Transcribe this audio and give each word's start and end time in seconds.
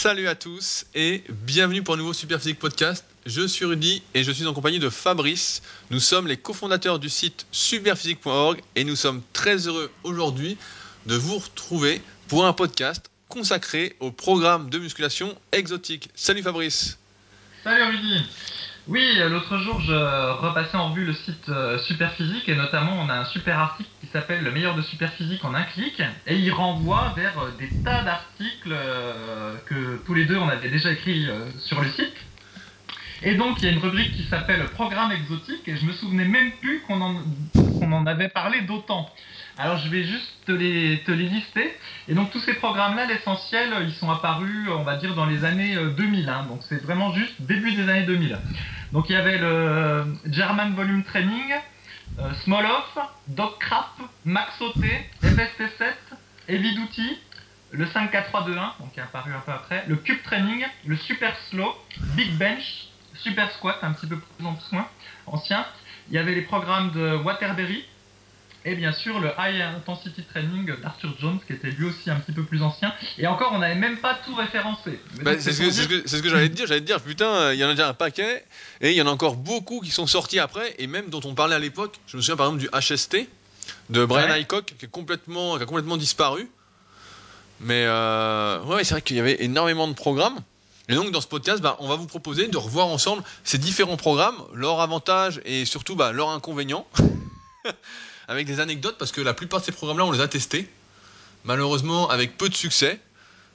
Salut 0.00 0.28
à 0.28 0.36
tous 0.36 0.86
et 0.94 1.24
bienvenue 1.28 1.82
pour 1.82 1.94
un 1.94 1.96
nouveau 1.96 2.12
Superphysique 2.12 2.60
Podcast. 2.60 3.04
Je 3.26 3.44
suis 3.44 3.64
Rudy 3.64 4.00
et 4.14 4.22
je 4.22 4.30
suis 4.30 4.46
en 4.46 4.54
compagnie 4.54 4.78
de 4.78 4.90
Fabrice. 4.90 5.60
Nous 5.90 5.98
sommes 5.98 6.28
les 6.28 6.36
cofondateurs 6.36 7.00
du 7.00 7.08
site 7.08 7.48
superphysique.org 7.50 8.62
et 8.76 8.84
nous 8.84 8.94
sommes 8.94 9.22
très 9.32 9.66
heureux 9.66 9.90
aujourd'hui 10.04 10.56
de 11.06 11.16
vous 11.16 11.38
retrouver 11.38 12.00
pour 12.28 12.46
un 12.46 12.52
podcast 12.52 13.10
consacré 13.28 13.96
au 13.98 14.12
programme 14.12 14.70
de 14.70 14.78
musculation 14.78 15.36
exotique. 15.50 16.10
Salut 16.14 16.44
Fabrice. 16.44 16.96
Salut 17.64 17.82
Rudy. 17.82 18.22
Oui, 18.88 19.18
l'autre 19.28 19.58
jour, 19.58 19.78
je 19.82 19.92
repassais 19.92 20.78
en 20.78 20.94
vue 20.94 21.04
le 21.04 21.12
site 21.12 21.50
euh, 21.50 21.78
Superphysique 21.80 22.48
et 22.48 22.54
notamment 22.54 22.92
on 22.98 23.10
a 23.10 23.16
un 23.16 23.26
super 23.26 23.58
article 23.58 23.90
qui 24.00 24.06
s'appelle 24.06 24.42
Le 24.42 24.50
meilleur 24.50 24.74
de 24.76 24.80
Superphysique 24.80 25.44
en 25.44 25.52
un 25.52 25.64
clic 25.64 26.02
et 26.26 26.36
il 26.36 26.50
renvoie 26.50 27.12
vers 27.14 27.38
euh, 27.38 27.50
des 27.58 27.68
tas 27.84 28.02
d'articles 28.02 28.72
euh, 28.72 29.56
que 29.66 29.98
tous 30.06 30.14
les 30.14 30.24
deux 30.24 30.38
on 30.38 30.48
avait 30.48 30.70
déjà 30.70 30.90
écrits 30.90 31.28
sur 31.58 31.82
le 31.82 31.88
site. 31.90 32.16
Et 33.22 33.34
donc 33.34 33.58
il 33.58 33.66
y 33.66 33.68
a 33.68 33.72
une 33.72 33.78
rubrique 33.78 34.12
qui 34.12 34.22
s'appelle 34.22 34.64
Programme 34.68 35.12
exotique 35.12 35.68
et 35.68 35.76
je 35.76 35.84
me 35.84 35.92
souvenais 35.92 36.24
même 36.24 36.52
plus 36.62 36.80
qu'on 36.80 37.02
en 37.02 38.06
avait 38.06 38.30
parlé 38.30 38.62
d'autant. 38.62 39.06
Alors 39.58 39.76
je 39.78 39.88
vais 39.88 40.04
juste 40.04 40.32
te 40.46 40.52
les, 40.52 41.02
te 41.04 41.10
les 41.10 41.28
lister. 41.28 41.76
Et 42.06 42.14
donc 42.14 42.30
tous 42.30 42.38
ces 42.38 42.54
programmes-là, 42.54 43.06
l'essentiel, 43.06 43.74
ils 43.82 43.92
sont 43.92 44.08
apparus, 44.08 44.68
on 44.70 44.84
va 44.84 44.96
dire, 44.96 45.16
dans 45.16 45.26
les 45.26 45.44
années 45.44 45.76
2000. 45.96 46.28
Hein. 46.28 46.46
Donc 46.48 46.60
c'est 46.68 46.80
vraiment 46.82 47.12
juste 47.12 47.34
début 47.40 47.74
des 47.74 47.88
années 47.88 48.04
2000. 48.04 48.38
Donc 48.92 49.10
il 49.10 49.14
y 49.14 49.16
avait 49.16 49.38
le 49.38 50.04
German 50.26 50.74
Volume 50.74 51.02
Training, 51.02 51.54
euh, 52.20 52.32
Small 52.44 52.66
Off, 52.66 52.98
Dog 53.26 53.58
Crap, 53.58 53.90
Max 54.24 54.60
OT, 54.60 54.84
FST7, 55.22 55.92
Heavy 56.48 56.74
Duty, 56.76 57.18
le 57.72 57.84
5-4-3-2-1, 57.84 58.54
donc 58.78 58.92
qui 58.92 59.00
est 59.00 59.02
apparu 59.02 59.32
un 59.32 59.40
peu 59.40 59.52
après, 59.52 59.84
le 59.88 59.96
Cube 59.96 60.22
Training, 60.22 60.64
le 60.86 60.96
Super 60.96 61.36
Slow, 61.50 61.74
Big 62.14 62.32
Bench, 62.38 62.86
Super 63.14 63.50
Squat, 63.52 63.78
un 63.82 63.92
petit 63.92 64.06
peu 64.06 64.18
plus 64.18 64.46
ancien. 65.26 65.66
Il 66.08 66.14
y 66.14 66.18
avait 66.18 66.34
les 66.34 66.42
programmes 66.42 66.92
de 66.92 67.16
Waterbury, 67.16 67.84
et 68.64 68.74
bien 68.74 68.92
sûr 68.92 69.20
le 69.20 69.30
High 69.38 69.60
Intensity 69.60 70.22
Training 70.24 70.70
d'Arthur 70.80 71.14
Jones, 71.20 71.38
qui 71.46 71.52
était 71.52 71.70
lui 71.70 71.86
aussi 71.86 72.10
un 72.10 72.16
petit 72.16 72.32
peu 72.32 72.42
plus 72.42 72.62
ancien. 72.62 72.92
Et 73.18 73.26
encore, 73.26 73.52
on 73.52 73.58
n'avait 73.58 73.74
même 73.74 73.98
pas 73.98 74.18
tout 74.24 74.34
référencé. 74.34 75.00
Bah, 75.22 75.32
c'est 75.38 75.52
ce 75.52 76.20
que, 76.20 76.28
j'allais 76.28 76.48
te 76.48 76.54
dire. 76.54 76.66
J'allais 76.66 76.80
te 76.80 76.86
dire, 76.86 77.00
putain, 77.00 77.52
il 77.52 77.58
y 77.58 77.64
en 77.64 77.68
a 77.68 77.72
déjà 77.72 77.88
un 77.88 77.94
paquet, 77.94 78.44
et 78.80 78.90
il 78.90 78.96
y 78.96 79.02
en 79.02 79.06
a 79.06 79.10
encore 79.10 79.36
beaucoup 79.36 79.80
qui 79.80 79.90
sont 79.90 80.06
sortis 80.06 80.38
après, 80.38 80.74
et 80.78 80.86
même 80.86 81.08
dont 81.08 81.20
on 81.24 81.34
parlait 81.34 81.54
à 81.54 81.60
l'époque. 81.60 81.98
Je 82.06 82.16
me 82.16 82.22
souviens 82.22 82.36
par 82.36 82.46
exemple 82.46 82.62
du 82.62 82.68
HST 82.68 83.28
de 83.90 84.04
Brian 84.04 84.28
ouais. 84.28 84.44
qui, 84.44 84.84
est 84.84 84.90
complètement, 84.90 85.56
qui 85.56 85.62
a 85.62 85.66
complètement 85.66 85.96
disparu. 85.96 86.48
Mais 87.60 87.84
euh, 87.86 88.62
ouais, 88.64 88.84
c'est 88.84 88.94
vrai 88.94 89.02
qu'il 89.02 89.16
y 89.16 89.20
avait 89.20 89.42
énormément 89.42 89.88
de 89.88 89.94
programmes. 89.94 90.38
Et 90.88 90.94
donc 90.94 91.10
dans 91.10 91.20
ce 91.20 91.26
podcast, 91.26 91.60
bah, 91.60 91.76
on 91.80 91.88
va 91.88 91.96
vous 91.96 92.06
proposer 92.06 92.48
de 92.48 92.56
revoir 92.56 92.86
ensemble 92.86 93.22
ces 93.44 93.58
différents 93.58 93.96
programmes, 93.98 94.36
leurs 94.54 94.80
avantages 94.80 95.40
et 95.44 95.64
surtout 95.64 95.96
bah, 95.96 96.12
leurs 96.12 96.30
inconvénients. 96.30 96.86
avec 98.28 98.46
des 98.46 98.60
anecdotes 98.60 98.96
parce 98.98 99.10
que 99.10 99.20
la 99.20 99.34
plupart 99.34 99.60
de 99.60 99.64
ces 99.64 99.72
programmes-là, 99.72 100.04
on 100.04 100.12
les 100.12 100.20
a 100.20 100.28
testés. 100.28 100.70
Malheureusement, 101.44 102.08
avec 102.10 102.36
peu 102.36 102.48
de 102.48 102.54
succès. 102.54 103.00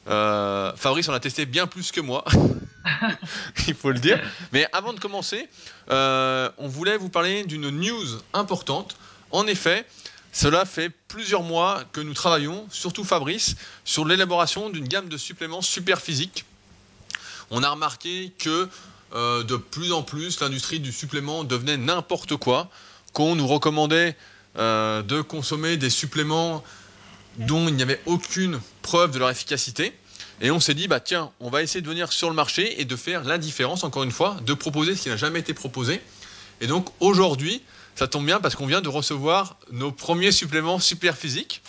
Euh, 0.10 0.74
Fabrice 0.76 1.08
en 1.08 1.14
a 1.14 1.20
testé 1.20 1.46
bien 1.46 1.66
plus 1.66 1.94
que 1.94 2.02
moi, 2.02 2.26
il 3.68 3.76
faut 3.76 3.92
le 3.92 4.00
dire. 4.00 4.20
Mais 4.52 4.68
avant 4.74 4.92
de 4.92 5.00
commencer, 5.00 5.48
euh, 5.92 6.50
on 6.58 6.68
voulait 6.68 6.98
vous 6.98 7.08
parler 7.08 7.46
d'une 7.46 7.70
news 7.70 8.06
importante. 8.34 8.98
En 9.32 9.48
effet, 9.48 9.86
cela 10.34 10.66
fait 10.66 10.90
plusieurs 11.08 11.44
mois 11.44 11.84
que 11.94 12.02
nous 12.02 12.14
travaillons, 12.14 12.68
surtout 12.70 13.06
Fabrice, 13.06 13.56
sur 13.86 14.04
l'élaboration 14.04 14.70
d'une 14.70 14.88
gamme 14.88 15.08
de 15.08 15.18
suppléments 15.18 15.62
super 15.62 16.02
physiques. 16.02 16.44
On 17.50 17.64
a 17.64 17.70
remarqué 17.70 18.34
que 18.40 18.68
euh, 19.14 19.44
de 19.44 19.56
plus 19.56 19.94
en 19.94 20.02
plus, 20.02 20.42
l'industrie 20.42 20.80
du 20.80 20.92
supplément 20.92 21.44
devenait 21.44 21.78
n'importe 21.78 22.36
quoi, 22.36 22.70
qu'on 23.14 23.36
nous 23.36 23.48
recommandait 23.48 24.18
euh, 24.58 25.02
de 25.02 25.22
consommer 25.22 25.78
des 25.78 25.90
suppléments 25.90 26.64
dont 27.38 27.68
il 27.68 27.76
n'y 27.76 27.82
avait 27.82 28.02
aucune 28.06 28.60
preuve 28.82 29.12
de 29.12 29.20
leur 29.20 29.30
efficacité. 29.30 29.94
Et 30.42 30.52
on 30.52 30.60
s'est 30.60 30.74
dit, 30.74 30.88
bah 30.88 31.00
tiens, 31.00 31.32
on 31.40 31.50
va 31.50 31.64
essayer 31.64 31.82
de 31.82 31.88
venir 31.88 32.12
sur 32.12 32.30
le 32.30 32.36
marché 32.36 32.80
et 32.82 32.86
de 32.86 32.96
faire 32.96 33.24
la 33.24 33.38
différence, 33.38 33.84
encore 33.84 34.04
une 34.04 34.12
fois, 34.12 34.38
de 34.46 34.54
proposer 34.54 34.96
ce 34.96 35.04
qui 35.04 35.10
n'a 35.10 35.18
jamais 35.18 35.40
été 35.40 35.54
proposé. 35.54 36.02
Et 36.62 36.68
donc 36.68 36.88
aujourd'hui, 37.00 37.62
ça 37.96 38.08
tombe 38.08 38.26
bien 38.26 38.40
parce 38.40 38.56
qu'on 38.56 38.66
vient 38.66 38.82
de 38.82 38.90
recevoir 38.90 39.58
nos 39.72 39.92
premiers 39.92 40.32
suppléments 40.32 40.80
super 40.80 41.18
physiques, 41.18 41.62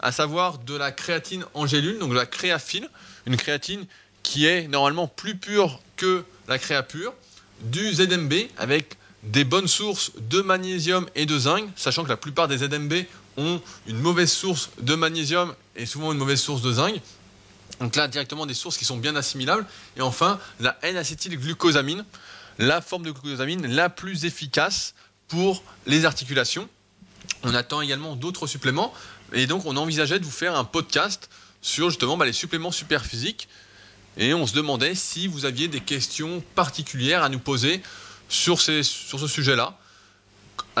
à 0.00 0.12
savoir 0.12 0.58
de 0.58 0.74
la 0.74 0.92
créatine 0.92 1.44
en 1.54 1.66
donc 1.66 2.10
de 2.10 2.14
la 2.14 2.26
créafine, 2.26 2.88
une 3.26 3.36
créatine 3.36 3.86
qui 4.22 4.46
est 4.46 4.68
normalement 4.68 5.06
plus 5.06 5.36
pure 5.36 5.80
que 5.96 6.24
la 6.48 6.58
créa 6.58 6.82
pure, 6.82 7.14
du 7.62 7.92
ZMB 7.92 8.32
avec 8.58 8.96
des 9.22 9.44
bonnes 9.44 9.68
sources 9.68 10.12
de 10.16 10.40
magnésium 10.40 11.06
et 11.14 11.26
de 11.26 11.38
zinc, 11.38 11.68
sachant 11.76 12.04
que 12.04 12.08
la 12.08 12.16
plupart 12.16 12.48
des 12.48 12.58
ZMB 12.58 12.94
ont 13.36 13.60
une 13.86 13.98
mauvaise 13.98 14.32
source 14.32 14.70
de 14.80 14.94
magnésium 14.94 15.54
et 15.74 15.86
souvent 15.86 16.12
une 16.12 16.18
mauvaise 16.18 16.40
source 16.40 16.62
de 16.62 16.72
zinc. 16.72 17.00
Donc 17.80 17.96
là, 17.96 18.08
directement 18.08 18.46
des 18.46 18.54
sources 18.54 18.78
qui 18.78 18.84
sont 18.84 18.96
bien 18.96 19.16
assimilables. 19.16 19.66
Et 19.96 20.00
enfin, 20.00 20.38
la 20.60 20.78
N-acétylglucosamine, 20.82 22.04
la 22.58 22.80
forme 22.80 23.02
de 23.02 23.10
glucosamine 23.10 23.66
la 23.66 23.90
plus 23.90 24.24
efficace 24.24 24.94
pour 25.28 25.62
les 25.86 26.04
articulations. 26.04 26.68
On 27.42 27.54
attend 27.54 27.80
également 27.80 28.16
d'autres 28.16 28.46
suppléments. 28.46 28.94
Et 29.32 29.46
donc, 29.46 29.66
on 29.66 29.76
envisageait 29.76 30.18
de 30.18 30.24
vous 30.24 30.30
faire 30.30 30.56
un 30.56 30.64
podcast 30.64 31.28
sur 31.60 31.90
justement 31.90 32.16
bah, 32.16 32.24
les 32.24 32.32
suppléments 32.32 32.70
super 32.70 33.04
physiques. 33.04 33.48
Et 34.16 34.32
on 34.32 34.46
se 34.46 34.54
demandait 34.54 34.94
si 34.94 35.26
vous 35.26 35.44
aviez 35.44 35.68
des 35.68 35.80
questions 35.80 36.42
particulières 36.54 37.22
à 37.22 37.28
nous 37.28 37.40
poser 37.40 37.82
sur, 38.28 38.60
ces, 38.60 38.82
sur 38.82 39.20
ce 39.20 39.26
sujet-là, 39.26 39.76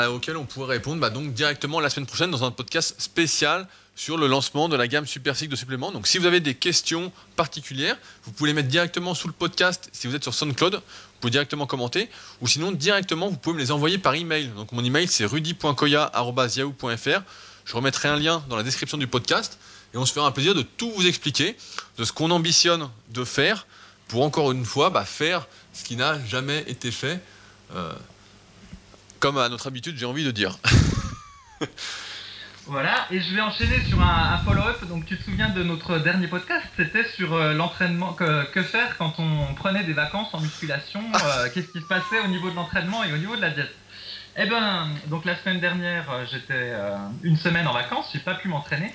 auquel 0.08 0.36
on 0.36 0.44
pourrait 0.44 0.76
répondre 0.76 1.00
bah, 1.00 1.10
donc 1.10 1.32
directement 1.32 1.80
la 1.80 1.88
semaine 1.88 2.06
prochaine 2.06 2.30
dans 2.30 2.44
un 2.44 2.50
podcast 2.50 2.94
spécial 2.98 3.66
sur 3.94 4.18
le 4.18 4.26
lancement 4.26 4.68
de 4.68 4.76
la 4.76 4.86
gamme 4.88 5.06
Super 5.06 5.34
de 5.34 5.56
suppléments. 5.56 5.90
Donc 5.90 6.06
si 6.06 6.18
vous 6.18 6.26
avez 6.26 6.40
des 6.40 6.54
questions 6.54 7.10
particulières, 7.34 7.96
vous 8.24 8.32
pouvez 8.32 8.50
les 8.50 8.54
mettre 8.54 8.68
directement 8.68 9.14
sous 9.14 9.26
le 9.26 9.32
podcast 9.32 9.88
si 9.92 10.06
vous 10.06 10.14
êtes 10.14 10.22
sur 10.22 10.34
SoundCloud, 10.34 10.74
vous 10.74 10.80
pouvez 11.20 11.30
directement 11.30 11.66
commenter, 11.66 12.10
ou 12.42 12.46
sinon 12.46 12.72
directement 12.72 13.30
vous 13.30 13.38
pouvez 13.38 13.56
me 13.56 13.60
les 13.60 13.72
envoyer 13.72 13.96
par 13.96 14.14
email. 14.14 14.48
Donc 14.48 14.72
mon 14.72 14.84
email 14.84 15.08
c'est 15.08 15.24
rudy.koya.yahoo.fr. 15.24 17.22
Je 17.64 17.74
remettrai 17.74 18.08
un 18.08 18.16
lien 18.16 18.44
dans 18.48 18.56
la 18.56 18.62
description 18.62 18.98
du 18.98 19.06
podcast 19.06 19.58
et 19.94 19.96
on 19.96 20.04
se 20.04 20.12
fera 20.12 20.26
un 20.26 20.32
plaisir 20.32 20.54
de 20.54 20.62
tout 20.62 20.90
vous 20.90 21.06
expliquer, 21.06 21.56
de 21.96 22.04
ce 22.04 22.12
qu'on 22.12 22.30
ambitionne 22.30 22.90
de 23.10 23.24
faire 23.24 23.66
pour 24.08 24.22
encore 24.22 24.52
une 24.52 24.64
fois 24.64 24.90
bah, 24.90 25.06
faire 25.06 25.48
ce 25.72 25.84
qui 25.84 25.96
n'a 25.96 26.24
jamais 26.26 26.64
été 26.68 26.90
fait 26.90 27.20
comme 29.18 29.38
à 29.38 29.48
notre 29.48 29.66
habitude, 29.66 29.96
j'ai 29.96 30.06
envie 30.06 30.24
de 30.24 30.30
dire. 30.30 30.58
voilà, 32.66 33.06
et 33.10 33.20
je 33.20 33.34
vais 33.34 33.40
enchaîner 33.40 33.80
sur 33.88 34.00
un, 34.00 34.38
follow-up. 34.44 34.84
Donc, 34.88 35.06
tu 35.06 35.16
te 35.16 35.24
souviens 35.24 35.48
de 35.48 35.62
notre 35.62 35.98
dernier 35.98 36.28
podcast? 36.28 36.64
C'était 36.76 37.04
sur 37.16 37.34
euh, 37.34 37.54
l'entraînement. 37.54 38.12
Que, 38.12 38.62
faire 38.62 38.96
quand 38.98 39.14
on 39.18 39.54
prenait 39.54 39.84
des 39.84 39.94
vacances 39.94 40.32
en 40.32 40.40
musculation? 40.40 41.02
Euh, 41.24 41.48
Qu'est-ce 41.52 41.68
qui 41.68 41.80
se 41.80 41.86
passait 41.86 42.20
au 42.24 42.28
niveau 42.28 42.50
de 42.50 42.54
l'entraînement 42.54 43.02
et 43.04 43.12
au 43.12 43.16
niveau 43.16 43.36
de 43.36 43.40
la 43.40 43.50
diète? 43.50 43.74
Eh 44.36 44.46
ben, 44.46 44.88
donc 45.06 45.24
la 45.24 45.34
semaine 45.36 45.60
dernière, 45.60 46.04
j'étais 46.30 46.72
une 47.22 47.36
semaine 47.36 47.66
en 47.66 47.72
vacances, 47.72 48.10
j'ai 48.12 48.18
pas 48.18 48.34
pu 48.34 48.48
m'entraîner. 48.48 48.94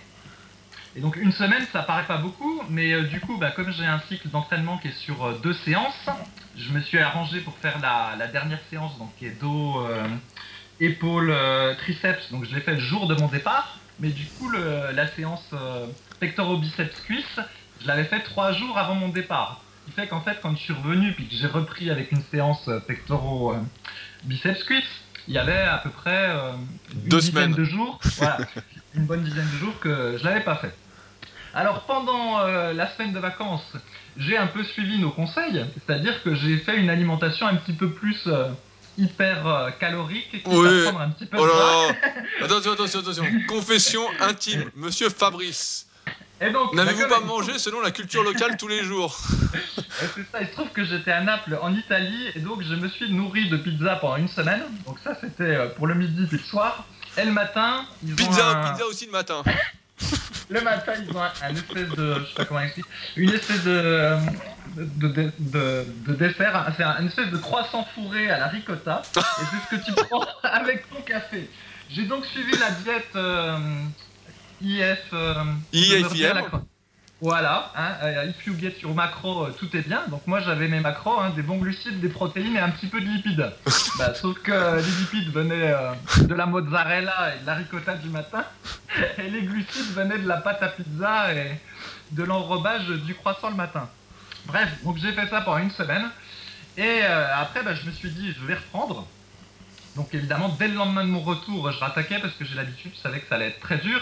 Et 0.95 0.99
donc 0.99 1.15
une 1.15 1.31
semaine, 1.31 1.65
ça 1.71 1.83
paraît 1.83 2.05
pas 2.05 2.17
beaucoup, 2.17 2.61
mais 2.69 3.03
du 3.03 3.19
coup, 3.21 3.37
bah, 3.37 3.51
comme 3.51 3.71
j'ai 3.71 3.85
un 3.85 3.99
cycle 4.09 4.27
d'entraînement 4.27 4.77
qui 4.77 4.89
est 4.89 4.97
sur 4.97 5.39
deux 5.39 5.53
séances, 5.53 6.09
je 6.57 6.71
me 6.71 6.81
suis 6.81 6.99
arrangé 6.99 7.39
pour 7.41 7.55
faire 7.57 7.79
la, 7.79 8.27
dernière 8.27 8.59
séance, 8.69 8.97
donc 8.97 9.09
qui 9.17 9.25
est 9.25 9.39
dos, 9.39 9.85
euh, 9.85 10.07
épaules, 10.79 11.31
euh, 11.31 11.75
triceps. 11.75 12.31
Donc 12.31 12.45
je 12.45 12.53
l'ai 12.53 12.61
fait 12.61 12.73
le 12.73 12.79
jour 12.79 13.07
de 13.07 13.15
mon 13.15 13.27
départ, 13.27 13.79
mais 13.99 14.09
du 14.09 14.25
coup 14.25 14.51
la 14.51 15.07
séance 15.07 15.47
euh, 15.53 15.87
pectoraux, 16.19 16.57
biceps, 16.57 17.01
cuisses, 17.01 17.39
je 17.81 17.87
l'avais 17.87 18.05
fait 18.05 18.21
trois 18.21 18.51
jours 18.51 18.77
avant 18.77 18.95
mon 18.95 19.09
départ. 19.09 19.63
Ce 19.81 19.91
qui 19.91 19.99
fait 19.99 20.07
qu'en 20.07 20.21
fait, 20.21 20.39
quand 20.41 20.55
je 20.55 20.61
suis 20.61 20.73
revenu 20.73 21.13
puis 21.13 21.27
que 21.27 21.35
j'ai 21.35 21.47
repris 21.47 21.89
avec 21.89 22.11
une 22.11 22.21
séance 22.21 22.69
pectoraux, 22.87 23.55
biceps, 24.23 24.63
cuisses, 24.63 25.01
il 25.27 25.33
y 25.33 25.37
avait 25.37 25.57
à 25.57 25.77
peu 25.77 25.89
près 25.89 26.29
une 26.93 27.09
Deux 27.09 27.19
dizaine 27.19 27.43
semaines. 27.45 27.55
de 27.55 27.63
jours, 27.63 27.99
voilà, 28.17 28.37
une 28.93 29.05
bonne 29.05 29.23
dizaine 29.23 29.49
de 29.51 29.57
jours 29.57 29.79
que 29.79 30.17
je 30.19 30.23
l'avais 30.23 30.41
pas 30.41 30.55
fait. 30.55 30.73
Alors 31.53 31.81
pendant 31.81 32.39
la 32.45 32.95
semaine 32.95 33.13
de 33.13 33.19
vacances, 33.19 33.75
j'ai 34.17 34.37
un 34.37 34.47
peu 34.47 34.63
suivi 34.63 34.99
nos 34.99 35.11
conseils, 35.11 35.65
c'est-à-dire 35.73 36.21
que 36.23 36.35
j'ai 36.35 36.57
fait 36.57 36.77
une 36.77 36.89
alimentation 36.89 37.47
un 37.47 37.55
petit 37.55 37.73
peu 37.73 37.89
plus 37.89 38.19
euh, 38.27 38.49
hyper 38.97 39.47
euh, 39.47 39.71
calorique 39.71 40.31
qui 40.31 40.41
oui. 40.45 40.83
va 40.83 40.91
prendre 40.91 41.01
un 41.01 41.09
petit 41.09 41.25
peu 41.25 41.37
oh 41.39 41.45
de 41.45 41.49
là 41.49 41.55
là. 41.55 42.45
Attention, 42.45 42.73
attention, 42.73 42.99
attention. 42.99 43.25
Confession 43.47 44.01
intime, 44.19 44.69
monsieur 44.75 45.09
Fabrice. 45.09 45.87
N'avez-vous 46.73 47.07
pas 47.07 47.19
mangé 47.19 47.59
selon 47.59 47.81
la 47.81 47.91
culture 47.91 48.23
locale 48.23 48.57
tous 48.57 48.67
les 48.67 48.83
jours? 48.83 49.15
C'est 50.15 50.23
ça, 50.31 50.41
il 50.41 50.47
se 50.47 50.53
trouve 50.53 50.69
que 50.69 50.83
j'étais 50.83 51.11
à 51.11 51.21
Naples 51.21 51.59
en 51.61 51.71
Italie 51.75 52.31
et 52.33 52.39
donc 52.39 52.63
je 52.63 52.73
me 52.73 52.87
suis 52.89 53.13
nourri 53.13 53.47
de 53.49 53.57
pizza 53.57 53.97
pendant 53.97 54.15
une 54.15 54.27
semaine. 54.27 54.63
Donc 54.87 54.97
ça 55.03 55.15
c'était 55.21 55.43
euh, 55.43 55.67
pour 55.67 55.85
le 55.85 55.93
midi 55.93 56.25
puis 56.27 56.37
le 56.37 56.43
soir. 56.43 56.85
Et 57.17 57.25
le 57.25 57.31
matin, 57.31 57.85
ils 58.03 58.15
pizza, 58.15 58.47
ont 58.47 58.55
un... 58.55 58.71
pizza 58.71 58.87
aussi 58.87 59.05
le 59.05 59.11
matin. 59.11 59.43
le 60.49 60.61
matin, 60.61 60.93
ils 61.01 61.15
ont 61.15 61.21
un, 61.21 61.55
espèce 61.55 61.89
de, 61.89 62.15
je 62.19 62.25
sais 62.25 62.35
pas 62.35 62.45
comment 62.45 62.59
expliquer, 62.61 62.89
une 63.15 63.29
espèce 63.29 63.63
de, 63.63 64.17
de, 64.75 65.07
de, 65.07 65.31
de, 65.39 65.85
de 66.07 66.13
dessert, 66.15 66.73
c'est 66.77 66.83
un 66.83 67.05
espèce 67.05 67.29
de 67.31 67.37
croissant 67.37 67.85
fourré 67.95 68.29
à 68.29 68.39
la 68.39 68.47
ricotta, 68.47 69.01
et 69.15 69.19
c'est 69.19 69.75
ce 69.75 69.81
que 69.81 69.85
tu 69.85 69.93
prends 69.93 70.25
avec 70.43 70.89
ton 70.89 71.01
café. 71.01 71.49
J'ai 71.89 72.05
donc 72.05 72.25
suivi 72.25 72.57
la 72.57 72.71
diète 72.71 73.15
euh, 73.15 73.57
IF. 74.61 74.99
Euh, 75.13 75.43
IFIM 75.73 76.61
voilà, 77.21 77.71
hein, 77.75 77.97
euh, 78.01 78.31
if 78.31 78.47
you 78.47 78.55
get 78.59 78.79
your 78.81 78.95
macro, 78.95 79.45
euh, 79.45 79.51
tout 79.51 79.69
est 79.77 79.87
bien. 79.87 80.01
Donc 80.07 80.25
moi 80.25 80.39
j'avais 80.39 80.67
mes 80.67 80.79
macros, 80.79 81.19
hein, 81.19 81.31
des 81.35 81.43
bons 81.43 81.57
glucides, 81.57 81.99
des 81.99 82.09
protéines 82.09 82.55
et 82.55 82.59
un 82.59 82.71
petit 82.71 82.87
peu 82.87 82.99
de 82.99 83.05
lipides. 83.05 83.53
bah, 83.99 84.15
sauf 84.15 84.39
que 84.39 84.77
les 84.77 84.91
lipides 85.01 85.31
venaient 85.31 85.71
euh, 85.71 85.93
de 86.23 86.33
la 86.33 86.47
mozzarella 86.47 87.35
et 87.35 87.41
de 87.41 87.45
la 87.45 87.53
ricotta 87.53 87.93
du 87.93 88.09
matin, 88.09 88.43
et 89.19 89.29
les 89.29 89.43
glucides 89.43 89.93
venaient 89.93 90.17
de 90.17 90.27
la 90.27 90.37
pâte 90.37 90.63
à 90.63 90.69
pizza 90.69 91.31
et 91.31 91.59
de 92.09 92.23
l'enrobage 92.23 92.87
du 92.87 93.13
croissant 93.13 93.51
le 93.51 93.55
matin. 93.55 93.87
Bref, 94.47 94.69
donc 94.83 94.97
j'ai 94.97 95.13
fait 95.13 95.27
ça 95.27 95.41
pendant 95.41 95.59
une 95.59 95.69
semaine. 95.69 96.09
Et 96.75 97.01
après, 97.03 97.61
bah, 97.61 97.75
je 97.75 97.85
me 97.85 97.91
suis 97.91 98.09
dit, 98.09 98.33
je 98.33 98.45
vais 98.47 98.55
reprendre. 98.55 99.05
Donc 99.95 100.13
évidemment, 100.13 100.55
dès 100.57 100.69
le 100.69 100.75
lendemain 100.75 101.03
de 101.03 101.09
mon 101.09 101.19
retour, 101.19 101.71
je 101.71 101.77
rattaquais 101.77 102.17
parce 102.19 102.33
que 102.33 102.45
j'ai 102.45 102.55
l'habitude, 102.55 102.91
je 102.95 103.01
savais 103.01 103.19
que 103.19 103.27
ça 103.27 103.35
allait 103.35 103.49
être 103.49 103.59
très 103.59 103.77
dur. 103.77 104.01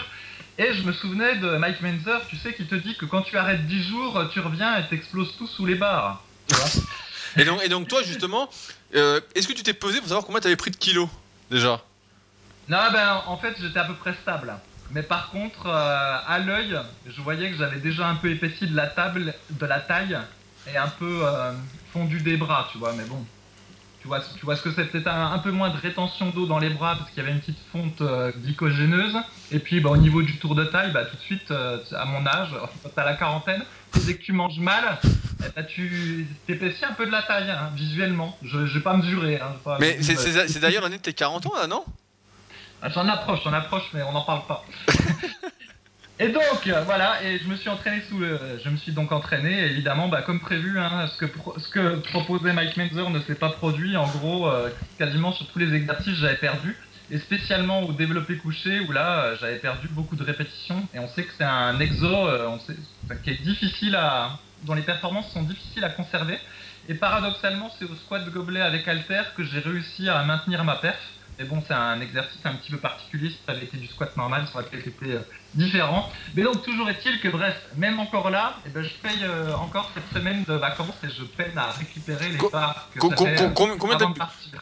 Et 0.60 0.74
je 0.74 0.82
me 0.82 0.92
souvenais 0.92 1.36
de 1.36 1.56
Mike 1.56 1.80
Menzer, 1.80 2.20
tu 2.28 2.36
sais, 2.36 2.52
qui 2.52 2.66
te 2.66 2.74
dit 2.74 2.94
que 2.94 3.06
quand 3.06 3.22
tu 3.22 3.38
arrêtes 3.38 3.66
10 3.66 3.82
jours, 3.82 4.28
tu 4.30 4.40
reviens 4.40 4.76
et 4.76 4.86
t'exploses 4.88 5.34
tout 5.38 5.46
sous 5.46 5.64
les 5.64 5.74
barres. 5.74 6.22
et, 7.38 7.46
donc, 7.46 7.64
et 7.64 7.70
donc 7.70 7.88
toi, 7.88 8.02
justement, 8.02 8.46
euh, 8.94 9.22
est-ce 9.34 9.48
que 9.48 9.54
tu 9.54 9.62
t'es 9.62 9.72
pesé 9.72 10.00
pour 10.00 10.08
savoir 10.08 10.26
combien 10.26 10.38
tu 10.38 10.48
avais 10.48 10.56
pris 10.56 10.70
de 10.70 10.76
kilos 10.76 11.08
déjà? 11.50 11.82
Non, 12.68 12.92
ben 12.92 13.22
en 13.26 13.38
fait, 13.38 13.56
j'étais 13.58 13.78
à 13.78 13.84
peu 13.84 13.94
près 13.94 14.12
stable. 14.20 14.52
Mais 14.90 15.02
par 15.02 15.30
contre, 15.30 15.66
euh, 15.66 16.18
à 16.26 16.38
l'œil, 16.40 16.78
je 17.06 17.22
voyais 17.22 17.50
que 17.50 17.56
j'avais 17.56 17.78
déjà 17.78 18.06
un 18.06 18.16
peu 18.16 18.30
épaissi 18.30 18.66
de 18.66 18.76
la 18.76 18.88
table, 18.88 19.32
de 19.48 19.64
la 19.66 19.80
taille 19.80 20.18
et 20.70 20.76
un 20.76 20.88
peu 20.88 21.20
euh, 21.22 21.52
fondu 21.94 22.20
des 22.20 22.36
bras, 22.36 22.68
tu 22.70 22.76
vois. 22.76 22.92
Mais 22.92 23.04
bon, 23.04 23.24
tu 24.00 24.08
vois, 24.08 24.20
tu 24.20 24.44
vois 24.44 24.56
ce 24.56 24.62
que 24.62 24.72
c'est 24.72 24.86
peut-être 24.86 25.08
un, 25.08 25.38
peu 25.40 25.50
moins 25.50 25.68
de 25.68 25.76
rétention 25.76 26.30
d'eau 26.30 26.46
dans 26.46 26.58
les 26.58 26.70
bras 26.70 26.96
parce 26.96 27.10
qu'il 27.10 27.22
y 27.22 27.26
avait 27.26 27.34
une 27.34 27.40
petite 27.40 27.58
fonte 27.70 28.00
euh, 28.00 28.32
glycogéneuse. 28.34 29.16
Et 29.52 29.58
puis 29.58 29.80
bah, 29.80 29.90
au 29.90 29.96
niveau 29.98 30.22
du 30.22 30.38
tour 30.38 30.54
de 30.54 30.64
taille, 30.64 30.92
bah, 30.92 31.04
tout 31.04 31.16
de 31.16 31.20
suite, 31.20 31.50
euh, 31.50 31.78
à 31.92 32.06
mon 32.06 32.26
âge, 32.26 32.48
quand 32.82 32.88
tu 32.88 32.96
la 32.96 33.14
quarantaine, 33.14 33.62
dès 34.06 34.14
que 34.14 34.22
tu 34.22 34.32
manges 34.32 34.58
mal, 34.58 34.98
ben, 35.54 35.66
tu 35.66 36.26
t'épaissis 36.46 36.84
un 36.84 36.94
peu 36.94 37.04
de 37.04 37.10
la 37.10 37.22
taille, 37.22 37.50
hein, 37.50 37.70
visuellement. 37.74 38.38
Je 38.42 38.58
ne 38.58 38.64
vais 38.64 38.80
pas 38.80 38.96
mesurer. 38.96 39.38
Hein, 39.38 39.54
mais 39.78 40.02
c'est 40.02 40.60
d'ailleurs 40.60 40.82
l'année 40.82 40.98
de 40.98 41.02
tes 41.02 41.12
40 41.12 41.46
ans, 41.46 41.54
là, 41.56 41.66
non? 41.66 41.84
Ah, 42.82 42.88
J'en 42.88 43.06
approche, 43.06 43.40
j'en 43.44 43.52
approche, 43.52 43.84
mais 43.92 44.02
on 44.02 44.12
n'en 44.12 44.22
parle 44.22 44.46
pas. 44.46 44.64
Et 46.22 46.28
donc, 46.28 46.66
euh, 46.66 46.82
voilà, 46.84 47.24
et 47.24 47.38
je 47.38 47.48
me 47.48 47.56
suis 47.56 47.70
entraîné 47.70 48.02
sous 48.02 48.18
le... 48.18 48.38
Je 48.62 48.68
me 48.68 48.76
suis 48.76 48.92
donc 48.92 49.10
entraîné, 49.10 49.64
évidemment, 49.64 50.08
bah, 50.08 50.20
comme 50.20 50.38
prévu, 50.38 50.78
hein, 50.78 51.06
ce, 51.06 51.16
que 51.70 51.96
proposait 52.10 52.52
Mike 52.52 52.76
Menzer 52.76 53.08
ne 53.08 53.20
s'est 53.20 53.36
pas 53.36 53.48
produit. 53.48 53.96
En 53.96 54.06
gros, 54.06 54.46
euh, 54.46 54.68
quasiment 54.98 55.32
sur 55.32 55.46
tous 55.46 55.58
les 55.58 55.74
exercices, 55.74 56.16
j'avais 56.16 56.36
perdu. 56.36 56.76
Et 57.10 57.18
spécialement 57.20 57.84
au 57.84 57.94
développé 57.94 58.36
couché, 58.36 58.80
où 58.80 58.92
là, 58.92 59.20
euh, 59.20 59.36
j'avais 59.40 59.60
perdu 59.60 59.88
beaucoup 59.88 60.14
de 60.14 60.22
répétitions. 60.22 60.86
Et 60.92 60.98
on 60.98 61.08
sait 61.08 61.24
que 61.24 61.32
c'est 61.38 61.44
un 61.44 61.80
exo 61.80 62.28
qui 63.24 63.30
est 63.30 63.42
difficile 63.42 63.98
dont 64.64 64.74
les 64.74 64.82
performances 64.82 65.32
sont 65.32 65.42
difficiles 65.42 65.84
à 65.84 65.88
conserver. 65.88 66.38
Et 66.90 66.94
paradoxalement, 66.94 67.70
c'est 67.78 67.86
au 67.86 67.94
squat 67.94 68.26
de 68.26 68.30
gobelet 68.30 68.60
avec 68.60 68.86
halter 68.86 69.22
que 69.38 69.42
j'ai 69.42 69.60
réussi 69.60 70.10
à 70.10 70.22
maintenir 70.24 70.64
ma 70.64 70.76
perf. 70.76 71.00
Mais 71.40 71.46
bon, 71.46 71.62
c'est 71.66 71.72
un 71.72 72.02
exercice 72.02 72.38
un 72.44 72.52
petit 72.56 72.70
peu 72.70 72.76
particulier. 72.76 73.30
Si 73.30 73.38
ça 73.46 73.52
avait 73.52 73.64
été 73.64 73.78
du 73.78 73.86
squat 73.86 74.14
normal, 74.14 74.46
ça 74.52 74.58
aurait 74.58 74.68
peut-être 74.68 74.88
été 74.88 75.12
euh, 75.12 75.20
différent. 75.54 76.12
Mais 76.34 76.42
donc, 76.42 76.62
toujours 76.62 76.90
est-il 76.90 77.18
que, 77.18 77.28
bref, 77.28 77.56
même 77.76 77.98
encore 77.98 78.28
là, 78.28 78.58
eh 78.66 78.68
ben, 78.68 78.82
je 78.82 78.90
paye 78.90 79.24
euh, 79.24 79.54
encore 79.54 79.90
cette 79.94 80.12
semaine 80.12 80.44
de 80.46 80.52
vacances 80.52 80.96
et 81.02 81.08
je 81.08 81.24
peine 81.24 81.56
à 81.56 81.70
récupérer 81.70 82.28
les 82.28 82.36
parts 82.50 82.90
que 82.94 83.00
ça 83.08 83.16
fait, 83.16 83.40
euh, 83.40 83.48
combien 83.54 83.96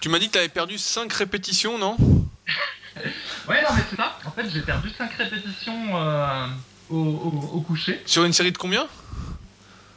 Tu 0.00 0.08
m'as 0.08 0.20
dit 0.20 0.28
que 0.28 0.32
tu 0.34 0.38
avais 0.38 0.48
perdu 0.48 0.78
5 0.78 1.12
répétitions, 1.12 1.78
non? 1.78 1.96
Ouais, 3.48 3.62
non, 3.62 3.68
mais 3.76 3.82
c'est 3.90 3.96
ça. 3.96 4.18
En 4.24 4.30
fait, 4.30 4.48
j'ai 4.50 4.62
perdu 4.62 4.90
5 4.90 5.12
répétitions 5.14 5.94
au, 6.88 6.96
au 6.96 7.60
coucher. 7.60 8.02
Sur 8.06 8.24
une 8.24 8.32
série 8.32 8.50
de 8.50 8.58
combien? 8.58 8.88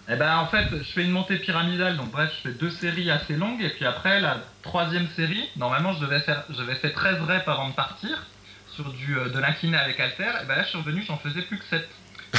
Eh 0.09 0.15
ben, 0.15 0.37
en 0.37 0.47
fait, 0.47 0.67
je 0.71 0.91
fais 0.91 1.03
une 1.03 1.11
montée 1.11 1.37
pyramidale, 1.37 1.97
donc 1.97 2.11
bref, 2.11 2.31
je 2.37 2.49
fais 2.49 2.55
deux 2.57 2.71
séries 2.71 3.11
assez 3.11 3.35
longues, 3.35 3.61
et 3.61 3.69
puis 3.69 3.85
après, 3.85 4.19
la 4.19 4.37
troisième 4.63 5.07
série, 5.15 5.47
normalement, 5.55 5.93
je 5.93 5.99
devais 5.99 6.21
faire, 6.21 6.43
j'avais 6.49 6.75
fait 6.75 6.91
13 6.91 7.21
reps 7.21 7.47
avant 7.47 7.69
de 7.69 7.73
partir, 7.73 8.25
sur 8.73 8.91
du, 8.91 9.17
euh, 9.17 9.29
de 9.29 9.39
l'incliné 9.39 9.77
avec 9.77 9.99
Alter, 9.99 10.31
et 10.41 10.45
ben 10.45 10.55
là, 10.55 10.63
je 10.63 10.69
suis 10.69 10.77
revenu, 10.77 11.03
j'en 11.07 11.17
faisais 11.17 11.41
plus 11.43 11.59
que 11.59 11.65
7. 11.65 11.87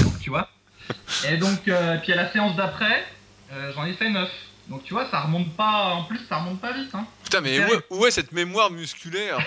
Donc, 0.03 0.19
tu 0.21 0.31
vois. 0.31 0.51
Et 1.29 1.37
donc, 1.37 1.69
euh, 1.69 1.97
puis 1.99 2.13
à 2.13 2.17
la 2.17 2.33
séance 2.33 2.57
d'après, 2.57 3.07
euh, 3.53 3.73
j'en 3.75 3.85
ai 3.85 3.93
fait 3.93 4.11
9. 4.11 4.29
Donc, 4.69 4.83
tu 4.85 4.95
vois, 4.95 5.09
ça 5.11 5.21
remonte 5.21 5.55
pas, 5.57 5.95
en 5.95 6.05
plus, 6.05 6.19
ça 6.29 6.39
remonte 6.39 6.61
pas 6.61 6.73
vite, 6.73 6.95
hein. 6.95 7.07
Putain, 7.25 7.41
mais 7.41 7.61
où 7.91 8.07
est 8.07 8.11
cette 8.11 8.33
mémoire 8.33 8.71
musculaire? 8.71 9.39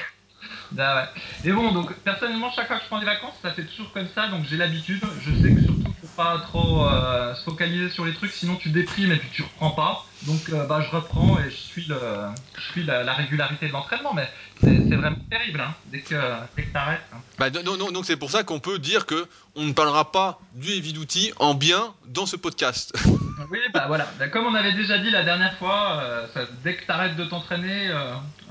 Bah 0.71 0.95
ouais. 0.95 1.49
Et 1.49 1.53
bon, 1.53 1.71
donc 1.71 1.93
personnellement, 1.99 2.51
chaque 2.51 2.67
fois 2.67 2.77
que 2.77 2.83
je 2.83 2.87
prends 2.87 2.99
des 2.99 3.05
vacances, 3.05 3.35
ça 3.41 3.51
fait 3.51 3.63
toujours 3.63 3.91
comme 3.93 4.07
ça, 4.13 4.27
donc 4.27 4.45
j'ai 4.49 4.57
l'habitude. 4.57 5.01
Je 5.21 5.31
sais 5.41 5.53
que 5.53 5.64
pas 6.15 6.39
trop 6.39 6.85
euh, 6.85 7.35
se 7.35 7.43
focaliser 7.43 7.89
sur 7.89 8.05
les 8.05 8.13
trucs, 8.13 8.31
sinon 8.31 8.55
tu 8.55 8.69
déprimes 8.69 9.11
et 9.11 9.17
puis 9.17 9.29
tu 9.31 9.43
reprends 9.43 9.71
pas. 9.71 10.05
Donc 10.23 10.49
euh, 10.49 10.65
bah, 10.65 10.81
je 10.81 10.95
reprends 10.95 11.37
et 11.39 11.49
je 11.49 11.55
suis, 11.55 11.85
le, 11.85 11.97
je 12.57 12.71
suis 12.71 12.83
la, 12.83 13.13
régularité 13.13 13.67
de 13.67 13.73
l'entraînement, 13.73 14.13
mais 14.13 14.27
c'est 14.61 14.95
vraiment 14.95 15.17
terrible 15.29 15.61
hein, 15.61 15.73
dès 15.87 15.99
que, 15.99 16.15
dès 16.55 16.63
que 16.63 16.73
t'arrêtes. 16.73 17.01
Hein. 17.13 17.17
Bah, 17.37 17.49
donc 17.49 18.05
c'est 18.05 18.17
pour 18.17 18.31
ça 18.31 18.43
qu'on 18.43 18.59
peut 18.59 18.79
dire 18.79 19.05
que 19.05 19.27
on 19.55 19.65
ne 19.65 19.73
parlera 19.73 20.11
pas 20.11 20.39
du 20.53 20.71
heavy 20.71 20.93
duty 20.93 21.33
en 21.39 21.53
bien 21.53 21.93
dans 22.07 22.25
ce 22.25 22.35
podcast. 22.35 22.93
Oui, 23.51 23.59
bah 23.73 23.85
voilà. 23.87 24.07
Bah, 24.19 24.27
comme 24.27 24.45
on 24.45 24.55
avait 24.55 24.73
déjà 24.73 24.97
dit 24.97 25.11
la 25.11 25.23
dernière 25.23 25.57
fois, 25.57 26.01
euh, 26.01 26.45
dès 26.63 26.75
que 26.75 26.85
t'arrêtes 26.85 27.15
de 27.15 27.25
t'entraîner, 27.25 27.91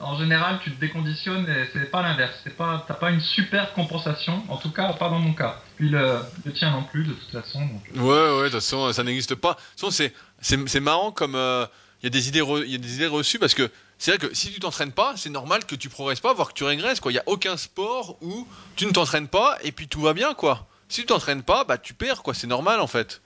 en 0.00 0.19
général, 0.19 0.58
tu 0.62 0.70
te 0.70 0.81
déconditionnes 0.81 1.49
et 1.49 1.69
c'est 1.73 1.91
pas 1.91 2.02
l'inverse. 2.02 2.35
C'est 2.44 2.56
pas, 2.56 2.85
t'as 2.87 2.94
pas 2.94 3.11
une 3.11 3.20
super 3.20 3.73
compensation. 3.73 4.43
En 4.49 4.56
tout 4.56 4.70
cas, 4.70 4.93
pas 4.93 5.08
dans 5.08 5.19
mon 5.19 5.32
cas. 5.32 5.61
Puis 5.76 5.88
le, 5.88 6.19
le 6.44 6.52
tien 6.52 6.70
non 6.70 6.82
plus, 6.82 7.05
de 7.05 7.12
toute 7.12 7.31
façon. 7.31 7.61
Ouais, 7.94 8.02
ouais, 8.02 8.38
de 8.38 8.43
toute 8.44 8.52
façon, 8.55 8.93
ça 8.93 9.02
n'existe 9.02 9.35
pas. 9.35 9.52
De 9.52 9.81
toute 9.81 9.93
façon, 9.93 10.11
c'est, 10.41 10.81
marrant 10.81 11.12
comme 11.12 11.32
il 11.32 11.37
euh, 11.38 11.67
y 12.02 12.06
a 12.06 12.11
des 12.11 12.29
idées, 12.29 12.43
il 12.67 12.73
y 12.73 12.75
a 12.75 12.79
des 12.79 12.94
idées 12.97 13.06
reçues 13.06 13.38
parce 13.38 13.55
que 13.55 13.70
c'est 13.99 14.17
vrai 14.17 14.29
que 14.29 14.35
si 14.35 14.52
tu 14.52 14.61
t'entraînes 14.61 14.93
pas, 14.93 15.14
c'est 15.17 15.31
normal 15.31 15.64
que 15.64 15.75
tu 15.75 15.88
progresses 15.88 16.20
pas, 16.20 16.35
voire 16.35 16.49
que 16.49 16.55
tu 16.55 16.64
régresses. 16.64 17.00
Quoi, 17.00 17.12
il 17.12 17.17
y 17.17 17.19
a 17.19 17.25
aucun 17.26 17.56
sport 17.56 18.19
où 18.20 18.47
tu 18.76 18.87
ne 18.87 18.93
t'entraînes 18.93 19.29
pas 19.29 19.58
et 19.62 19.73
puis 19.73 19.88
tout 19.88 20.00
va 20.00 20.12
bien, 20.12 20.35
quoi. 20.35 20.67
Si 20.88 21.02
tu 21.02 21.06
t'entraînes 21.06 21.43
pas, 21.43 21.64
bah 21.64 21.79
tu 21.79 21.94
perds, 21.94 22.23
quoi. 22.23 22.35
C'est 22.35 22.47
normal 22.47 22.81
en 22.81 22.87
fait. 22.87 23.23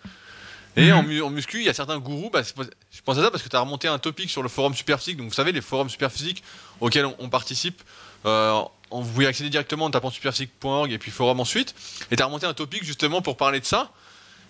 Et 0.79 0.93
mhm. 0.93 1.23
en, 1.25 1.31
muscu, 1.31 1.59
il 1.59 1.65
y 1.65 1.69
a 1.69 1.75
certains 1.75 1.99
gourous, 1.99 2.31
bah, 2.31 2.43
je 2.43 3.03
pense 3.05 3.19
à 3.19 3.23
ça 3.23 3.31
parce 3.33 3.43
que 3.43 3.49
tu 3.49 3.57
as 3.57 3.61
remonté 3.61 3.89
un 3.89 3.99
topic 3.99 4.31
sur 4.31 4.45
le 4.45 4.49
forum 4.49 4.75
Superphysique. 4.75 5.17
Donc 5.17 5.29
vous 5.29 5.35
savez, 5.35 5.51
les 5.51 5.61
forums 5.61 5.91
Superphysique 5.91 6.45
auxquels 6.81 7.07
on, 7.19 7.29
participe, 7.29 7.83
euh, 8.27 8.61
vous 8.93 9.03
pouvez 9.03 9.27
accéder 9.27 9.51
directement 9.51 9.87
en 9.87 9.91
tapant 9.91 10.11
superphysique.org 10.11 10.93
et 10.93 10.99
puis 10.99 11.11
forum 11.11 11.41
ensuite. 11.41 11.75
Et 12.13 12.17
tu 12.17 12.23
as 12.23 12.27
remonté 12.27 12.47
un 12.47 12.55
topic 12.55 12.85
justement 12.85 13.23
pour 13.23 13.37
parler 13.37 13.59
de 13.59 13.65
ça. 13.65 13.91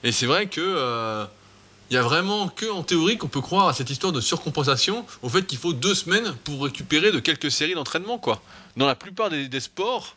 Et 0.05 0.12
c'est 0.12 0.26
vrai 0.26 0.49
que 0.49 0.61
euh, 0.61 1.25
il 1.91 1.95
y 1.95 1.97
a 1.97 2.02
vraiment 2.02 2.49
que 2.49 2.71
en 2.71 2.83
théorie 2.83 3.17
qu'on 3.17 3.29
peut 3.29 3.41
croire 3.41 3.69
à 3.69 3.73
cette 3.73 3.88
histoire 3.88 4.12
de 4.12 4.21
surcompensation, 4.21 5.07
au 5.23 5.31
fait 5.31 5.47
qu'il 5.47 5.57
faut 5.57 5.73
deux 5.73 5.95
semaines 5.95 6.35
pour 6.45 6.62
récupérer 6.62 7.11
de 7.11 7.21
quelques 7.21 7.50
séries 7.50 7.75
d'entraînement. 7.75 8.19
quoi. 8.19 8.43
Dans 8.76 8.87
la 8.87 8.95
plupart 8.95 9.31
des, 9.31 9.61
sports, 9.61 10.14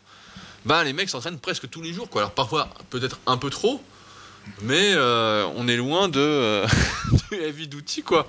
bah, 0.65 0.83
les 0.83 0.91
mecs 0.91 1.09
s'entraînent 1.09 1.39
presque 1.39 1.69
tous 1.69 1.81
les 1.81 1.93
jours. 1.93 2.09
Quoi. 2.09 2.24
Alors 2.24 2.33
parfois 2.33 2.67
peut-être 2.89 3.21
un 3.27 3.38
peu 3.38 3.50
trop, 3.50 3.81
mais 4.62 4.93
euh, 4.93 5.45
on 5.55 5.67
est 5.67 5.77
loin 5.77 6.10
de 6.10 6.19
euh, 6.19 6.67
du 7.31 7.38
heavy 7.38 7.67
d'outils 7.67 8.03
quoi. 8.03 8.27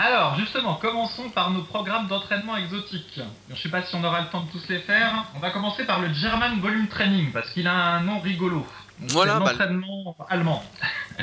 Alors 0.00 0.38
justement, 0.38 0.74
commençons 0.76 1.28
par 1.30 1.50
nos 1.50 1.62
programmes 1.62 2.06
d'entraînement 2.06 2.56
exotiques. 2.56 3.20
Je 3.48 3.54
ne 3.54 3.58
sais 3.58 3.68
pas 3.68 3.82
si 3.82 3.94
on 3.96 4.04
aura 4.04 4.20
le 4.20 4.28
temps 4.28 4.42
de 4.42 4.50
tous 4.50 4.68
les 4.68 4.78
faire. 4.80 5.26
On 5.34 5.40
va 5.40 5.50
commencer 5.50 5.84
par 5.84 6.00
le 6.00 6.12
German 6.14 6.60
Volume 6.60 6.86
Training 6.86 7.32
parce 7.32 7.50
qu'il 7.50 7.66
a 7.66 7.74
un 7.74 8.02
nom 8.02 8.20
rigolo. 8.20 8.64
voilà, 9.00 9.40
bah, 9.40 9.50
l'entraînement 9.50 10.16
allemand. 10.28 10.64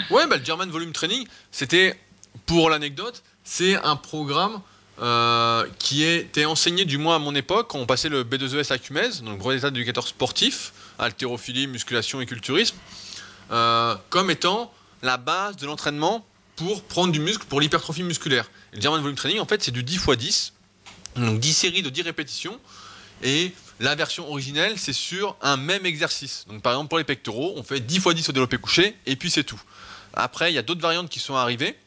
ouais, 0.09 0.27
bah, 0.27 0.37
le 0.37 0.43
German 0.43 0.69
Volume 0.69 0.91
Training, 0.91 1.25
c'était 1.51 1.97
pour 2.45 2.69
l'anecdote, 2.69 3.23
c'est 3.43 3.75
un 3.77 3.95
programme 3.95 4.61
euh, 5.01 5.67
qui 5.77 6.03
était 6.03 6.45
enseigné 6.45 6.85
du 6.85 6.97
moins 6.97 7.17
à 7.17 7.19
mon 7.19 7.35
époque 7.35 7.67
quand 7.69 7.79
on 7.79 7.85
passait 7.85 8.07
le 8.07 8.23
B2ES 8.23 8.71
à 8.71 8.77
Cumez, 8.77 9.09
donc 9.23 9.33
le 9.33 9.35
gros 9.35 9.51
état 9.51 9.69
d'éducateur 9.69 10.07
sportif, 10.07 10.71
haltérophilie, 10.99 11.67
musculation 11.67 12.21
et 12.21 12.25
culturisme, 12.25 12.77
euh, 13.51 13.95
comme 14.09 14.31
étant 14.31 14.71
la 15.01 15.17
base 15.17 15.57
de 15.57 15.65
l'entraînement 15.65 16.25
pour 16.55 16.81
prendre 16.83 17.11
du 17.11 17.19
muscle 17.19 17.45
pour 17.45 17.59
l'hypertrophie 17.59 18.03
musculaire. 18.03 18.49
Et 18.71 18.77
le 18.77 18.81
German 18.81 19.01
Volume 19.01 19.17
Training, 19.17 19.39
en 19.39 19.45
fait, 19.45 19.61
c'est 19.61 19.71
du 19.71 19.83
10 19.83 19.95
x 19.95 20.09
10, 20.17 20.53
donc 21.17 21.39
10 21.41 21.53
séries 21.53 21.81
de 21.81 21.89
10 21.89 22.03
répétitions, 22.03 22.57
et 23.21 23.53
la 23.81 23.95
version 23.95 24.29
originelle, 24.29 24.75
c'est 24.77 24.93
sur 24.93 25.35
un 25.41 25.57
même 25.57 25.85
exercice. 25.85 26.45
Donc 26.47 26.61
par 26.61 26.71
exemple, 26.71 26.87
pour 26.87 26.99
les 26.99 27.03
pectoraux, 27.03 27.53
on 27.57 27.63
fait 27.63 27.81
10 27.81 27.97
x 27.97 28.07
10 28.15 28.29
au 28.29 28.31
développé 28.31 28.57
couché, 28.57 28.95
et 29.05 29.17
puis 29.17 29.29
c'est 29.29 29.43
tout. 29.43 29.61
Après, 30.13 30.51
il 30.51 30.55
y 30.55 30.57
a 30.57 30.61
d'autres 30.61 30.81
variantes 30.81 31.09
qui 31.09 31.19
sont 31.19 31.35
arrivées. 31.35 31.77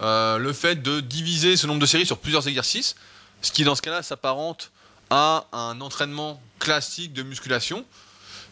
Euh, 0.00 0.38
le 0.38 0.52
fait 0.52 0.76
de 0.76 1.00
diviser 1.00 1.56
ce 1.56 1.66
nombre 1.66 1.80
de 1.80 1.86
séries 1.86 2.06
sur 2.06 2.18
plusieurs 2.18 2.48
exercices, 2.48 2.96
ce 3.42 3.52
qui 3.52 3.64
dans 3.64 3.74
ce 3.74 3.82
cas-là 3.82 4.02
s'apparente 4.02 4.70
à 5.10 5.46
un 5.52 5.80
entraînement 5.80 6.40
classique 6.58 7.12
de 7.12 7.22
musculation. 7.22 7.84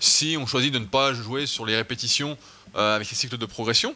si 0.01 0.37
on 0.39 0.47
choisit 0.47 0.73
de 0.73 0.79
ne 0.79 0.85
pas 0.85 1.13
jouer 1.13 1.47
sur 1.47 1.67
les 1.67 1.75
répétitions 1.77 2.37
euh, 2.77 2.97
avec 2.97 3.09
les 3.09 3.17
cycles 3.17 3.39
de 3.39 3.47
progression. 3.47 3.95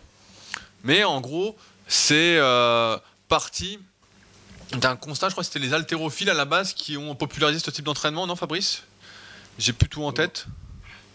Mais 0.83 1.05
en 1.05 1.21
gros, 1.21 1.57
c'est 1.87 2.37
euh, 2.39 2.97
parti 3.29 3.79
d'un 4.73 4.97
constat, 4.97 5.29
je 5.29 5.35
crois 5.35 5.45
que 5.45 5.51
c'était 5.53 5.65
les 5.65 5.75
haltérophiles 5.75 6.31
à 6.31 6.35
la 6.35 6.45
base 6.45 6.73
qui 6.73 6.97
ont 6.97 7.15
popularisé 7.15 7.61
ce 7.61 7.71
type 7.71 7.85
d'entraînement, 7.85 8.27
non 8.27 8.37
Fabrice? 8.37 8.83
J'ai 9.59 9.73
plus 9.73 9.89
tout 9.89 10.03
en 10.03 10.13
tête. 10.13 10.47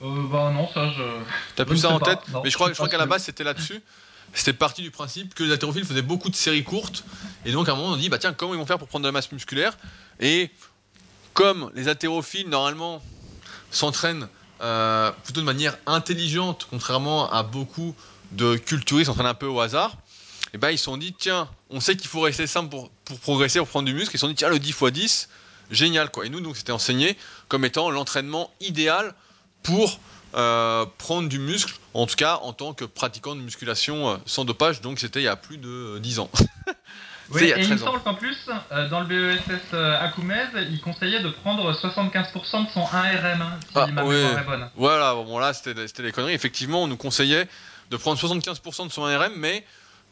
Euh, 0.04 0.28
bah 0.32 0.52
non, 0.54 0.70
ça 0.72 0.92
je. 0.92 1.04
T'as 1.56 1.66
plus 1.66 1.80
ça 1.80 1.90
en 1.90 2.00
pas. 2.00 2.16
tête? 2.16 2.28
Non, 2.30 2.42
Mais 2.44 2.52
je 2.52 2.56
crois, 2.56 2.70
je 2.70 2.74
crois 2.76 2.88
qu'à 2.88 3.00
la 3.00 3.08
base 3.08 3.24
c'était 3.24 3.44
là-dessus. 3.44 3.82
C'était 4.34 4.54
parti 4.54 4.82
du 4.82 4.92
principe 4.92 5.34
que 5.34 5.44
les 5.44 5.52
haltérophiles 5.52 5.86
faisaient 5.86 6.02
beaucoup 6.02 6.30
de 6.30 6.36
séries 6.36 6.64
courtes. 6.64 7.04
Et 7.46 7.52
donc 7.52 7.70
à 7.70 7.74
un 7.74 7.76
moment 7.76 7.94
on 7.94 7.98
dit, 7.98 8.10
bah 8.10 8.18
tiens, 8.18 8.34
comment 8.34 8.54
ils 8.54 8.60
vont 8.60 8.66
faire 8.66 8.78
pour 8.78 8.88
prendre 8.88 9.04
de 9.04 9.08
la 9.08 9.14
masse 9.14 9.32
musculaire? 9.32 9.78
Et 10.20 10.50
comme 11.34 11.72
les 11.76 11.88
haltérophiles 11.88 12.50
normalement 12.50 13.02
s'entraînent 13.72 14.28
euh, 14.62 15.12
plutôt 15.24 15.42
de 15.42 15.46
manière 15.46 15.78
intelligente, 15.86 16.68
contrairement 16.70 17.32
à 17.32 17.44
beaucoup 17.44 17.96
de 18.32 18.56
culturistes 18.58 19.08
s'entraînent 19.08 19.28
un 19.28 19.34
peu 19.34 19.46
au 19.46 19.60
hasard, 19.60 19.98
et 20.54 20.58
ben 20.58 20.72
ils 20.72 20.78
se 20.78 20.86
sont 20.86 20.98
dit, 20.98 21.14
tiens, 21.14 21.50
on 21.70 21.80
sait 21.80 21.96
qu'il 21.96 22.08
faut 22.08 22.22
rester 22.22 22.48
simple 22.48 22.70
pour, 22.70 22.90
pour 23.06 23.20
progresser, 23.20 23.60
pour 23.60 23.68
prendre 23.68 23.86
du 23.86 23.94
muscle. 23.94 24.16
Ils 24.16 24.18
se 24.18 24.22
sont 24.22 24.30
dit, 24.30 24.36
tiens, 24.36 24.50
le 24.50 24.60
10 24.60 24.70
x 24.70 24.84
10, 24.92 25.30
génial 25.72 26.10
quoi. 26.10 26.26
Et 26.26 26.30
nous, 26.30 26.42
donc, 26.42 26.58
c'était 26.58 26.72
enseigné 26.72 27.18
comme 27.48 27.66
étant 27.66 27.90
l'entraînement 27.90 28.52
idéal 28.62 29.14
pour 29.64 30.00
euh, 30.38 30.86
prendre 30.98 31.28
du 31.28 31.40
muscle, 31.40 31.74
en 31.94 32.06
tout 32.06 32.16
cas 32.16 32.40
en 32.44 32.54
tant 32.54 32.74
que 32.74 32.86
pratiquant 32.86 33.36
de 33.36 33.42
musculation 33.42 34.10
euh, 34.10 34.18
sans 34.26 34.46
dopage. 34.46 34.82
Donc 34.82 35.00
c'était 35.00 35.20
il 35.20 35.24
y 35.24 35.28
a 35.28 35.36
plus 35.36 35.58
de 35.58 35.68
euh, 35.68 36.00
10 36.00 36.20
ans. 36.20 36.30
Oui, 37.30 37.42
il 37.42 37.48
y 37.50 37.54
a 37.54 37.58
et 37.58 37.62
il 37.64 37.70
me 37.70 37.76
13 37.76 37.84
ans. 37.84 37.86
semble 37.88 38.04
qu'en 38.04 38.14
plus, 38.14 38.38
euh, 38.72 38.88
dans 38.88 39.02
le 39.02 39.06
BESS 39.06 39.42
euh, 39.74 40.00
à 40.02 40.08
Koumez, 40.08 40.46
il 40.70 40.80
conseillait 40.80 41.22
de 41.22 41.28
prendre 41.28 41.74
75% 41.74 42.32
de 42.66 42.70
son 42.72 42.84
1RM, 42.86 43.42
hein, 43.42 43.60
si 43.64 43.68
Ah, 43.76 43.88
ma 43.88 44.06
ouais. 44.06 44.16
mémoire 44.16 44.40
est 44.40 44.46
bonne. 44.46 44.70
Voilà, 44.78 45.14
bon 45.14 45.38
là 45.38 45.54
c'était 45.54 45.74
des 46.04 46.12
conneries. 46.14 46.34
Effectivement, 46.34 46.84
on 46.84 46.88
nous 46.88 46.96
conseillait 46.96 47.50
de 47.92 47.98
prendre 47.98 48.18
75% 48.18 48.88
de 48.88 48.92
son 48.94 49.02
RM, 49.04 49.34
mais 49.36 49.66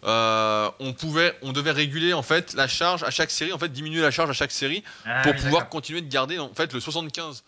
euh, 0.04 0.70
on 0.82 0.92
pouvait, 0.92 1.34
on 1.42 1.54
devait 1.54 1.72
réguler 1.72 2.12
en 2.12 2.22
fait 2.22 2.54
la 2.54 2.68
charge 2.68 3.04
à 3.04 3.12
chaque 3.12 3.32
série, 3.32 3.54
en 3.54 3.60
fait 3.60 3.70
diminuer 3.72 4.02
la 4.02 4.12
charge 4.12 4.30
à 4.30 4.34
chaque 4.34 4.52
série 4.52 4.84
Ah 5.06 5.22
pour 5.24 5.32
oui, 5.36 5.40
pouvoir 5.42 5.70
continuer 5.70 6.02
de 6.02 6.10
garder 6.12 6.38
en 6.38 6.54
fait 6.54 6.74
le 6.74 6.82
75% 6.82 7.42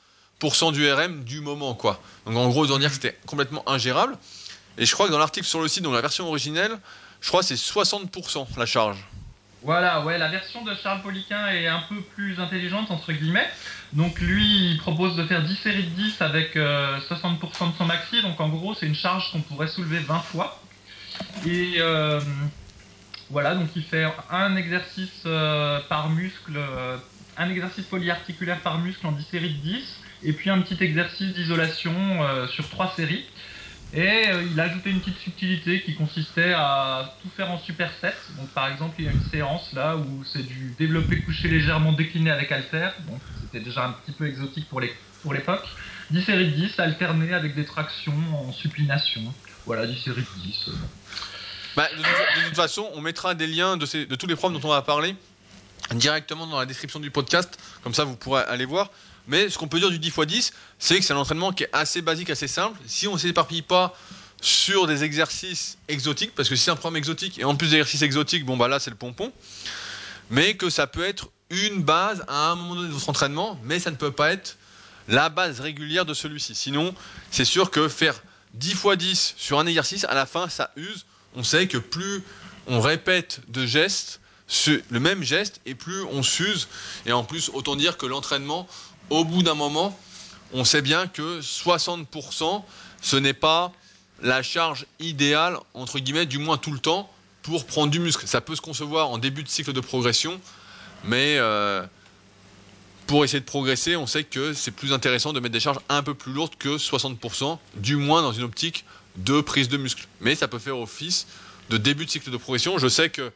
du 0.72 0.92
RM 0.92 1.24
du 1.24 1.42
moment 1.42 1.74
quoi. 1.74 2.02
Donc 2.26 2.38
en 2.38 2.50
gros, 2.50 2.66
ils 2.66 2.72
ont 2.72 2.80
dire 2.80 2.90
que 2.90 2.96
c'était 2.96 3.18
complètement 3.26 3.68
ingérable. 3.70 4.18
Et 4.78 4.86
je 4.86 4.94
crois 4.94 5.08
que 5.08 5.12
dans 5.12 5.18
l'article 5.18 5.48
sur 5.48 5.62
le 5.62 5.68
site, 5.68 5.84
donc 5.84 5.94
la 5.94 6.02
version 6.02 6.28
originelle, 6.28 6.78
je 7.22 7.28
crois 7.30 7.42
que 7.42 7.48
c'est 7.48 7.56
60% 7.56 8.46
la 8.58 8.66
charge. 8.66 9.04
Voilà, 9.64 10.06
ouais, 10.06 10.20
la 10.20 10.30
version 10.30 10.64
de 10.64 10.76
Charles 10.76 11.02
Poliquin 11.02 11.48
est 11.48 11.66
un 11.66 11.82
peu 11.90 12.00
plus 12.16 12.40
intelligente, 12.40 12.92
entre 12.92 13.12
guillemets. 13.12 13.50
Donc 13.94 14.20
lui, 14.20 14.72
il 14.72 14.78
propose 14.78 15.16
de 15.16 15.26
faire 15.26 15.44
10 15.44 15.56
séries 15.56 15.84
de 15.84 15.90
10 15.90 16.22
avec 16.22 16.56
euh, 16.56 17.00
60% 17.10 17.72
de 17.72 17.78
son 17.78 17.86
maxi. 17.86 18.22
Donc 18.22 18.40
en 18.40 18.50
gros, 18.50 18.76
c'est 18.76 18.86
une 18.86 18.96
charge 18.96 19.32
qu'on 19.32 19.42
pourrait 19.42 19.68
soulever 19.68 20.00
20 20.00 20.20
fois. 20.20 20.62
Et 21.46 21.76
euh, 21.80 22.20
voilà, 23.30 23.56
donc 23.56 23.70
il 23.76 23.84
fait 23.84 24.06
un 24.30 24.56
exercice 24.56 25.24
euh, 25.26 25.80
par 25.90 26.10
muscle, 26.10 26.56
euh, 26.56 26.98
un 27.38 27.50
exercice 27.50 27.86
polyarticulaire 27.86 28.62
par 28.62 28.80
muscle 28.80 29.06
en 29.06 29.12
10 29.12 29.24
séries 29.26 29.54
de 29.54 29.60
10. 29.60 30.00
Et 30.24 30.34
puis 30.34 30.50
un 30.50 30.62
petit 30.62 30.82
exercice 30.84 31.34
d'isolation 31.34 31.94
euh, 32.24 32.48
sur 32.48 32.68
3 32.70 32.94
séries. 32.96 33.26
Et 33.94 34.28
euh, 34.28 34.44
il 34.52 34.60
a 34.60 34.64
ajouté 34.64 34.90
une 34.90 35.00
petite 35.00 35.18
subtilité 35.20 35.82
qui 35.82 35.96
consistait 35.96 36.52
à 36.54 37.16
tout 37.22 37.30
faire 37.38 37.50
en 37.52 37.60
superset. 37.60 38.14
Donc 38.38 38.50
par 38.50 38.68
exemple, 38.70 38.96
il 39.00 39.06
y 39.06 39.08
a 39.08 39.12
une 39.12 39.24
séance 39.32 39.72
là 39.74 39.96
où 39.96 40.24
c'est 40.26 40.46
du 40.46 40.76
développé 40.78 41.22
couché 41.22 41.48
légèrement 41.48 41.94
décliné 41.94 42.30
avec 42.32 42.52
halter. 42.52 42.90
Donc 43.08 43.22
c'était 43.42 43.64
déjà 43.64 43.86
un 43.86 43.92
petit 43.92 44.12
peu 44.12 44.28
exotique 44.28 44.68
pour 44.70 44.82
l'époque. 44.82 45.66
10 46.12 46.24
séries 46.24 46.52
de 46.52 46.56
10 46.68 46.80
alternées 46.80 47.34
avec 47.34 47.56
des 47.56 47.66
tractions 47.66 48.14
en 48.34 48.52
supination. 48.52 49.22
Voilà, 49.66 49.86
10 49.88 49.98
séries 50.02 50.22
de 50.22 50.42
10. 50.42 50.66
euh. 50.70 50.72
Bah, 51.76 51.88
de, 51.96 52.46
toute- 52.48 52.56
façon, 52.56 52.90
on 52.96 53.02
mettra 53.02 53.36
des 53.36 53.46
liens 53.48 53.78
de, 53.78 53.86
de 54.06 54.16
tous 54.16 54.26
les 54.28 54.36
profs 54.36 54.52
dont 54.52 54.62
on 54.64 54.70
va 54.72 54.82
parler 54.82 55.16
directement 55.94 56.48
dans 56.48 56.60
la 56.60 56.66
description 56.66 57.00
du 57.00 57.12
podcast, 57.12 57.58
comme 57.84 57.94
ça 57.94 58.04
vous 58.04 58.16
pourrez 58.16 58.42
aller 58.44 58.66
voir. 58.66 58.90
Mais 59.28 59.50
ce 59.50 59.58
qu'on 59.58 59.68
peut 59.68 59.80
dire 59.80 59.90
du 59.90 60.00
10 60.00 60.08
x 60.08 60.20
10, 60.26 60.54
c'est 60.80 61.00
que 61.00 61.06
c'est 61.06 61.14
un 61.14 61.18
entraînement 61.18 61.52
qui 61.52 61.64
est 61.64 61.70
assez 61.74 62.02
basique, 62.02 62.30
assez 62.30 62.48
simple. 62.48 62.80
Si 62.88 63.08
on 63.08 63.14
ne 63.14 63.20
s'éparpille 63.20 63.62
pas 63.62 63.96
sur 64.42 64.88
des 64.88 65.04
exercices 65.04 65.78
exotiques, 65.88 66.34
parce 66.36 66.48
que 66.50 66.56
si 66.56 66.64
c'est 66.64 66.72
un 66.72 66.76
programme 66.76 66.98
exotique 66.98 67.40
et 67.40 67.44
en 67.44 67.56
plus 67.56 67.72
d'exercices 67.72 68.04
exotiques, 68.04 68.46
bon 68.46 68.56
bah 68.56 68.68
là 68.68 68.80
c'est 68.80 68.92
le 68.92 68.96
pompon, 68.96 69.34
mais 70.30 70.56
que 70.56 70.70
ça 70.70 70.88
peut 70.88 71.04
être 71.04 71.30
une 71.50 71.82
base 71.82 72.24
à 72.28 72.52
un 72.52 72.56
moment 72.56 72.76
donné 72.76 72.88
de 72.90 72.94
votre 72.94 73.10
entraînement, 73.10 73.60
mais 73.64 73.80
ça 73.80 73.92
ne 73.92 73.96
peut 73.96 74.12
pas 74.12 74.32
être 74.32 74.58
la 75.08 75.30
base 75.30 75.60
régulière 75.60 76.06
de 76.06 76.14
celui-ci. 76.14 76.54
Sinon, 76.54 76.94
c'est 77.32 77.46
sûr 77.46 77.72
que 77.72 77.88
faire 77.88 78.22
10 78.54 78.72
x 78.72 78.98
10 78.98 79.34
sur 79.38 79.60
un 79.60 79.66
exercice, 79.66 80.04
à 80.06 80.14
la 80.14 80.26
fin, 80.26 80.50
ça 80.50 80.72
use. 80.76 81.06
On 81.36 81.44
sait 81.44 81.68
que 81.68 81.78
plus 81.78 82.24
on 82.68 82.82
répète 82.82 83.42
de 83.48 83.66
gestes, 83.66 84.20
le 84.90 85.00
même 85.00 85.24
geste, 85.24 85.62
et 85.66 85.76
plus 85.76 86.04
on 86.04 86.24
s'use. 86.24 86.68
Et 87.06 87.12
en 87.12 87.24
plus, 87.24 87.50
autant 87.54 87.76
dire 87.76 87.98
que 87.98 88.06
l'entraînement, 88.06 88.68
au 89.10 89.24
bout 89.24 89.44
d'un 89.44 89.56
moment, 89.56 89.98
on 90.54 90.64
sait 90.64 90.82
bien 90.82 91.08
que 91.08 91.42
60%, 91.42 92.64
ce 93.02 93.16
n'est 93.16 93.34
pas 93.34 93.72
la 94.22 94.42
charge 94.42 94.86
idéale, 95.00 95.58
entre 95.74 96.00
guillemets, 96.00 96.26
du 96.26 96.38
moins 96.38 96.58
tout 96.58 96.72
le 96.72 96.80
temps, 96.80 97.10
pour 97.44 97.66
prendre 97.66 97.92
du 97.92 98.00
muscle. 98.00 98.28
Ça 98.28 98.42
peut 98.42 98.56
se 98.56 98.62
concevoir 98.62 99.10
en 99.10 99.18
début 99.18 99.44
de 99.44 99.50
cycle 99.50 99.74
de 99.74 99.80
progression, 99.80 100.40
mais 101.04 101.38
euh, 101.38 101.86
pour 103.06 103.24
essayer 103.24 103.40
de 103.40 103.46
progresser, 103.46 103.96
on 103.96 104.08
sait 104.08 104.24
que 104.24 104.54
c'est 104.54 104.72
plus 104.72 104.92
intéressant 104.92 105.34
de 105.34 105.40
mettre 105.40 105.54
des 105.54 105.60
charges 105.60 105.80
un 105.90 106.04
peu 106.04 106.14
plus 106.14 106.34
lourdes 106.34 106.56
que 106.58 106.78
60%, 106.78 107.58
du 107.76 107.96
moins 107.96 108.22
dans 108.22 108.34
une 108.34 108.44
optique 108.44 108.86
de 109.16 109.42
prise 109.42 109.70
de 109.70 109.78
muscle. 109.78 110.08
Mais 110.22 110.36
ça 110.36 110.48
peut 110.48 110.60
faire 110.60 110.78
office 110.78 111.28
de 111.70 111.78
début 111.78 112.06
de 112.06 112.12
cycle 112.12 112.32
de 112.32 112.38
progression. 112.38 112.78
Je 112.78 112.88
sais 112.88 113.10
que 113.10 113.32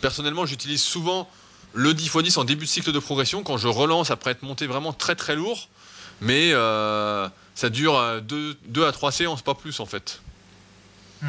personnellement, 0.00 0.46
j'utilise 0.46 0.82
souvent 0.82 1.28
le 1.74 1.94
10 1.94 2.06
x 2.06 2.16
10 2.22 2.36
en 2.38 2.44
début 2.44 2.64
de 2.66 2.70
cycle 2.70 2.92
de 2.92 2.98
progression 2.98 3.42
quand 3.42 3.56
je 3.56 3.68
relance 3.68 4.10
après 4.10 4.32
être 4.32 4.42
monté 4.42 4.66
vraiment 4.66 4.92
très 4.92 5.14
très 5.14 5.34
lourd. 5.36 5.68
Mais 6.20 6.50
euh, 6.52 7.28
ça 7.54 7.68
dure 7.70 8.00
2 8.22 8.56
à 8.86 8.92
3 8.92 9.10
séances, 9.12 9.42
pas 9.42 9.54
plus 9.54 9.80
en 9.80 9.86
fait. 9.86 10.20
Hmm. 11.20 11.26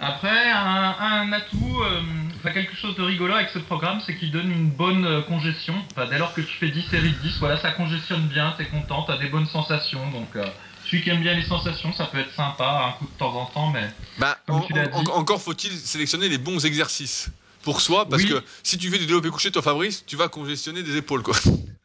Après, 0.00 0.50
un, 0.50 0.94
un 1.00 1.32
atout, 1.32 1.80
euh, 1.82 2.00
enfin, 2.36 2.50
quelque 2.50 2.74
chose 2.76 2.96
de 2.96 3.02
rigolo 3.02 3.32
avec 3.34 3.50
ce 3.50 3.58
programme, 3.60 4.00
c'est 4.04 4.16
qu'il 4.16 4.32
donne 4.32 4.50
une 4.50 4.68
bonne 4.70 5.04
euh, 5.06 5.22
congestion. 5.22 5.74
Enfin, 5.92 6.06
dès 6.08 6.18
lors 6.18 6.34
que 6.34 6.40
tu 6.40 6.56
fais 6.58 6.68
10 6.70 6.82
séries 6.90 7.12
de 7.12 7.18
10, 7.28 7.38
voilà, 7.38 7.58
ça 7.58 7.70
congestionne 7.72 8.26
bien, 8.26 8.54
t'es 8.58 8.66
content, 8.66 9.04
t'as 9.04 9.18
des 9.18 9.28
bonnes 9.28 9.46
sensations. 9.46 10.10
Donc, 10.10 10.28
euh, 10.34 10.44
celui 10.84 11.02
qui 11.02 11.10
aime 11.10 11.20
bien 11.22 11.34
les 11.34 11.44
sensations, 11.44 11.92
ça 11.92 12.06
peut 12.06 12.18
être 12.18 12.34
sympa, 12.34 12.86
un 12.88 12.92
coup 12.98 13.06
de 13.06 13.18
temps 13.18 13.34
en 13.34 13.46
temps, 13.46 13.70
mais 13.70 13.88
Bah, 14.18 14.36
Comme 14.46 14.56
en- 14.56 14.60
tu 14.62 14.72
l'as 14.72 14.88
en- 14.94 15.02
dit. 15.02 15.10
encore 15.12 15.40
faut-il 15.40 15.70
sélectionner 15.72 16.28
les 16.28 16.38
bons 16.38 16.64
exercices 16.66 17.30
pour 17.64 17.80
soi, 17.80 18.08
parce 18.08 18.22
Oui. 18.22 18.28
que 18.28 18.42
si 18.62 18.78
tu 18.78 18.90
fais 18.90 18.98
du 18.98 19.06
développé 19.06 19.30
couché, 19.30 19.50
toi 19.50 19.62
Fabrice, 19.62 20.04
tu 20.06 20.16
vas 20.16 20.28
congestionner 20.28 20.82
des 20.82 20.96
épaules 20.96 21.22
quoi. 21.22 21.34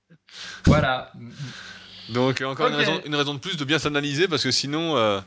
voilà. 0.65 1.11
Donc 2.09 2.41
encore 2.41 2.67
une, 2.67 2.75
raison, 2.75 3.01
une 3.05 3.15
raison 3.15 3.33
de 3.33 3.39
plus 3.39 3.57
de 3.57 3.63
bien 3.65 3.79
s'analyser 3.79 4.27
parce 4.27 4.43
que 4.43 4.51
sinon, 4.51 4.97
euh, 4.97 5.19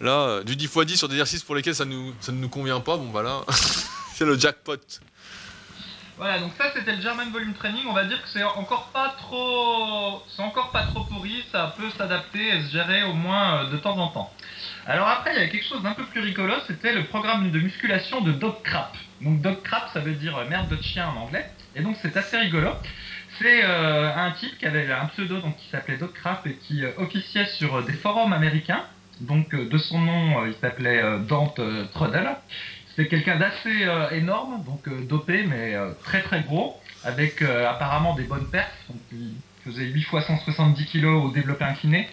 là, 0.00 0.20
euh, 0.20 0.44
du 0.44 0.56
10 0.56 0.64
x 0.64 0.78
10 0.86 0.96
sur 0.96 1.08
des 1.08 1.14
exercices 1.14 1.44
pour 1.44 1.54
lesquels 1.54 1.74
ça, 1.74 1.84
nous, 1.84 2.14
ça 2.20 2.32
ne 2.32 2.38
nous 2.38 2.48
convient 2.48 2.80
pas, 2.80 2.96
bon 2.96 3.10
bah 3.10 3.22
là, 3.22 3.40
c'est 4.14 4.24
le 4.24 4.38
jackpot. 4.38 4.78
Voilà, 6.16 6.38
donc 6.38 6.52
ça 6.58 6.64
c'était 6.74 6.96
le 6.96 7.00
German 7.00 7.30
Volume 7.32 7.54
Training. 7.54 7.84
On 7.88 7.94
va 7.94 8.04
dire 8.04 8.20
que 8.22 8.28
c'est 8.30 8.42
encore 8.42 8.90
pas 8.92 9.14
trop, 9.16 10.22
c'est 10.36 10.42
encore 10.42 10.70
pas 10.70 10.82
trop 10.82 11.04
pourri. 11.04 11.42
Ça 11.50 11.74
peut 11.78 11.88
s'adapter 11.96 12.46
et 12.46 12.62
se 12.64 12.72
gérer 12.72 13.04
au 13.04 13.14
moins 13.14 13.64
euh, 13.64 13.70
de 13.70 13.78
temps 13.78 13.96
en 13.96 14.08
temps. 14.08 14.30
Alors 14.86 15.08
après, 15.08 15.32
il 15.32 15.34
y 15.34 15.38
avait 15.38 15.50
quelque 15.50 15.66
chose 15.66 15.82
d'un 15.82 15.92
peu 15.92 16.04
plus 16.04 16.20
rigolo. 16.20 16.54
C'était 16.66 16.92
le 16.92 17.04
programme 17.04 17.50
de 17.50 17.58
musculation 17.60 18.20
de 18.22 18.32
Dog 18.32 18.62
Crap. 18.62 18.96
Donc 19.20 19.40
Dog 19.42 19.62
Crap, 19.62 19.90
ça 19.92 20.00
veut 20.00 20.14
dire 20.14 20.36
euh, 20.38 20.48
merde 20.48 20.68
de 20.68 20.82
chien 20.82 21.08
en 21.08 21.20
anglais. 21.20 21.46
Et 21.76 21.82
donc 21.82 21.96
c'est 22.00 22.16
assez 22.16 22.38
rigolo. 22.38 22.70
C'est 23.38 23.62
euh, 23.64 24.14
un 24.14 24.30
type 24.32 24.58
qui 24.58 24.66
avait 24.66 24.90
un 24.90 25.06
pseudo 25.06 25.40
donc 25.40 25.56
qui 25.56 25.68
s'appelait 25.68 25.98
Dog 25.98 26.12
Crap 26.12 26.46
et 26.46 26.54
qui 26.54 26.84
euh, 26.84 26.90
officiait 26.96 27.46
sur 27.46 27.82
des 27.84 27.92
forums 27.92 28.32
américains. 28.32 28.84
Donc 29.20 29.54
de 29.54 29.78
son 29.78 30.00
nom, 30.00 30.46
il 30.46 30.54
s'appelait 30.54 31.02
Dante 31.28 31.60
Trudel. 31.92 32.30
C'était 32.88 33.06
quelqu'un 33.06 33.36
d'assez 33.36 33.86
énorme, 34.12 34.64
donc 34.64 34.88
dopé, 35.06 35.44
mais 35.46 35.74
très 36.02 36.22
très 36.22 36.40
gros, 36.40 36.80
avec 37.04 37.42
apparemment 37.42 38.14
des 38.14 38.22
bonnes 38.22 38.48
perfs. 38.48 38.72
Donc 38.88 38.98
il 39.12 39.34
faisait 39.62 39.84
8 39.84 40.02
fois 40.04 40.22
170 40.22 40.86
kg 40.86 41.04
au 41.04 41.30
développé 41.32 41.64
incliné. 41.64 42.08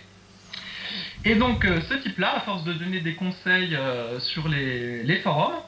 Et 1.28 1.36
donc 1.36 1.66
euh, 1.66 1.82
ce 1.90 1.94
type-là, 1.96 2.38
à 2.38 2.40
force 2.40 2.64
de 2.64 2.72
donner 2.72 3.02
des 3.02 3.14
conseils 3.14 3.76
euh, 3.76 4.18
sur 4.18 4.48
les, 4.48 5.20
forums, 5.22 5.60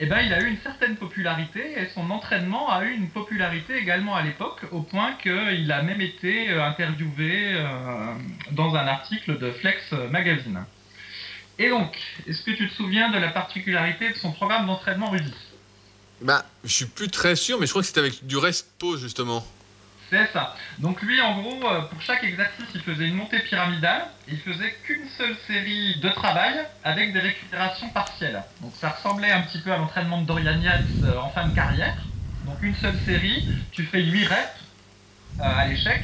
eh 0.00 0.04
ben, 0.04 0.20
il 0.20 0.34
a 0.34 0.42
eu 0.42 0.48
une 0.48 0.58
certaine 0.58 0.96
popularité 0.96 1.60
et 1.80 1.88
son 1.94 2.10
entraînement 2.10 2.70
a 2.70 2.84
eu 2.84 2.92
une 2.92 3.08
popularité 3.08 3.74
également 3.74 4.14
à 4.14 4.22
l'époque, 4.22 4.60
au 4.70 4.82
point 4.82 5.14
qu'il 5.14 5.72
a 5.72 5.82
même 5.82 6.02
été 6.02 6.50
euh, 6.50 6.62
interviewé 6.62 7.54
dans 8.50 8.74
un 8.74 8.86
article 8.86 9.38
de 9.38 9.50
Flex 9.52 9.92
Magazine. 10.10 10.62
Et 11.58 11.70
donc, 11.70 11.96
est-ce 12.26 12.42
que 12.42 12.50
tu 12.50 12.68
te 12.68 12.74
souviens 12.74 13.10
de 13.10 13.16
la 13.16 13.28
particularité 13.28 14.10
de 14.10 14.16
son 14.16 14.32
programme 14.32 14.66
d'entraînement 14.66 15.08
Rudy? 15.08 15.32
Bah, 16.20 16.44
je 16.64 16.72
suis 16.72 16.86
plus 16.86 17.08
très 17.08 17.34
sûr, 17.34 17.58
mais 17.58 17.64
je 17.64 17.70
crois 17.70 17.80
que 17.80 17.88
c'était 17.88 18.00
avec 18.00 18.26
du 18.26 18.36
pause 18.78 19.00
justement. 19.00 19.42
C'est 20.12 20.30
ça. 20.34 20.54
Donc 20.78 21.00
lui, 21.00 21.22
en 21.22 21.40
gros, 21.40 21.66
euh, 21.66 21.80
pour 21.88 22.02
chaque 22.02 22.22
exercice, 22.22 22.66
il 22.74 22.82
faisait 22.82 23.08
une 23.08 23.14
montée 23.14 23.38
pyramidale. 23.38 24.08
Il 24.28 24.38
faisait 24.40 24.74
qu'une 24.84 25.08
seule 25.16 25.34
série 25.46 25.96
de 26.00 26.08
travail 26.10 26.52
avec 26.84 27.14
des 27.14 27.20
récupérations 27.20 27.88
partielles. 27.88 28.42
Donc 28.60 28.72
ça 28.74 28.90
ressemblait 28.90 29.30
un 29.30 29.40
petit 29.40 29.58
peu 29.60 29.72
à 29.72 29.78
l'entraînement 29.78 30.20
de 30.20 30.26
Dorian 30.26 30.60
Yates 30.60 30.84
euh, 31.04 31.18
en 31.18 31.30
fin 31.30 31.48
de 31.48 31.54
carrière. 31.54 31.96
Donc 32.44 32.62
une 32.62 32.74
seule 32.74 32.98
série, 33.06 33.48
tu 33.70 33.84
fais 33.84 34.02
8 34.02 34.26
reps 34.26 34.38
euh, 35.40 35.44
à 35.44 35.66
l'échec. 35.68 36.02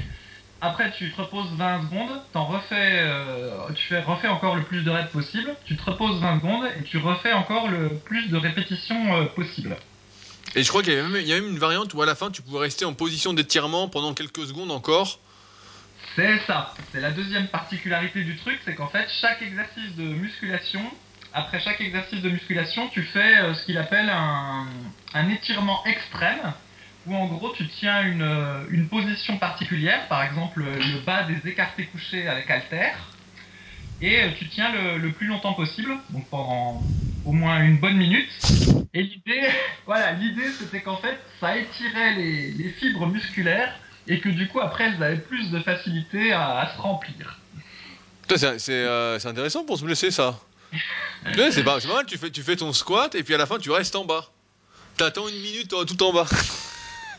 Après, 0.62 0.90
tu 0.92 1.12
te 1.12 1.20
reposes 1.20 1.52
20 1.52 1.82
secondes, 1.82 2.22
refais, 2.34 3.06
tu 3.76 3.86
fais, 3.88 4.00
refais 4.00 4.26
encore 4.26 4.56
le 4.56 4.62
plus 4.62 4.82
de 4.82 4.90
reps 4.90 5.12
possible, 5.12 5.54
tu 5.66 5.76
te 5.76 5.88
reposes 5.88 6.18
20 6.20 6.40
secondes 6.40 6.64
et 6.80 6.82
tu 6.82 6.96
refais 6.96 7.32
encore 7.32 7.68
le 7.68 7.90
plus 7.90 8.28
de 8.28 8.36
répétitions 8.36 9.26
possible. 9.36 9.76
Et 10.54 10.62
je 10.62 10.68
crois 10.68 10.82
qu'il 10.82 10.94
y, 10.94 10.98
a 11.32 11.40
même 11.40 11.48
une 11.50 11.58
variante 11.58 11.94
où 11.94 12.02
à 12.02 12.06
la 12.06 12.14
fin 12.14 12.30
tu 12.30 12.42
pouvais 12.42 12.60
rester 12.60 12.84
en 12.84 12.94
position 12.94 13.32
d'étirement 13.32 13.88
pendant 13.88 14.14
quelques 14.14 14.46
secondes 14.46 14.70
encore. 14.70 15.20
C'est 16.16 16.38
ça. 16.46 16.74
C'est 16.92 17.00
la 17.00 17.10
deuxième 17.10 17.48
particularité 17.48 18.24
du 18.24 18.36
truc, 18.36 18.58
c'est 18.64 18.74
qu'en 18.74 18.88
fait 18.88 19.08
chaque 19.20 19.42
exercice 19.42 19.94
de 19.96 20.04
musculation, 20.04 20.80
après 21.34 21.60
chaque 21.60 21.80
exercice 21.80 22.22
de 22.22 22.30
musculation, 22.30 22.88
tu 22.88 23.02
fais 23.02 23.38
euh, 23.38 23.54
ce 23.54 23.64
qu'il 23.64 23.78
appelle 23.78 24.10
un, 24.10 24.66
étirement 25.28 25.84
extrême, 25.84 26.52
où 27.06 27.14
en 27.14 27.26
gros 27.26 27.52
tu 27.52 27.68
tiens 27.68 28.02
une, 28.02 28.66
une, 28.70 28.88
position 28.88 29.38
particulière, 29.38 30.08
par 30.08 30.22
exemple 30.22 30.62
le 30.62 30.98
bas 31.04 31.24
des 31.24 31.50
écartés 31.50 31.84
couchés 31.86 32.26
avec 32.26 32.50
halter, 32.50 32.92
et 34.00 34.32
tu 34.38 34.48
tiens 34.48 34.72
le, 34.72 34.98
le 34.98 35.12
plus 35.12 35.26
longtemps 35.26 35.54
possible, 35.54 35.96
donc 36.10 36.28
pendant 36.28 36.82
au 37.24 37.32
moins 37.32 37.62
une 37.62 37.78
bonne 37.78 37.96
minute. 37.96 38.30
Et 38.94 39.02
l'idée, 39.02 39.48
voilà, 39.86 40.12
l'idée 40.12 40.50
c'était 40.58 40.80
qu'en 40.80 40.96
fait, 40.96 41.18
ça 41.40 41.56
étirait 41.56 42.14
les, 42.14 42.52
les, 42.52 42.70
fibres 42.70 43.06
musculaires 43.06 43.74
et 44.06 44.20
que 44.20 44.28
du 44.28 44.48
coup, 44.48 44.60
après, 44.60 44.84
elles 44.84 45.02
avaient 45.02 45.16
plus 45.16 45.50
de 45.50 45.60
facilité 45.60 46.32
à, 46.32 46.72
se 46.74 46.80
remplir. 46.80 47.38
Euh, 48.30 49.18
c'est 49.18 49.28
intéressant 49.28 49.64
pour 49.64 49.78
se 49.78 49.84
blesser, 49.84 50.10
ça. 50.10 50.38
c'est 51.34 51.64
pas, 51.64 51.80
pas, 51.80 51.88
mal, 51.88 52.06
tu 52.06 52.18
fais, 52.18 52.30
tu 52.30 52.42
fais 52.42 52.56
ton 52.56 52.72
squat 52.72 53.14
et 53.14 53.22
puis 53.22 53.34
à 53.34 53.38
la 53.38 53.46
fin, 53.46 53.58
tu 53.58 53.70
restes 53.70 53.96
en 53.96 54.04
bas. 54.04 54.30
T'attends 54.96 55.28
une 55.28 55.40
minute 55.40 55.68
tout 55.70 56.02
en 56.02 56.12
bas. 56.12 56.26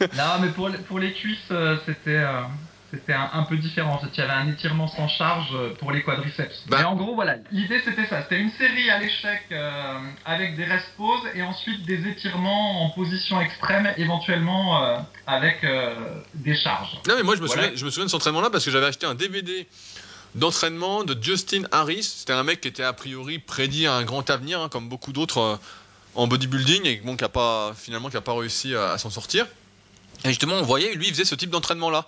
non, 0.01 0.39
mais 0.41 0.49
pour, 0.49 0.69
pour 0.87 0.99
les 0.99 1.13
cuisses, 1.13 1.37
euh, 1.51 1.77
c'était. 1.85 2.17
Euh, 2.17 2.41
c'était 2.91 3.13
un, 3.13 3.43
peu 3.43 3.57
différent. 3.57 4.01
Il 4.01 4.17
y 4.17 4.21
avait 4.21 4.31
un 4.31 4.47
étirement 4.47 4.87
sans 4.87 5.07
charge 5.07 5.49
euh, 5.53 5.75
pour 5.75 5.91
les 5.91 6.01
quadriceps. 6.01 6.63
Bah. 6.67 6.77
Mais 6.79 6.83
en 6.85 6.95
gros, 6.95 7.13
voilà, 7.13 7.35
l'idée 7.51 7.81
c'était 7.85 8.07
ça. 8.07 8.23
C'était 8.23 8.39
une 8.39 8.51
série 8.51 8.89
à 8.89 8.97
l'échec 8.97 9.43
euh, 9.51 9.99
avec 10.25 10.55
des 10.55 10.65
rest 10.65 10.87
poses 10.97 11.21
et 11.35 11.43
ensuite 11.43 11.85
des 11.85 12.07
étirements 12.07 12.83
en 12.83 12.89
position 12.89 13.39
extrême, 13.41 13.93
éventuellement 13.97 14.83
euh, 14.83 14.97
avec 15.27 15.65
des 16.33 16.55
charges. 16.55 16.99
Non, 17.07 17.15
mais 17.17 17.23
moi 17.23 17.35
je 17.35 17.41
me, 17.41 17.47
souviens, 17.47 17.71
je 17.75 17.85
me 17.85 17.89
souviens 17.91 18.05
de 18.05 18.09
cet 18.09 18.15
entraînement-là 18.15 18.49
parce 18.49 18.65
que 18.65 18.71
j'avais 18.71 18.87
acheté 18.87 19.05
un 19.05 19.15
DVD 19.15 19.67
d'entraînement 20.35 21.03
de 21.03 21.15
Justin 21.21 21.63
Harris. 21.71 22.03
C'était 22.03 22.33
un 22.33 22.43
mec 22.43 22.61
qui 22.61 22.67
était 22.67 22.83
a 22.83 22.93
priori 22.93 23.39
prédit 23.39 23.85
à 23.85 23.93
un 23.93 24.03
grand 24.03 24.27
avenir, 24.29 24.61
hein, 24.61 24.69
comme 24.69 24.89
beaucoup 24.89 25.11
d'autres 25.11 25.59
en 26.15 26.27
bodybuilding 26.27 26.87
et 26.87 26.95
bon, 26.97 27.15
qui 27.15 27.23
a 27.23 27.29
pas, 27.29 27.73
finalement 27.75 28.09
qui 28.09 28.15
n'a 28.15 28.21
pas 28.21 28.33
réussi 28.33 28.73
à, 28.75 28.93
à 28.93 28.97
s'en 28.97 29.11
sortir. 29.11 29.45
Et 30.25 30.29
justement, 30.29 30.55
on 30.55 30.63
voyait, 30.63 30.93
lui, 30.95 31.07
il 31.07 31.13
faisait 31.13 31.25
ce 31.25 31.35
type 31.35 31.49
d'entraînement-là. 31.51 32.05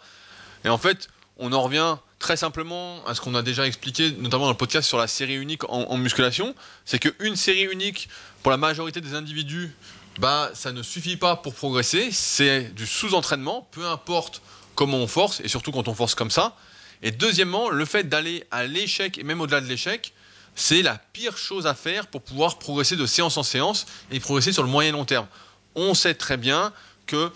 Et 0.64 0.70
en 0.70 0.78
fait, 0.78 1.10
on 1.38 1.54
en 1.54 1.62
revient 1.62 1.98
très 2.20 2.38
simplement 2.38 3.04
à 3.06 3.16
ce 3.16 3.22
qu'on 3.22 3.36
a 3.36 3.42
déjà 3.42 3.66
expliqué, 3.66 4.12
notamment 4.12 4.46
dans 4.46 4.52
le 4.52 4.58
podcast 4.58 4.88
sur 4.88 4.98
la 4.98 5.08
série 5.08 5.36
unique 5.36 5.64
en, 5.70 5.98
musculation, 5.98 6.56
c'est 6.86 7.00
qu'une 7.00 7.36
série 7.36 7.64
unique, 7.64 8.10
pour 8.44 8.52
la 8.52 8.58
majorité 8.58 9.02
des 9.02 9.16
individus, 9.16 9.76
bah, 10.20 10.52
ça 10.54 10.72
ne 10.72 10.84
suffit 10.84 11.18
pas 11.18 11.36
pour 11.36 11.56
progresser, 11.56 12.12
c'est 12.12 12.74
du 12.76 12.86
sous-entraînement, 12.86 13.68
peu 13.72 13.88
importe 13.88 14.42
comment 14.76 14.98
on 14.98 15.08
force, 15.08 15.42
et 15.42 15.48
surtout 15.48 15.72
quand 15.72 15.88
on 15.88 15.96
force 15.96 16.16
comme 16.16 16.32
ça. 16.32 16.56
Et 17.02 17.12
deuxièmement, 17.12 17.70
le 17.70 17.86
fait 17.86 18.08
d'aller 18.08 18.44
à 18.52 18.66
l'échec, 18.66 19.18
et 19.18 19.24
même 19.24 19.42
au-delà 19.42 19.62
de 19.62 19.66
l'échec, 19.66 20.14
c'est 20.56 20.84
la 20.84 21.00
pire 21.14 21.38
chose 21.38 21.66
à 21.66 21.74
faire 21.74 22.08
pour 22.08 22.22
pouvoir 22.22 22.60
progresser 22.60 22.96
de 22.96 23.06
séance 23.06 23.38
en 23.38 23.44
séance 23.44 23.86
et 24.12 24.20
progresser 24.20 24.54
sur 24.54 24.64
le 24.64 24.70
moyen 24.70 24.92
long 24.92 25.06
terme. 25.06 25.28
On 25.76 25.94
sait 25.94 26.14
très 26.14 26.38
bien 26.38 26.74
que 27.08 27.32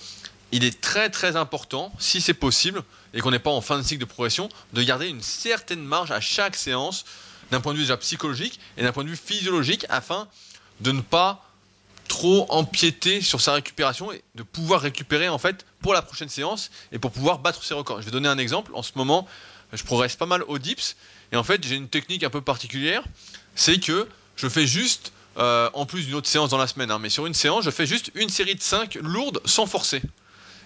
il 0.52 0.64
est 0.64 0.80
très 0.80 1.10
très 1.10 1.36
important, 1.36 1.92
si 2.00 2.22
c'est 2.22 2.34
possible, 2.34 2.84
et 3.14 3.22
qu'on 3.22 3.32
n'est 3.32 3.40
pas 3.40 3.52
en 3.52 3.62
fin 3.62 3.78
de 3.78 3.84
cycle 3.84 4.02
de 4.02 4.06
progression, 4.06 4.50
de 4.74 4.84
garder 4.84 5.08
une 5.08 5.22
certaine 5.22 5.84
marge 5.84 6.12
à 6.12 6.22
chaque 6.22 6.56
séance, 6.56 7.06
d'un 7.52 7.62
point 7.62 7.74
de 7.74 7.78
vue 7.78 7.84
déjà 7.84 7.98
psychologique 7.98 8.60
et 8.78 8.84
d'un 8.84 8.92
point 8.92 9.04
de 9.04 9.10
vue 9.10 9.18
physiologique, 9.18 9.86
afin 9.90 10.28
de 10.82 10.92
ne 10.92 11.02
pas 11.02 11.46
trop 12.08 12.46
empiéter 12.50 13.22
sur 13.22 13.42
sa 13.42 13.54
récupération 13.54 14.12
et 14.12 14.24
de 14.36 14.44
pouvoir 14.44 14.82
récupérer 14.82 15.28
en 15.30 15.38
fait 15.38 15.66
pour 15.82 15.94
la 15.94 16.02
prochaine 16.02 16.30
séance 16.30 16.70
et 16.92 17.00
pour 17.00 17.12
pouvoir 17.12 17.40
battre 17.40 17.64
ses 17.64 17.74
records. 17.74 18.02
Je 18.02 18.06
vais 18.06 18.12
donner 18.12 18.30
un 18.30 18.38
exemple. 18.38 18.72
En 18.76 18.84
ce 18.84 18.92
moment, 18.96 19.28
je 19.74 19.84
progresse 19.84 20.16
pas 20.16 20.26
mal 20.26 20.44
au 20.48 20.60
dips 20.60 20.96
et 21.32 21.36
en 21.36 21.44
fait 21.44 21.66
j'ai 21.66 21.76
une 21.76 21.90
technique 21.90 22.24
un 22.24 22.30
peu 22.30 22.42
particulière, 22.42 23.04
c'est 23.56 23.80
que 23.80 24.08
je 24.36 24.48
fais 24.48 24.68
juste, 24.68 25.14
euh, 25.38 25.70
en 25.74 25.86
plus 25.86 26.06
d'une 26.06 26.16
autre 26.16 26.28
séance 26.28 26.50
dans 26.50 26.58
la 26.58 26.68
semaine, 26.68 26.92
hein, 26.92 27.00
mais 27.00 27.10
sur 27.10 27.26
une 27.26 27.34
séance, 27.34 27.66
je 27.66 27.72
fais 27.72 27.86
juste 27.86 28.12
une 28.16 28.30
série 28.30 28.56
de 28.56 28.62
5 28.62 28.96
lourdes 28.96 29.42
sans 29.46 29.66
forcer. 29.66 30.02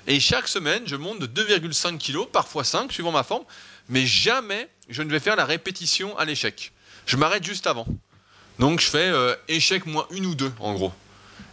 Et 0.08 0.20
chaque 0.20 0.48
semaine, 0.48 0.84
je 0.86 0.96
monte 0.96 1.20
de 1.20 1.28
2,5 1.28 1.98
kg, 1.98 2.26
parfois 2.32 2.64
5, 2.64 2.92
suivant 2.92 3.12
ma 3.12 3.24
forme, 3.24 3.44
mais 3.90 4.06
jamais 4.06 4.70
je 4.90 5.04
ne 5.04 5.12
vais 5.12 5.20
faire 5.20 5.36
la 5.36 5.46
répétition 5.46 6.18
à 6.18 6.26
l'échec. 6.26 6.72
Je 7.06 7.18
m'arrête 7.18 7.44
juste 7.44 7.68
avant. 7.68 7.86
Donc 8.60 8.80
je 8.82 8.88
fais 8.88 9.08
euh, 9.08 9.36
échec 9.48 9.86
moins 9.86 10.08
une 10.12 10.26
ou 10.26 10.36
deux, 10.36 10.52
en 10.60 10.74
gros. 10.74 10.92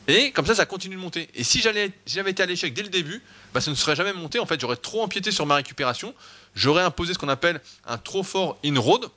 Et 0.09 0.31
comme 0.31 0.47
ça, 0.47 0.55
ça 0.55 0.67
continue 0.67 0.97
de 0.97 1.01
monter. 1.01 1.29
Et 1.35 1.43
si 1.43 1.61
j'avais 1.61 1.91
été 2.31 2.43
à 2.43 2.47
l'échec 2.47 2.73
dès 2.73 2.83
le 2.83 2.89
début, 2.89 3.23
bah, 3.53 3.61
ça 3.61 3.71
ne 3.71 3.77
serait 3.77 3.97
jamais 3.97 4.13
monté. 4.13 4.39
En 4.39 4.47
fait, 4.47 4.61
j'aurais 4.61 4.77
trop 4.77 5.03
empiété 5.03 5.33
sur 5.33 5.47
ma 5.47 5.57
récupération. 5.57 6.15
J'aurais 6.55 6.83
imposé 6.83 7.15
ce 7.15 7.19
qu'on 7.19 7.29
appelle 7.29 7.61
un 7.87 7.99
trop 7.99 8.23
fort 8.23 8.57
in-road. 8.65 9.09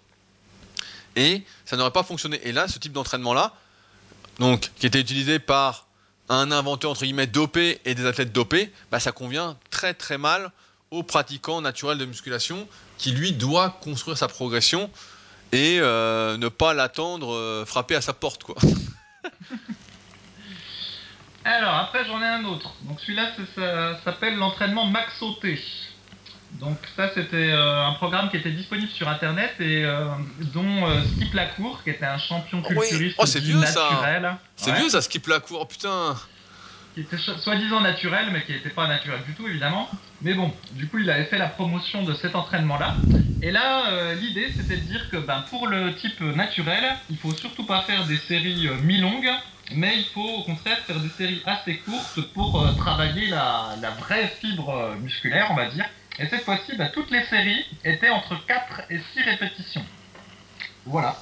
Et 1.15 1.43
ça 1.65 1.77
n'aurait 1.77 1.91
pas 1.91 2.03
fonctionné. 2.03 2.39
Et 2.43 2.51
là, 2.51 2.67
ce 2.67 2.79
type 2.79 2.91
d'entraînement-là, 2.91 3.53
qui 4.77 4.87
était 4.87 4.99
utilisé 4.99 5.37
par 5.37 5.88
un 6.29 6.51
inventeur 6.51 6.91
entre 6.91 7.03
guillemets 7.03 7.27
dopé 7.27 7.81
et 7.85 7.95
des 7.95 8.05
athlètes 8.05 8.31
dopés, 8.31 8.71
bah, 8.91 8.99
ça 8.99 9.11
convient 9.11 9.57
très 9.71 9.93
très 9.93 10.17
mal 10.17 10.51
au 10.91 11.03
pratiquant 11.03 11.61
naturel 11.61 11.97
de 11.97 12.05
musculation 12.05 12.67
qui 12.97 13.11
lui 13.11 13.33
doit 13.33 13.77
construire 13.81 14.17
sa 14.17 14.27
progression 14.27 14.89
et 15.51 15.79
euh, 15.79 16.37
ne 16.37 16.47
pas 16.47 16.73
l'attendre 16.73 17.33
euh, 17.33 17.65
frapper 17.65 17.95
à 17.95 18.01
sa 18.01 18.13
porte 18.13 18.43
quoi. 18.43 18.55
Alors 21.45 21.73
après 21.73 22.05
j'en 22.05 22.21
ai 22.21 22.25
un 22.25 22.45
autre. 22.45 22.75
Donc 22.83 22.99
celui-là 22.99 23.31
s'appelle 24.03 24.35
l'entraînement 24.37 24.85
max 24.85 25.17
sauté. 25.19 25.59
Donc 26.53 26.77
ça 26.95 27.09
c'était 27.13 27.51
euh, 27.51 27.85
un 27.85 27.93
programme 27.93 28.29
qui 28.29 28.37
était 28.37 28.51
disponible 28.51 28.89
sur 28.89 29.07
internet 29.07 29.51
et 29.59 29.85
dont 30.53 30.87
Skip 31.15 31.33
Lacour 31.33 31.83
qui 31.83 31.91
était 31.91 32.05
un 32.05 32.17
champion 32.17 32.61
culturiste 32.61 33.15
oh, 33.19 33.25
c'est 33.25 33.39
vieux, 33.39 33.57
naturel. 33.57 34.35
C'est 34.55 34.73
vieux 34.73 34.89
ça 34.89 35.01
Skip 35.01 35.27
Lacour, 35.27 35.61
oh, 35.61 35.65
putain 35.65 36.15
qui 36.93 37.01
était 37.01 37.17
soi-disant 37.17 37.81
naturel, 37.81 38.29
mais 38.31 38.43
qui 38.43 38.51
n'était 38.51 38.69
pas 38.69 38.87
naturel 38.87 39.19
du 39.25 39.33
tout, 39.33 39.47
évidemment. 39.47 39.89
Mais 40.21 40.33
bon, 40.33 40.51
du 40.71 40.87
coup, 40.87 40.97
il 40.99 41.09
avait 41.09 41.25
fait 41.25 41.37
la 41.37 41.47
promotion 41.47 42.03
de 42.03 42.13
cet 42.15 42.35
entraînement-là. 42.35 42.95
Et 43.41 43.51
là, 43.51 43.89
euh, 43.89 44.15
l'idée, 44.15 44.51
c'était 44.55 44.77
de 44.77 44.81
dire 44.81 45.09
que 45.09 45.17
ben, 45.17 45.43
pour 45.49 45.67
le 45.67 45.95
type 45.95 46.19
naturel, 46.21 46.83
il 47.09 47.17
faut 47.17 47.33
surtout 47.33 47.65
pas 47.65 47.81
faire 47.83 48.05
des 48.05 48.17
séries 48.17 48.67
euh, 48.67 48.75
mi-longues, 48.83 49.29
mais 49.75 49.97
il 49.97 50.05
faut 50.05 50.27
au 50.39 50.43
contraire 50.43 50.79
faire 50.79 50.99
des 50.99 51.09
séries 51.09 51.41
assez 51.45 51.77
courtes 51.77 52.21
pour 52.33 52.61
euh, 52.61 52.73
travailler 52.73 53.27
la, 53.27 53.75
vraie 53.99 54.27
fibre 54.41 54.95
musculaire, 55.01 55.47
on 55.51 55.55
va 55.55 55.67
dire. 55.67 55.85
Et 56.19 56.27
cette 56.27 56.43
fois-ci, 56.43 56.75
ben, 56.75 56.89
toutes 56.93 57.11
les 57.11 57.23
séries 57.25 57.65
étaient 57.85 58.09
entre 58.09 58.35
4 58.45 58.81
et 58.89 58.99
6 59.13 59.21
répétitions. 59.21 59.85
Voilà. 60.85 61.17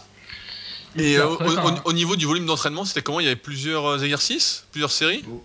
Et, 0.96 1.20
au, 1.20 1.94
niveau 1.94 2.16
du 2.16 2.26
volume 2.26 2.48
d'entraînement, 2.48 2.84
c'était 2.86 3.02
comment? 3.02 3.20
Il 3.20 3.26
y 3.26 3.28
avait 3.28 3.36
plusieurs 3.36 4.04
exercices? 4.04 4.66
Plusieurs 4.72 4.92
séries? 4.92 5.24
Oh. 5.30 5.44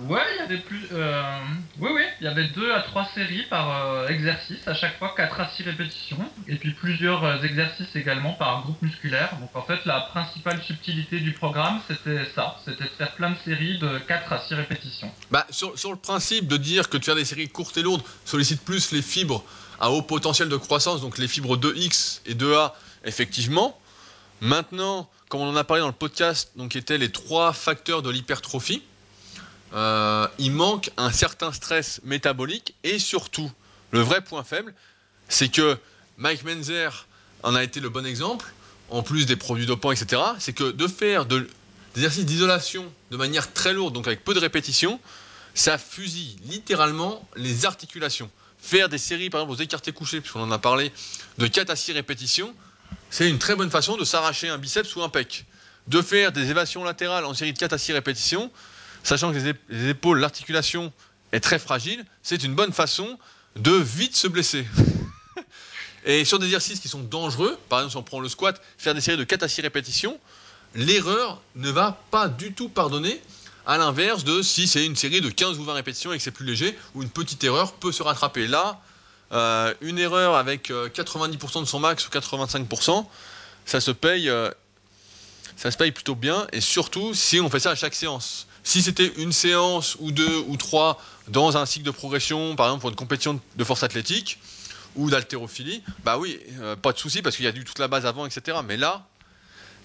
Ouais, 0.00 0.22
il 0.34 0.38
y 0.38 0.42
avait 0.42 0.58
plus. 0.58 0.88
Euh, 0.92 1.22
oui, 1.78 1.90
oui, 1.94 2.02
il 2.20 2.24
y 2.24 2.26
avait 2.26 2.48
deux 2.48 2.72
à 2.72 2.80
trois 2.82 3.06
séries 3.14 3.44
par 3.48 3.70
euh, 3.70 4.08
exercice, 4.08 4.66
à 4.66 4.74
chaque 4.74 4.98
fois 4.98 5.14
4 5.16 5.40
à 5.40 5.48
6 5.56 5.62
répétitions, 5.62 6.18
et 6.48 6.56
puis 6.56 6.72
plusieurs 6.72 7.22
euh, 7.22 7.42
exercices 7.42 7.94
également 7.94 8.32
par 8.32 8.62
groupe 8.62 8.82
musculaire. 8.82 9.36
Donc 9.40 9.50
en 9.54 9.62
fait, 9.62 9.84
la 9.84 10.00
principale 10.00 10.60
subtilité 10.62 11.20
du 11.20 11.32
programme, 11.32 11.80
c'était 11.86 12.24
ça 12.34 12.56
c'était 12.64 12.84
de 12.84 12.88
faire 12.88 13.14
plein 13.14 13.30
de 13.30 13.36
séries 13.44 13.78
de 13.78 13.98
4 13.98 14.32
à 14.32 14.40
6 14.40 14.54
répétitions. 14.54 15.10
Bah, 15.30 15.46
sur, 15.50 15.78
sur 15.78 15.92
le 15.92 15.98
principe 15.98 16.48
de 16.48 16.56
dire 16.56 16.88
que 16.88 16.96
tu 16.96 17.10
as 17.12 17.14
des 17.14 17.24
séries 17.24 17.48
courtes 17.48 17.76
et 17.76 17.82
lourdes 17.82 18.02
sollicite 18.24 18.64
plus 18.64 18.90
les 18.90 19.02
fibres 19.02 19.44
à 19.80 19.90
haut 19.90 20.02
potentiel 20.02 20.48
de 20.48 20.56
croissance, 20.56 21.02
donc 21.02 21.18
les 21.18 21.28
fibres 21.28 21.56
2X 21.56 22.20
et 22.26 22.34
2A, 22.34 22.72
effectivement. 23.04 23.78
Maintenant, 24.40 25.08
comme 25.28 25.40
on 25.40 25.48
en 25.48 25.56
a 25.56 25.64
parlé 25.64 25.82
dans 25.82 25.88
le 25.88 25.92
podcast, 25.92 26.50
donc 26.56 26.74
étaient 26.74 26.98
les 26.98 27.12
trois 27.12 27.52
facteurs 27.52 28.02
de 28.02 28.10
l'hypertrophie 28.10 28.82
euh, 29.74 30.28
il 30.38 30.52
manque 30.52 30.90
un 30.96 31.10
certain 31.10 31.52
stress 31.52 32.00
métabolique 32.04 32.74
et 32.84 32.98
surtout, 32.98 33.50
le 33.90 34.00
vrai 34.00 34.22
point 34.22 34.44
faible, 34.44 34.74
c'est 35.28 35.48
que 35.48 35.76
Mike 36.16 36.44
Menzer 36.44 37.06
en 37.42 37.54
a 37.54 37.62
été 37.62 37.80
le 37.80 37.88
bon 37.88 38.06
exemple, 38.06 38.46
en 38.90 39.02
plus 39.02 39.26
des 39.26 39.36
produits 39.36 39.66
dopants, 39.66 39.90
etc. 39.90 40.22
C'est 40.38 40.52
que 40.52 40.70
de 40.70 40.86
faire 40.86 41.26
de, 41.26 41.48
des 41.94 42.00
exercices 42.00 42.24
d'isolation 42.24 42.90
de 43.10 43.16
manière 43.16 43.52
très 43.52 43.72
lourde, 43.72 43.94
donc 43.94 44.06
avec 44.06 44.22
peu 44.22 44.34
de 44.34 44.40
répétitions, 44.40 45.00
ça 45.54 45.78
fusille 45.78 46.36
littéralement 46.44 47.26
les 47.36 47.66
articulations. 47.66 48.30
faire 48.58 48.88
des 48.88 48.98
séries, 48.98 49.30
par 49.30 49.42
exemple 49.42 49.60
aux 49.60 49.62
écartés 49.62 49.92
couchés, 49.92 50.20
puisqu'on 50.20 50.42
en 50.42 50.50
a 50.50 50.58
parlé, 50.58 50.92
de 51.38 51.46
4 51.46 51.70
à 51.70 51.76
6 51.76 51.92
répétitions, 51.92 52.54
c'est 53.10 53.28
une 53.28 53.38
très 53.38 53.54
bonne 53.56 53.70
façon 53.70 53.96
de 53.96 54.04
s'arracher 54.04 54.48
un 54.48 54.58
biceps 54.58 54.94
ou 54.96 55.02
un 55.02 55.08
pec. 55.08 55.44
De 55.86 56.00
faire 56.00 56.32
des 56.32 56.50
évasions 56.50 56.82
latérales 56.82 57.24
en 57.24 57.34
série 57.34 57.52
de 57.52 57.58
4 57.58 57.74
à 57.74 57.78
6 57.78 57.92
répétitions, 57.92 58.50
sachant 59.04 59.32
que 59.32 59.38
les, 59.68 59.88
épaules, 59.88 60.18
l'articulation 60.18 60.92
est 61.30 61.40
très 61.40 61.60
fragile, 61.60 62.04
c'est 62.22 62.42
une 62.42 62.54
bonne 62.54 62.72
façon 62.72 63.18
de 63.54 63.72
vite 63.72 64.16
se 64.16 64.26
blesser. 64.26 64.66
Et 66.06 66.24
sur 66.24 66.38
des 66.38 66.46
exercices 66.46 66.80
qui 66.80 66.88
sont 66.88 67.02
dangereux, 67.02 67.56
par 67.68 67.78
exemple 67.78 67.92
si 67.92 67.96
on 67.96 68.02
prend 68.02 68.20
le 68.20 68.28
squat, 68.28 68.60
faire 68.76 68.94
des 68.94 69.00
séries 69.00 69.16
de 69.16 69.24
4 69.24 69.44
à 69.44 69.48
6 69.48 69.62
répétitions, 69.62 70.18
l'erreur 70.74 71.40
ne 71.54 71.70
va 71.70 71.98
pas 72.10 72.28
du 72.28 72.52
tout 72.52 72.68
pardonner, 72.68 73.20
à 73.66 73.78
l'inverse 73.78 74.24
de 74.24 74.42
si 74.42 74.66
c'est 74.66 74.84
une 74.84 74.96
série 74.96 75.20
de 75.20 75.30
15 75.30 75.58
ou 75.58 75.64
20 75.64 75.72
répétitions 75.72 76.12
et 76.12 76.18
que 76.18 76.22
c'est 76.22 76.30
plus 76.30 76.44
léger, 76.44 76.76
où 76.94 77.02
une 77.02 77.08
petite 77.08 77.42
erreur 77.44 77.72
peut 77.72 77.92
se 77.92 78.02
rattraper. 78.02 78.46
Là, 78.46 78.80
euh, 79.32 79.72
une 79.80 79.98
erreur 79.98 80.34
avec 80.34 80.70
90% 80.70 80.72
euh, 80.72 81.60
de 81.62 81.66
son 81.66 81.80
max 81.80 82.06
ou 82.06 82.10
85%, 82.10 83.06
ça 83.64 83.80
se 83.80 83.90
paye, 83.90 84.28
euh, 84.28 84.50
ça 85.56 85.70
se 85.70 85.76
paye 85.76 85.92
plutôt 85.92 86.14
bien, 86.14 86.46
et 86.52 86.60
surtout 86.60 87.14
si 87.14 87.40
on 87.40 87.48
fait 87.48 87.60
ça 87.60 87.70
à 87.70 87.74
chaque 87.74 87.94
séance. 87.94 88.46
Si 88.64 88.82
c'était 88.82 89.12
une 89.18 89.32
séance 89.32 89.96
ou 90.00 90.10
deux 90.10 90.38
ou 90.48 90.56
trois 90.56 91.00
dans 91.28 91.56
un 91.56 91.66
cycle 91.66 91.86
de 91.86 91.90
progression, 91.90 92.56
par 92.56 92.66
exemple 92.66 92.80
pour 92.80 92.90
une 92.90 92.96
compétition 92.96 93.40
de 93.56 93.64
force 93.64 93.82
athlétique 93.82 94.38
ou 94.96 95.10
d'haltérophilie, 95.10 95.82
bah 96.04 96.18
oui, 96.18 96.40
pas 96.82 96.92
de 96.92 96.98
souci 96.98 97.22
parce 97.22 97.36
qu'il 97.36 97.44
y 97.44 97.48
a 97.48 97.52
eu 97.52 97.64
toute 97.64 97.78
la 97.78 97.88
base 97.88 98.06
avant, 98.06 98.26
etc. 98.26 98.58
Mais 98.66 98.76
là, 98.76 99.06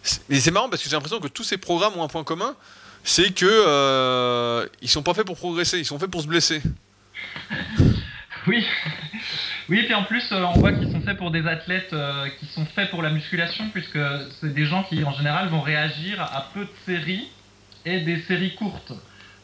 c'est 0.04 0.52
marrant 0.52 0.70
parce 0.70 0.82
que 0.82 0.90
j'ai 0.90 0.96
l'impression 0.96 1.20
que 1.20 1.28
tous 1.28 1.44
ces 1.44 1.58
programmes 1.58 1.98
ont 1.98 2.04
un 2.04 2.08
point 2.08 2.24
commun, 2.24 2.56
c'est 3.04 3.34
que 3.34 3.46
euh, 3.46 4.66
sont 4.86 5.04
pas 5.04 5.14
faits 5.14 5.26
pour 5.26 5.38
progresser, 5.38 5.80
ils 5.80 5.86
sont 5.86 6.00
faits 6.00 6.12
pour 6.12 6.22
se 6.22 6.28
blesser. 6.28 6.62
Oui, 8.48 8.66
oui, 9.68 9.80
et 9.80 9.84
puis 9.84 9.94
en 9.94 10.06
plus, 10.06 10.24
euh, 10.32 10.42
on 10.42 10.60
voit 10.60 10.72
qu'ils 10.72 10.90
sont 10.90 11.02
faits 11.02 11.18
pour 11.18 11.30
des 11.30 11.46
athlètes 11.46 11.92
euh, 11.92 12.30
qui 12.40 12.46
sont 12.46 12.66
faits 12.66 12.90
pour 12.90 13.02
la 13.02 13.10
musculation, 13.10 13.70
puisque 13.72 14.00
c'est 14.40 14.54
des 14.54 14.66
gens 14.66 14.84
qui 14.84 15.04
en 15.04 15.12
général 15.12 15.50
vont 15.50 15.60
réagir 15.60 16.22
à 16.22 16.50
peu 16.54 16.62
de 16.62 16.70
séries 16.86 17.28
et 17.86 18.02
des 18.02 18.22
séries 18.22 18.56
courtes. 18.56 18.94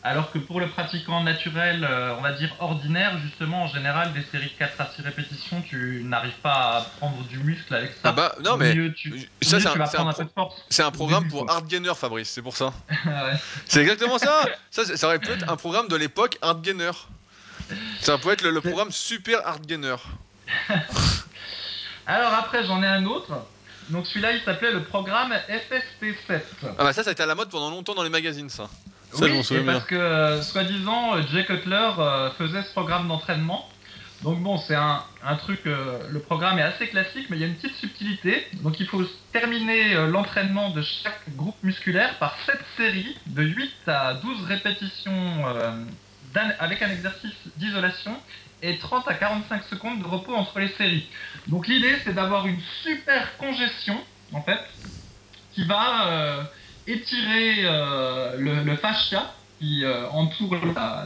Alors 0.05 0.31
que 0.31 0.37
pour 0.37 0.59
le 0.59 0.69
pratiquant 0.69 1.23
naturel, 1.23 1.83
euh, 1.83 2.13
on 2.19 2.21
va 2.21 2.33
dire 2.33 2.55
ordinaire, 2.59 3.17
justement, 3.23 3.63
en 3.63 3.67
général, 3.67 4.13
des 4.13 4.21
séries 4.21 4.51
de 4.51 4.59
4 4.59 4.79
à 4.79 4.91
6 4.95 5.01
répétitions, 5.01 5.63
tu 5.67 6.03
n'arrives 6.05 6.39
pas 6.43 6.77
à 6.77 6.81
prendre 6.99 7.23
du 7.23 7.39
muscle 7.39 7.73
avec 7.73 7.89
ça. 7.93 7.99
Ah 8.03 8.11
bah, 8.11 8.35
non, 8.43 8.55
mais 8.55 8.75
ça, 9.41 9.59
c'est 9.59 9.67
un, 9.67 10.11
C'est 10.69 10.83
un 10.83 10.91
programme 10.91 11.27
pour 11.27 11.49
hard 11.49 11.65
gainer, 11.65 11.95
Fabrice, 11.95 12.29
c'est 12.29 12.43
pour 12.43 12.55
ça. 12.55 12.71
C'est 13.65 13.81
exactement 13.81 14.19
ça. 14.19 14.45
ça. 14.69 14.85
Ça 14.95 15.07
aurait 15.07 15.17
pu 15.17 15.31
être 15.31 15.49
un 15.49 15.55
programme 15.55 15.87
de 15.87 15.95
l'époque 15.95 16.37
hard 16.43 16.61
gainer. 16.61 16.91
Ça 17.99 18.19
pourrait 18.19 18.35
être 18.35 18.43
le, 18.43 18.61
programme 18.61 18.91
super 18.91 19.39
hard 19.47 19.65
gainer. 19.65 19.95
Alors 22.05 22.33
après, 22.33 22.63
j'en 22.63 22.83
ai 22.83 22.87
un 22.87 23.05
autre. 23.05 23.31
Donc 23.89 24.07
celui-là, 24.07 24.31
il 24.33 24.41
s'appelait 24.41 24.71
le 24.71 24.83
programme 24.83 25.31
FST7. 25.31 26.39
Ah 26.77 26.83
bah 26.83 26.93
ça, 26.93 27.03
ça 27.03 27.09
a 27.09 27.13
été 27.13 27.23
à 27.23 27.25
la 27.25 27.35
mode 27.35 27.49
pendant 27.49 27.69
longtemps 27.69 27.93
dans 27.93 28.03
les 28.03 28.09
magazines, 28.09 28.49
ça 28.49 28.69
oui, 29.21 29.63
parce 29.65 29.85
que, 29.85 29.95
euh, 29.95 30.41
soi-disant, 30.41 31.21
Jay 31.31 31.45
Cutler 31.45 31.89
euh, 31.99 32.29
faisait 32.31 32.63
ce 32.63 32.71
programme 32.71 33.07
d'entraînement. 33.07 33.69
Donc 34.23 34.41
bon, 34.41 34.57
c'est 34.57 34.75
un, 34.75 35.03
truc, 35.37 35.61
euh, 35.65 35.99
le 36.09 36.19
programme 36.19 36.57
est 36.57 36.63
assez 36.63 36.87
classique, 36.87 37.27
mais 37.29 37.37
il 37.37 37.41
y 37.41 37.43
a 37.43 37.47
une 37.47 37.55
petite 37.55 37.75
subtilité. 37.75 38.47
Donc 38.55 38.79
il 38.79 38.87
faut 38.87 39.03
terminer 39.31 39.93
l'entraînement 40.07 40.71
de 40.71 40.81
chaque 40.81 41.21
groupe 41.35 41.55
musculaire 41.63 42.17
par 42.17 42.35
7 42.45 42.57
séries 42.77 43.15
de 43.27 43.43
8 43.43 43.71
à 43.87 44.15
12 44.15 44.45
répétitions 44.45 45.45
avec 46.59 46.81
un 46.81 46.89
exercice 46.89 47.35
d'isolation 47.57 48.17
et 48.69 48.77
30 48.77 49.07
à 49.07 49.13
45 49.13 49.63
secondes 49.69 49.99
de 49.99 50.07
repos 50.07 50.33
entre 50.33 50.59
les 50.59 50.69
séries. 50.69 51.07
Donc 51.47 51.67
l'idée, 51.67 51.95
c'est 52.03 52.13
d'avoir 52.13 52.47
une 52.47 52.59
super 52.83 53.37
congestion, 53.37 53.97
en 54.33 54.41
fait, 54.41 54.59
qui 55.53 55.65
va 55.65 56.49
étirer 56.87 57.65
euh, 57.65 58.35
le, 58.37 58.75
fascia 58.77 59.33
qui 59.59 59.83
euh, 59.83 60.07
entoure 60.09 60.55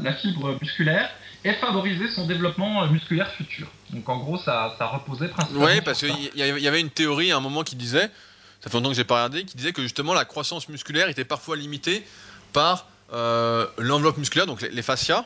la, 0.01 0.13
fibre 0.13 0.57
musculaire 0.61 1.09
et 1.43 1.53
favoriser 1.53 2.09
son 2.09 2.27
développement 2.27 2.83
euh, 2.83 2.87
musculaire 2.87 3.31
futur. 3.33 3.67
Donc 3.91 4.07
en 4.09 4.17
gros, 4.17 4.37
ça, 4.37 4.75
reposait 4.79 5.29
principalement. 5.29 5.65
Oui, 5.65 5.81
parce 5.81 5.99
qu'il 5.99 6.31
y, 6.35 6.67
avait 6.67 6.81
une 6.81 6.89
théorie 6.89 7.31
à 7.31 7.37
un 7.37 7.39
moment 7.39 7.63
qui 7.63 7.75
disait, 7.75 8.09
ça 8.61 8.69
fait 8.69 8.77
longtemps 8.77 8.89
que 8.89 8.95
j'ai 8.95 9.03
pas 9.03 9.15
regardé, 9.15 9.45
qui 9.45 9.55
disait 9.55 9.71
que 9.71 9.81
justement 9.81 10.13
la 10.13 10.25
croissance 10.25 10.67
musculaire 10.69 11.09
était 11.09 11.25
parfois 11.25 11.55
limitée 11.55 12.03
par 12.53 12.87
l'enveloppe 13.11 14.17
musculaire, 14.17 14.45
donc 14.45 14.61
les, 14.61 14.81
fascias, 14.83 15.25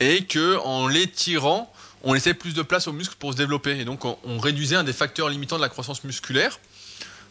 et 0.00 0.24
que 0.24 0.56
en 0.58 0.88
l'étirant, 0.88 1.72
on 2.02 2.14
laissait 2.14 2.34
plus 2.34 2.54
de 2.54 2.62
place 2.62 2.88
aux 2.88 2.92
muscles 2.92 3.16
pour 3.18 3.32
se 3.32 3.36
développer, 3.36 3.78
et 3.78 3.84
donc 3.84 4.04
on, 4.04 4.18
on 4.24 4.38
réduisait 4.38 4.76
un 4.76 4.84
des 4.84 4.92
facteurs 4.92 5.28
limitants 5.28 5.56
de 5.56 5.62
la 5.62 5.68
croissance 5.68 6.02
musculaire. 6.04 6.58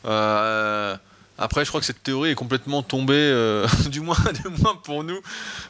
Euh, 0.05 0.95
après, 1.37 1.63
je 1.63 1.69
crois 1.69 1.79
que 1.79 1.85
cette 1.85 2.03
théorie 2.03 2.31
est 2.31 2.35
complètement 2.35 2.83
tombée, 2.83 3.13
euh, 3.15 3.65
du, 3.89 4.01
moins, 4.01 4.17
du 4.43 4.49
moins 4.61 4.75
pour 4.75 5.03
nous, 5.03 5.19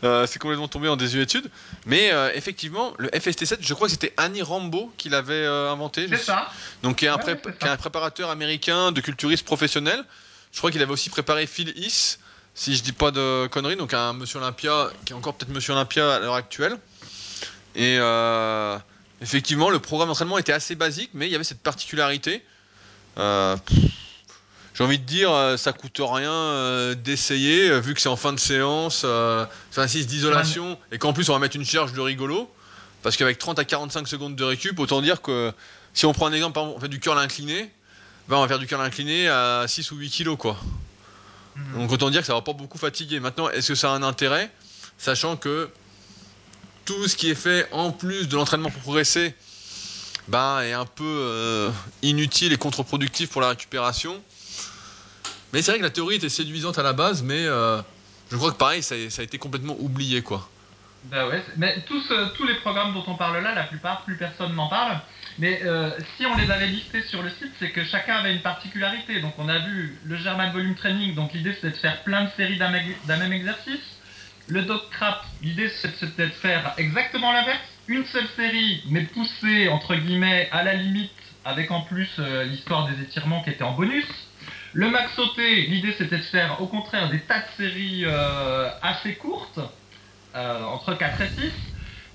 euh, 0.03 0.25
c'est 0.25 0.39
complètement 0.39 0.67
tombé 0.67 0.87
en 0.87 0.95
désuétude. 0.95 1.49
Mais 1.85 2.11
effectivement, 2.33 2.93
le 2.97 3.09
FST7, 3.09 3.57
je 3.61 3.73
crois 3.73 3.87
que 3.87 3.91
c'était 3.91 4.13
Annie 4.17 4.41
Rambo 4.41 4.91
qui 4.97 5.09
l'avait 5.09 5.45
inventé. 5.45 6.07
C'est 6.09 6.17
ça. 6.17 6.49
Donc, 6.83 6.97
qui 6.97 7.05
est, 7.05 7.09
un 7.09 7.19
un 7.61 7.77
préparateur 7.77 8.29
américain 8.29 8.91
de 8.91 9.01
culturistes 9.01 9.45
professionnels. 9.45 10.03
Je 10.51 10.57
crois 10.57 10.71
qu'il 10.71 10.81
avait 10.81 10.91
aussi 10.91 11.11
préparé 11.11 11.45
Phil 11.45 11.71
Is, 11.77 12.17
si 12.59 12.75
je 12.75 12.83
dis 12.83 12.91
pas 12.91 13.11
de 13.11 13.47
conneries, 13.47 13.77
donc 13.77 13.93
un 13.93 14.11
Monsieur 14.11 14.39
Olympia, 14.39 14.89
qui 15.05 15.13
est 15.13 15.15
encore 15.15 15.33
peut-être 15.33 15.53
Monsieur 15.53 15.71
Olympia 15.71 16.15
à 16.15 16.19
l'heure 16.19 16.35
actuelle. 16.35 16.77
Et 17.75 17.97
effectivement, 19.21 19.69
le 19.69 19.79
programme 19.79 20.09
d'entraînement 20.09 20.37
était 20.37 20.51
assez 20.51 20.75
basique, 20.75 21.11
mais 21.13 21.27
il 21.27 21.31
y 21.31 21.35
avait 21.35 21.45
cette 21.45 21.61
particularité. 21.61 22.43
Euh, 23.17 23.55
j'ai 24.79 24.85
envie 24.85 24.99
de 24.99 25.03
dire, 25.03 25.31
euh, 25.31 25.57
ça 25.57 25.73
coûte 25.73 25.99
rien 26.01 26.31
euh, 26.31 26.95
d'essayer, 26.95 27.69
euh, 27.69 27.79
vu 27.79 27.93
que 27.93 27.99
c'est 27.99 28.09
en 28.09 28.15
fin 28.15 28.31
de 28.31 28.39
séance, 28.39 29.05
c'est 29.71 29.81
un 29.81 29.87
6 29.87 30.07
d'isolation, 30.07 30.77
et 30.91 30.97
qu'en 30.97 31.11
plus 31.11 31.29
on 31.29 31.33
va 31.33 31.39
mettre 31.39 31.55
une 31.55 31.65
charge 31.65 31.93
de 31.93 31.99
rigolo, 32.01 32.49
parce 33.03 33.17
qu'avec 33.17 33.37
30 33.37 33.59
à 33.59 33.65
45 33.65 34.07
secondes 34.07 34.35
de 34.35 34.43
récup, 34.43 34.79
autant 34.79 35.01
dire 35.01 35.21
que 35.21 35.51
si 35.93 36.05
on 36.05 36.13
prend 36.13 36.27
un 36.27 36.33
exemple, 36.33 36.53
par 36.53 36.63
exemple, 36.63 36.77
on 36.77 36.81
fait 36.81 36.89
du 36.89 36.99
curl 36.99 37.17
incliné, 37.17 37.71
ben 38.27 38.37
on 38.37 38.41
va 38.41 38.47
faire 38.47 38.59
du 38.59 38.67
curl 38.67 38.81
incliné 38.81 39.27
à 39.27 39.65
6 39.67 39.91
ou 39.91 39.97
8 39.97 40.09
kilos, 40.09 40.37
quoi. 40.37 40.57
Hmm. 41.73 41.79
Donc 41.79 41.91
autant 41.91 42.09
dire 42.09 42.21
que 42.21 42.27
ça 42.27 42.33
va 42.33 42.41
pas 42.41 42.53
beaucoup 42.53 42.77
fatiguer. 42.77 43.19
Maintenant, 43.19 43.49
est-ce 43.49 43.69
que 43.69 43.75
ça 43.75 43.91
a 43.91 43.95
un 43.95 44.03
intérêt, 44.03 44.51
sachant 44.97 45.37
que 45.37 45.69
tout 46.85 47.07
ce 47.07 47.15
qui 47.15 47.29
est 47.29 47.35
fait 47.35 47.67
en 47.71 47.91
plus 47.91 48.27
de 48.27 48.35
l'entraînement 48.35 48.69
pour 48.69 48.81
progresser, 48.81 49.35
ben, 50.27 50.61
est 50.61 50.73
un 50.73 50.85
peu 50.85 51.71
inutile 52.01 52.53
et 52.53 52.57
contre-productif 52.57 53.29
pour 53.29 53.41
la 53.41 53.49
récupération? 53.49 54.21
Mais 55.53 55.61
c'est 55.61 55.71
vrai 55.71 55.79
que 55.79 55.83
la 55.83 55.89
théorie 55.89 56.15
était 56.15 56.29
séduisante 56.29 56.77
à 56.77 56.83
la 56.83 56.93
base, 56.93 57.23
mais 57.23 57.45
euh, 57.45 57.81
je 58.31 58.37
crois 58.37 58.51
que 58.51 58.57
pareil, 58.57 58.83
ça, 58.83 58.95
a 58.95 59.23
été 59.23 59.37
complètement 59.37 59.75
oublié, 59.79 60.21
quoi. 60.21 60.47
Bah 61.05 61.27
ouais, 61.27 61.43
mais 61.57 61.83
tous, 61.87 62.11
euh, 62.11 62.27
tous 62.35 62.45
les 62.45 62.55
programmes 62.55 62.93
dont 62.93 63.03
on 63.07 63.15
parle 63.15 63.41
là, 63.41 63.55
la 63.55 63.63
plupart, 63.63 64.03
plus 64.03 64.17
personne 64.17 64.53
n'en 64.53 64.67
parle. 64.67 64.99
Mais 65.39 65.61
euh, 65.63 65.91
si 66.17 66.25
on 66.25 66.35
les 66.35 66.51
avait 66.51 66.67
listés 66.67 67.01
sur 67.03 67.23
le 67.23 67.29
site, 67.29 67.51
c'est 67.59 67.71
que 67.71 67.83
chacun 67.85 68.17
avait 68.17 68.33
une 68.33 68.41
particularité. 68.41 69.21
Donc 69.21 69.33
on 69.37 69.47
a 69.47 69.59
vu 69.59 69.97
le 70.05 70.17
German 70.17 70.51
Volume 70.51 70.75
Training, 70.75 71.15
donc 71.15 71.33
l'idée 71.33 71.53
c'était 71.53 71.71
de 71.71 71.77
faire 71.77 72.03
plein 72.03 72.25
de 72.25 72.29
séries 72.37 72.57
d'un 72.57 73.17
même 73.17 73.33
exercice. 73.33 73.97
Le 74.47 74.63
Dog 74.63 74.81
Trap, 74.91 75.23
l'idée 75.41 75.69
c'était 75.69 76.27
de 76.27 76.31
faire 76.31 76.73
exactement 76.77 77.31
l'inverse. 77.31 77.59
Une 77.87 78.05
seule 78.05 78.27
série, 78.35 78.83
mais 78.89 79.03
poussée 79.03 79.69
entre 79.69 79.95
guillemets 79.95 80.49
à 80.51 80.63
la 80.63 80.73
limite, 80.73 81.11
avec 81.45 81.71
en 81.71 81.81
plus 81.81 82.19
l'histoire 82.45 82.87
des 82.87 83.01
étirements 83.01 83.41
qui 83.41 83.51
était 83.51 83.63
en 83.63 83.71
bonus. 83.71 84.05
Le 84.73 84.89
max 84.89 85.13
sauté, 85.15 85.61
l'idée 85.63 85.95
c'était 85.97 86.17
de 86.17 86.23
faire 86.23 86.61
au 86.61 86.67
contraire 86.67 87.09
des 87.09 87.19
tas 87.21 87.39
de 87.39 87.45
séries 87.57 88.03
euh, 88.05 88.69
assez 88.83 89.15
courtes, 89.15 89.59
euh, 90.35 90.63
entre 90.65 90.93
4 90.93 91.21
et 91.21 91.27
6. 91.27 91.51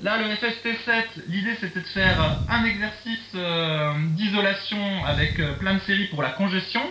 Là, 0.05 0.19
le 0.19 0.27
FST7, 0.27 1.27
l'idée 1.27 1.57
c'était 1.61 1.81
de 1.81 1.87
faire 1.87 2.39
un 2.49 2.65
exercice 2.65 3.19
euh, 3.35 3.93
d'isolation 4.11 5.05
avec 5.05 5.41
plein 5.59 5.75
de 5.75 5.81
séries 5.81 6.07
pour 6.07 6.23
la 6.23 6.31
congestion. 6.31 6.83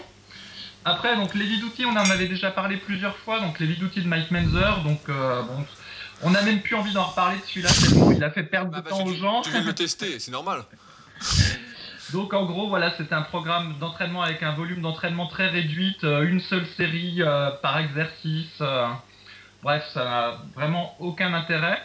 Après, 0.84 1.15
donc 1.15 1.34
les 1.34 1.45
d'outils, 1.58 1.86
on 1.86 1.91
en 1.91 2.10
avait 2.10 2.28
déjà 2.28 2.52
parlé 2.52 2.76
plusieurs 2.76 3.15
fois, 3.19 3.39
donc 3.39 3.60
les 3.60 3.67
d'outils 3.67 4.02
de 4.02 4.08
Mike 4.08 4.32
Menzer, 4.32 4.84
donc 4.84 5.08
bon, 5.08 5.65
on 6.23 6.32
n'a 6.32 6.41
même 6.41 6.62
plus 6.62 6.76
envie 6.76 6.91
d'en 6.91 7.04
reparler 7.06 7.38
de 7.38 7.45
celui-là 7.45 7.69
tellement 7.69 8.12
il 8.12 8.23
a 8.23 8.32
fait 8.32 8.43
perdre 8.43 8.71
du 8.71 8.82
bah, 8.82 8.89
temps 8.89 9.06
aux 9.06 9.13
gens. 9.13 9.41
Tu 9.41 9.52
de 9.52 9.65
le 9.65 9.73
tester, 9.73 10.19
c'est 10.19 10.32
normal. 10.32 10.63
Donc 12.13 12.34
en 12.34 12.45
gros, 12.45 12.69
voilà, 12.69 12.93
c'est 12.97 13.12
un 13.12 13.23
programme 13.23 13.76
d'entraînement 13.80 14.21
avec 14.21 14.43
un 14.43 14.52
volume 14.54 14.82
d'entraînement 14.82 15.28
très 15.28 15.47
réduit, 15.47 15.97
euh, 16.04 16.28
une 16.28 16.41
seule 16.41 16.67
série 16.78 17.21
euh, 17.21 17.49
par 17.62 17.80
exercice. 17.80 18.60
Euh. 18.62 18.88
bref, 19.63 19.84
ça 19.93 20.04
n'a 20.04 20.38
vraiment 20.54 20.95
aucun 20.99 21.34
intérêt. 21.34 21.82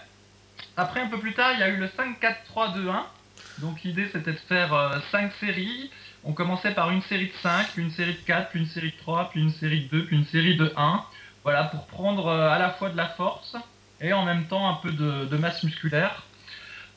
Après, 0.79 1.01
un 1.01 1.09
peu 1.09 1.19
plus 1.19 1.35
tard, 1.35 1.53
il 1.55 1.59
y 1.61 1.63
a 1.65 1.69
eu 1.69 1.77
le 1.77 1.89
5-4-3-2-1. 1.89 3.03
Donc 3.59 3.83
l'idée, 3.83 4.09
c'était 4.13 4.33
de 4.33 4.39
faire 4.39 5.03
5 5.11 5.33
séries. 5.41 5.91
On 6.23 6.33
commençait 6.33 6.71
par 6.71 6.91
une 6.91 7.03
série 7.03 7.27
de 7.27 7.33
5, 7.43 7.73
puis 7.75 7.83
une 7.83 7.91
série 7.91 8.15
de 8.15 8.21
4, 8.21 8.51
puis 8.51 8.61
une 8.61 8.69
série 8.69 8.93
de 8.93 8.97
3, 8.99 9.31
puis 9.31 9.41
une 9.41 9.53
série 9.53 9.83
de 9.83 9.99
2, 9.99 10.05
puis 10.07 10.17
une 10.17 10.27
série 10.27 10.57
de 10.57 10.73
1. 10.77 11.05
Voilà, 11.43 11.65
pour 11.65 11.85
prendre 11.87 12.31
à 12.31 12.59
la 12.59 12.71
fois 12.71 12.91
de 12.91 12.97
la 12.97 13.09
force 13.09 13.57
et 14.01 14.13
en 14.13 14.25
même 14.25 14.47
temps 14.47 14.71
un 14.71 14.75
peu 14.75 14.93
de 14.93 15.37
masse 15.37 15.65
musculaire. 15.65 16.23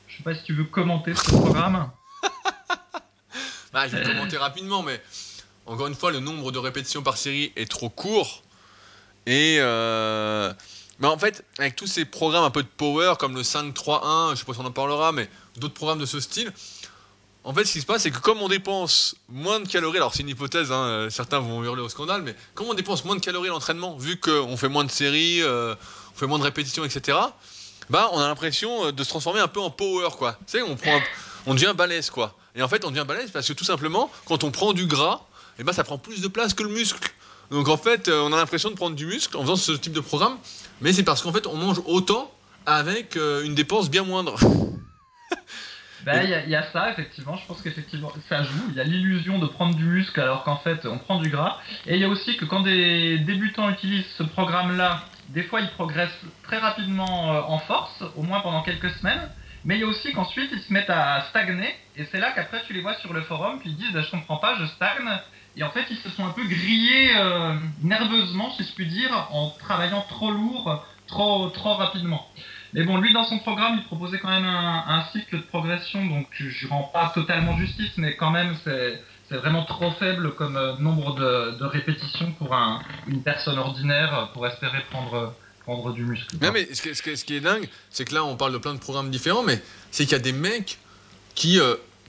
Je 0.07 0.17
sais 0.17 0.23
pas 0.23 0.35
si 0.35 0.43
tu 0.43 0.53
veux 0.53 0.65
commenter 0.65 1.15
ce 1.15 1.23
programme. 1.31 1.89
Bah, 3.73 3.87
je 3.87 3.95
vais 3.95 4.03
commenter 4.03 4.35
rapidement, 4.35 4.83
mais 4.83 5.01
encore 5.65 5.87
une 5.87 5.95
fois, 5.95 6.11
le 6.11 6.19
nombre 6.19 6.51
de 6.51 6.59
répétitions 6.59 7.03
par 7.03 7.15
série 7.15 7.53
est 7.55 7.71
trop 7.71 7.89
court. 7.89 8.43
Et 9.25 9.57
euh, 9.61 10.51
mais 11.01 11.07
en 11.07 11.17
fait, 11.17 11.43
avec 11.57 11.75
tous 11.75 11.87
ces 11.87 12.05
programmes 12.05 12.43
un 12.43 12.51
peu 12.51 12.63
de 12.63 12.67
power, 12.77 13.15
comme 13.19 13.35
le 13.35 13.41
5-3-1, 13.41 14.31
je 14.31 14.35
sais 14.39 14.45
pas 14.45 14.53
si 14.53 14.59
on 14.59 14.65
en 14.65 14.71
parlera, 14.71 15.11
mais 15.11 15.29
d'autres 15.57 15.73
programmes 15.73 15.99
de 15.99 16.05
ce 16.05 16.19
style, 16.19 16.53
en 17.43 17.53
fait, 17.55 17.65
ce 17.65 17.71
qui 17.73 17.81
se 17.81 17.87
passe, 17.87 18.03
c'est 18.03 18.11
que 18.11 18.19
comme 18.19 18.39
on 18.41 18.47
dépense 18.47 19.15
moins 19.27 19.59
de 19.59 19.67
calories, 19.67 19.97
alors 19.97 20.13
c'est 20.13 20.21
une 20.21 20.29
hypothèse, 20.29 20.71
hein, 20.71 20.83
euh, 20.85 21.09
certains 21.09 21.39
vont 21.39 21.63
hurler 21.63 21.81
au 21.81 21.89
scandale, 21.89 22.21
mais 22.21 22.35
comme 22.53 22.67
on 22.67 22.75
dépense 22.75 23.03
moins 23.03 23.15
de 23.15 23.21
calories 23.21 23.49
à 23.49 23.51
l'entraînement, 23.51 23.97
vu 23.97 24.19
qu'on 24.19 24.55
fait 24.57 24.69
moins 24.69 24.83
de 24.83 24.91
séries, 24.91 25.41
euh, 25.41 25.73
on 26.13 26.17
fait 26.19 26.27
moins 26.27 26.37
de 26.37 26.43
répétitions, 26.43 26.85
etc., 26.85 27.17
bah, 27.89 28.09
on 28.13 28.19
a 28.19 28.27
l'impression 28.27 28.85
euh, 28.85 28.91
de 28.91 29.03
se 29.03 29.09
transformer 29.09 29.39
un 29.39 29.47
peu 29.47 29.59
en 29.59 29.71
power, 29.71 30.09
quoi. 30.17 30.33
Tu 30.45 30.59
sais, 30.59 30.61
on, 30.61 30.75
prend 30.75 30.95
un- 30.97 31.03
on 31.47 31.55
devient 31.55 31.73
balèze, 31.75 32.11
quoi. 32.11 32.37
Et 32.55 32.61
en 32.61 32.67
fait, 32.67 32.85
on 32.85 32.91
devient 32.91 33.05
balèze 33.07 33.31
parce 33.31 33.47
que 33.47 33.53
tout 33.53 33.65
simplement, 33.65 34.11
quand 34.25 34.43
on 34.43 34.51
prend 34.51 34.73
du 34.73 34.85
gras, 34.85 35.21
et 35.57 35.63
ben, 35.63 35.73
ça 35.73 35.83
prend 35.83 35.97
plus 35.97 36.21
de 36.21 36.27
place 36.27 36.53
que 36.53 36.61
le 36.63 36.69
muscle. 36.69 36.99
Donc 37.51 37.67
en 37.67 37.77
fait, 37.77 38.07
euh, 38.07 38.21
on 38.23 38.31
a 38.31 38.37
l'impression 38.37 38.69
de 38.71 38.75
prendre 38.75 38.95
du 38.95 39.05
muscle 39.05 39.35
en 39.35 39.41
faisant 39.41 39.57
ce 39.57 39.73
type 39.73 39.91
de 39.91 39.99
programme, 39.99 40.37
mais 40.79 40.93
c'est 40.93 41.03
parce 41.03 41.21
qu'en 41.21 41.33
fait, 41.33 41.45
on 41.45 41.57
mange 41.57 41.81
autant 41.85 42.31
avec 42.65 43.17
euh, 43.17 43.43
une 43.43 43.55
dépense 43.55 43.91
bien 43.91 44.03
moindre. 44.03 44.37
Ben, 46.03 46.23
il 46.23 46.29
y, 46.29 46.49
y 46.49 46.55
a 46.55 46.63
ça, 46.71 46.89
effectivement. 46.89 47.35
Je 47.35 47.45
pense 47.45 47.61
qu'effectivement, 47.61 48.11
ça 48.27 48.41
joue. 48.41 48.63
Il 48.69 48.75
y 48.75 48.79
a 48.79 48.83
l'illusion 48.83 49.37
de 49.37 49.45
prendre 49.45 49.75
du 49.75 49.83
muscle 49.83 50.19
alors 50.19 50.43
qu'en 50.43 50.57
fait, 50.57 50.83
on 50.87 50.97
prend 50.97 51.19
du 51.19 51.29
gras. 51.29 51.59
Et 51.85 51.93
il 51.93 52.01
y 52.01 52.03
a 52.03 52.07
aussi 52.07 52.37
que 52.37 52.45
quand 52.45 52.61
des 52.61 53.19
débutants 53.19 53.69
utilisent 53.69 54.11
ce 54.17 54.23
programme-là, 54.23 55.05
des 55.29 55.43
fois, 55.43 55.61
ils 55.61 55.69
progressent 55.69 56.09
très 56.41 56.57
rapidement 56.57 57.35
euh, 57.35 57.41
en 57.41 57.59
force, 57.59 58.03
au 58.15 58.23
moins 58.23 58.39
pendant 58.39 58.63
quelques 58.63 58.89
semaines. 58.95 59.29
Mais 59.63 59.75
il 59.75 59.81
y 59.81 59.83
a 59.83 59.87
aussi 59.87 60.11
qu'ensuite, 60.11 60.49
ils 60.51 60.61
se 60.61 60.73
mettent 60.73 60.89
à 60.89 61.23
stagner. 61.29 61.75
Et 61.95 62.05
c'est 62.11 62.19
là 62.19 62.31
qu'après, 62.31 62.63
tu 62.65 62.73
les 62.73 62.81
vois 62.81 62.95
sur 62.95 63.13
le 63.13 63.21
forum, 63.21 63.59
puis 63.59 63.69
ils 63.69 63.75
disent 63.75 63.93
ben, 63.93 64.01
Je 64.01 64.09
comprends 64.09 64.37
pas, 64.37 64.57
je 64.59 64.65
stagne. 64.65 65.07
Et 65.57 65.63
en 65.63 65.71
fait, 65.71 65.85
ils 65.89 65.97
se 65.97 66.09
sont 66.09 66.25
un 66.25 66.31
peu 66.31 66.43
grillés 66.45 67.11
euh, 67.15 67.55
nerveusement, 67.83 68.53
si 68.55 68.63
je 68.63 68.73
puis 68.73 68.87
dire, 68.87 69.27
en 69.31 69.49
travaillant 69.59 70.05
trop 70.07 70.31
lourd, 70.31 70.83
trop, 71.07 71.49
trop 71.49 71.73
rapidement. 71.73 72.27
Mais 72.73 72.83
bon, 72.83 72.97
lui, 72.97 73.11
dans 73.11 73.25
son 73.25 73.39
programme, 73.39 73.75
il 73.77 73.83
proposait 73.83 74.19
quand 74.19 74.29
même 74.29 74.45
un, 74.45 75.03
cycle 75.11 75.37
de 75.37 75.43
progression, 75.43 76.05
donc 76.05 76.27
je 76.31 76.49
je 76.49 76.67
rends 76.67 76.89
pas 76.93 77.11
totalement 77.13 77.57
justice, 77.57 77.91
mais 77.97 78.15
quand 78.15 78.31
même, 78.31 78.55
c'est 78.63 79.01
vraiment 79.35 79.65
trop 79.65 79.91
faible 79.91 80.35
comme 80.35 80.55
euh, 80.55 80.77
nombre 80.77 81.15
de, 81.15 81.57
de 81.57 81.65
répétitions 81.65 82.31
pour 82.33 82.53
un, 82.53 82.81
une 83.07 83.21
personne 83.21 83.57
ordinaire 83.57 84.17
euh, 84.17 84.25
pour 84.33 84.47
espérer 84.47 84.81
prendre, 84.89 85.33
prendre 85.63 85.93
du 85.93 86.03
muscle. 86.03 86.37
Non, 86.41 86.51
mais 86.53 86.67
ce 86.73 86.81
qui, 86.81 87.35
est 87.35 87.39
dingue, 87.41 87.67
c'est 87.89 88.05
que 88.05 88.13
là, 88.13 88.23
on 88.23 88.37
parle 88.37 88.53
de 88.53 88.57
plein 88.57 88.73
de 88.73 88.79
programmes 88.79 89.09
différents, 89.09 89.43
mais 89.43 89.61
c'est 89.89 90.03
qu'il 90.05 90.13
y 90.13 90.15
a 90.15 90.19
des 90.19 90.33
mecs 90.33 90.79
qui 91.35 91.59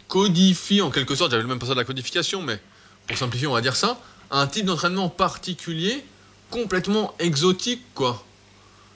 codifient 0.09 0.83
en 0.83 0.91
quelque 0.91 1.15
sorte, 1.15 1.31
j'avais 1.31 1.45
même 1.45 1.59
pas 1.59 1.67
ça 1.67 1.73
de 1.73 1.79
la 1.79 1.85
codification, 1.85 2.43
mais 2.43 2.61
pour 3.13 3.19
simplifier, 3.19 3.47
on 3.47 3.53
va 3.53 3.61
dire 3.61 3.77
ça, 3.77 3.99
un 4.31 4.47
type 4.47 4.65
d'entraînement 4.65 5.11
particulier, 5.11 6.03
complètement 6.51 7.15
exotique, 7.19 7.83
quoi. 7.95 8.25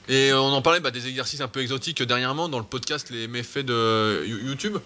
Et 0.09 0.33
on 0.33 0.47
en 0.53 0.61
parlait 0.63 0.79
bah, 0.79 0.89
des 0.89 1.07
exercices 1.07 1.41
un 1.41 1.47
peu 1.47 1.61
exotiques 1.61 2.01
dernièrement 2.01 2.49
dans 2.49 2.57
le 2.57 2.65
podcast 2.65 3.11
Les 3.11 3.27
méfaits 3.27 3.59
de 3.65 4.23
You- 4.25 4.39
YouTube. 4.47 4.77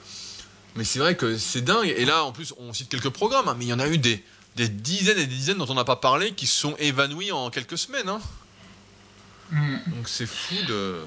Mais 0.75 0.83
c'est 0.83 0.99
vrai 0.99 1.15
que 1.15 1.37
c'est 1.37 1.61
dingue. 1.61 1.93
Et 1.95 2.03
là, 2.03 2.25
en 2.25 2.33
plus, 2.33 2.53
on 2.57 2.73
cite 2.73 2.89
quelques 2.89 3.09
programmes, 3.09 3.47
hein, 3.47 3.55
mais 3.57 3.63
il 3.65 3.69
y 3.69 3.73
en 3.73 3.79
a 3.79 3.87
eu 3.87 3.97
des, 3.97 4.21
des 4.57 4.67
dizaines 4.67 5.17
et 5.17 5.25
des 5.27 5.33
dizaines 5.35 5.59
dont 5.59 5.69
on 5.69 5.75
n'a 5.75 5.85
pas 5.85 5.95
parlé 5.95 6.33
qui 6.33 6.45
se 6.45 6.59
sont 6.59 6.75
évanouis 6.77 7.31
en 7.31 7.49
quelques 7.51 7.77
semaines. 7.77 8.09
hein. 8.09 8.19
Hmm. 9.51 9.77
Donc 9.87 10.09
c'est 10.09 10.25
fou 10.27 10.55
de. 10.67 10.99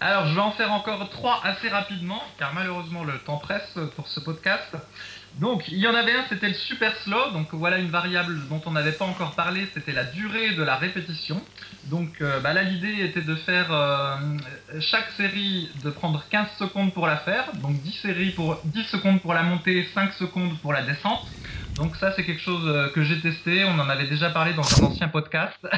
Alors, 0.00 0.28
je 0.28 0.34
vais 0.34 0.40
en 0.40 0.52
faire 0.52 0.70
encore 0.72 1.10
trois 1.10 1.40
assez 1.44 1.68
rapidement, 1.68 2.22
car 2.38 2.54
malheureusement 2.54 3.02
le 3.02 3.18
temps 3.18 3.38
presse 3.38 3.76
pour 3.96 4.06
ce 4.08 4.20
podcast. 4.20 4.68
Donc, 5.38 5.68
il 5.68 5.78
y 5.78 5.86
en 5.86 5.94
avait 5.94 6.12
un, 6.12 6.24
c'était 6.28 6.48
le 6.48 6.54
super 6.54 6.94
slow. 7.02 7.30
Donc, 7.32 7.48
voilà 7.52 7.78
une 7.78 7.90
variable 7.90 8.36
dont 8.48 8.60
on 8.66 8.72
n'avait 8.72 8.92
pas 8.92 9.04
encore 9.04 9.34
parlé, 9.34 9.68
c'était 9.74 9.92
la 9.92 10.04
durée 10.04 10.54
de 10.54 10.62
la 10.62 10.76
répétition. 10.76 11.40
Donc, 11.84 12.20
euh, 12.20 12.40
bah 12.40 12.52
là, 12.52 12.62
l'idée 12.62 13.04
était 13.04 13.22
de 13.22 13.34
faire 13.34 13.72
euh, 13.72 14.16
chaque 14.80 15.10
série, 15.16 15.70
de 15.84 15.90
prendre 15.90 16.24
15 16.30 16.48
secondes 16.58 16.92
pour 16.92 17.06
la 17.06 17.16
faire. 17.18 17.52
Donc, 17.54 17.80
10, 17.80 17.92
séries 17.92 18.30
pour, 18.30 18.60
10 18.64 18.84
secondes 18.84 19.20
pour 19.20 19.32
la 19.32 19.42
montée, 19.42 19.88
5 19.94 20.12
secondes 20.14 20.58
pour 20.58 20.72
la 20.72 20.82
descente. 20.82 21.26
Donc, 21.80 21.96
ça, 21.96 22.12
c'est 22.12 22.24
quelque 22.24 22.42
chose 22.42 22.62
euh, 22.66 22.90
que 22.90 23.02
j'ai 23.02 23.18
testé. 23.22 23.64
On 23.64 23.78
en 23.78 23.88
avait 23.88 24.06
déjà 24.06 24.28
parlé 24.28 24.52
dans 24.52 24.62
un 24.62 24.86
ancien 24.86 25.08
podcast. 25.08 25.58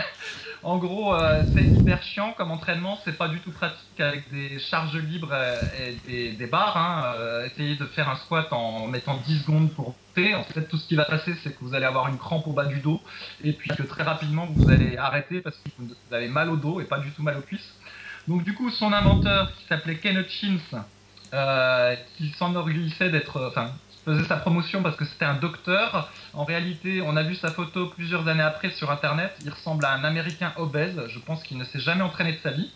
En 0.64 0.78
gros, 0.78 1.12
euh, 1.12 1.42
c'est 1.52 1.64
hyper 1.64 2.00
chiant 2.04 2.34
comme 2.36 2.52
entraînement, 2.52 2.96
c'est 3.04 3.18
pas 3.18 3.26
du 3.26 3.40
tout 3.40 3.50
pratique 3.50 3.98
avec 3.98 4.30
des 4.30 4.60
charges 4.60 4.96
libres 4.96 5.32
euh, 5.32 5.60
et 6.08 6.30
des, 6.34 6.46
barres. 6.46 6.76
Hein. 6.76 7.14
Essayez 7.46 7.74
de 7.74 7.84
faire 7.86 8.08
un 8.08 8.14
squat 8.14 8.46
en 8.52 8.86
mettant 8.86 9.16
10 9.26 9.40
secondes 9.40 9.72
pour 9.72 9.96
monter. 10.16 10.36
En 10.36 10.44
fait, 10.44 10.62
tout 10.68 10.76
ce 10.76 10.86
qui 10.86 10.94
va 10.94 11.04
passer, 11.04 11.34
c'est 11.42 11.50
que 11.50 11.64
vous 11.64 11.74
allez 11.74 11.84
avoir 11.84 12.06
une 12.06 12.16
crampe 12.16 12.46
au 12.46 12.52
bas 12.52 12.66
du 12.66 12.78
dos 12.78 13.00
et 13.42 13.54
puis 13.54 13.70
que 13.70 13.82
très 13.82 14.04
rapidement 14.04 14.46
vous 14.54 14.70
allez 14.70 14.96
arrêter 14.96 15.40
parce 15.40 15.56
que 15.56 15.68
vous 15.80 15.96
avez 16.12 16.28
mal 16.28 16.48
au 16.48 16.56
dos 16.56 16.80
et 16.80 16.84
pas 16.84 17.00
du 17.00 17.10
tout 17.10 17.24
mal 17.24 17.38
aux 17.38 17.42
cuisses. 17.42 17.74
Donc 18.28 18.44
du 18.44 18.54
coup, 18.54 18.70
son 18.70 18.92
inventeur 18.92 19.52
qui 19.56 19.64
s'appelait 19.64 19.96
Ken 19.96 20.16
Hutchins, 20.16 20.84
euh, 21.34 21.96
qui 22.16 22.28
s'enorgueillissait 22.38 23.10
d'être, 23.10 23.52
faisait 24.04 24.24
sa 24.24 24.36
promotion 24.36 24.82
parce 24.82 24.96
que 24.96 25.04
c'était 25.04 25.24
un 25.24 25.34
docteur. 25.34 26.10
En 26.32 26.44
réalité, 26.44 27.02
on 27.02 27.16
a 27.16 27.22
vu 27.22 27.34
sa 27.36 27.52
photo 27.52 27.88
plusieurs 27.88 28.26
années 28.28 28.42
après 28.42 28.70
sur 28.70 28.90
Internet. 28.90 29.32
Il 29.44 29.50
ressemble 29.50 29.84
à 29.84 29.92
un 29.92 30.04
Américain 30.04 30.52
obèse. 30.56 31.00
Je 31.08 31.18
pense 31.20 31.42
qu'il 31.44 31.58
ne 31.58 31.64
s'est 31.64 31.80
jamais 31.80 32.02
entraîné 32.02 32.32
de 32.32 32.38
sa 32.38 32.50
vie. 32.50 32.70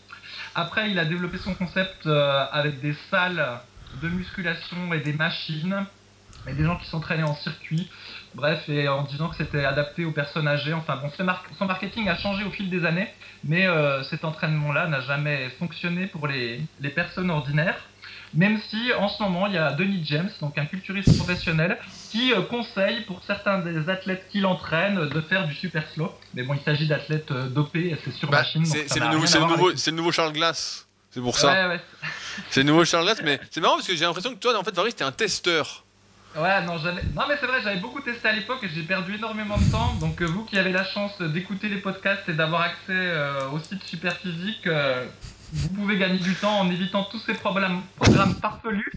Après, 0.55 0.91
il 0.91 0.99
a 0.99 1.05
développé 1.05 1.39
son 1.39 1.55
concept 1.55 2.07
euh, 2.07 2.45
avec 2.53 2.81
des 2.81 2.95
salles 3.11 3.61
de 4.03 4.09
musculation 4.09 4.93
et 4.93 5.01
des 5.01 5.13
machines 5.13 5.87
et 6.49 6.53
des 6.55 6.65
gens 6.65 6.77
qui 6.77 6.87
s'entraînaient 6.87 7.25
en 7.25 7.35
circuit. 7.35 7.91
Bref, 8.35 8.69
et 8.69 8.89
en 8.89 9.03
disant 9.03 9.29
que 9.29 9.37
c'était 9.37 9.65
adapté 9.65 10.05
aux 10.05 10.13
personnes 10.13 10.47
âgées. 10.47 10.75
Enfin 10.75 10.97
bon, 10.97 11.11
son 11.17 11.25
mar- 11.25 11.45
son 11.59 11.67
marketing 11.67 12.09
a 12.09 12.17
changé 12.17 12.45
au 12.45 12.51
fil 12.51 12.71
des 12.71 12.85
années, 12.85 13.09
mais 13.43 13.67
euh, 13.67 14.03
cet 14.05 14.25
entraînement-là 14.25 14.87
n'a 14.87 15.01
jamais 15.01 15.49
fonctionné 15.59 16.07
pour 16.07 16.27
les, 16.29 16.61
les 16.79 16.91
personnes 16.91 17.31
ordinaires. 17.31 17.79
Même 18.37 18.61
si 18.71 18.93
en 18.99 19.09
ce 19.09 19.23
moment 19.23 19.47
il 19.47 19.55
y 19.55 19.59
a 19.59 19.73
Denis 19.73 20.03
James, 20.05 20.31
donc 20.41 20.59
un 20.59 20.67
culturiste 20.67 21.17
professionnel, 21.17 21.79
qui 22.11 22.33
euh, 22.33 22.43
conseille 22.43 23.01
pour 23.03 23.23
certains 23.27 23.59
des 23.59 23.89
athlètes 23.89 24.27
qui 24.31 24.41
l'entraînent 24.41 25.09
de 25.09 25.21
faire 25.23 25.47
du 25.47 25.55
super 25.55 25.83
slow. 25.95 26.13
Mais 26.35 26.43
bon, 26.43 26.55
il 26.55 26.61
s'agit 26.61 26.87
d'athlètes 26.87 27.31
euh, 27.31 27.49
dopés 27.49 27.97
c'est 28.05 28.13
sur 28.13 28.31
Bah, 28.31 28.39
machine. 28.39 28.65
c'est 28.65 28.99
le, 28.99 29.07
nouveau, 29.09 29.71
le 29.71 30.03
le 30.07 30.13
Charles 30.13 30.33
Glass. 30.33 30.87
C'est 31.11 31.21
pour 31.23 31.39
ça. 31.39 31.51
Ouais, 31.53 31.75
ouais, 31.77 31.81
C'est 32.51 32.61
le 32.61 32.67
nouveau 32.67 32.85
Charles 32.85 33.05
Glass, 33.05 33.23
mais 33.25 33.41
c'est 33.51 33.61
marrant 33.63 33.77
parce 33.77 33.87
que 33.87 33.97
j'ai 33.97 34.05
l'impression 34.05 34.35
que 34.35 34.39
toi, 34.39 34.59
en 34.59 34.63
fait, 34.63 34.75
Faris, 34.75 34.93
t'es 34.93 35.05
un 35.05 35.13
testeur. 35.13 35.85
Ouais, 36.37 36.63
non, 36.67 36.75
non, 36.75 37.23
mais 37.27 37.37
c'est 37.41 37.47
vrai, 37.47 37.63
j'avais 37.63 37.81
beaucoup 37.81 38.03
testé 38.03 38.29
à 38.29 38.33
l'époque 38.33 38.59
et 38.63 38.69
j'ai 38.69 38.83
perdu 38.83 39.15
énormément 39.15 39.57
de 39.57 39.65
temps. 39.73 39.95
Donc, 39.95 40.21
euh, 40.21 40.27
vous 40.27 40.45
qui 40.45 40.59
avez 40.59 40.71
la 40.73 40.85
chance 40.85 41.19
d'écouter 41.23 41.71
les 41.71 41.79
podcasts 41.79 42.29
et 42.29 42.35
d'avoir 42.35 42.61
accès 42.61 42.75
euh, 42.91 43.49
au 43.49 43.59
site 43.59 43.83
Superphysique, 43.85 44.67
euh, 44.67 45.07
vous 45.53 45.69
pouvez 45.69 45.97
gagner 45.99 46.19
du 46.19 46.35
temps 46.35 46.61
en 46.61 46.71
évitant 46.71 47.05
tous 47.05 47.19
ces 47.21 47.35
problèmes, 47.35 47.81
programmes 47.97 48.35
farfelus. 48.41 48.93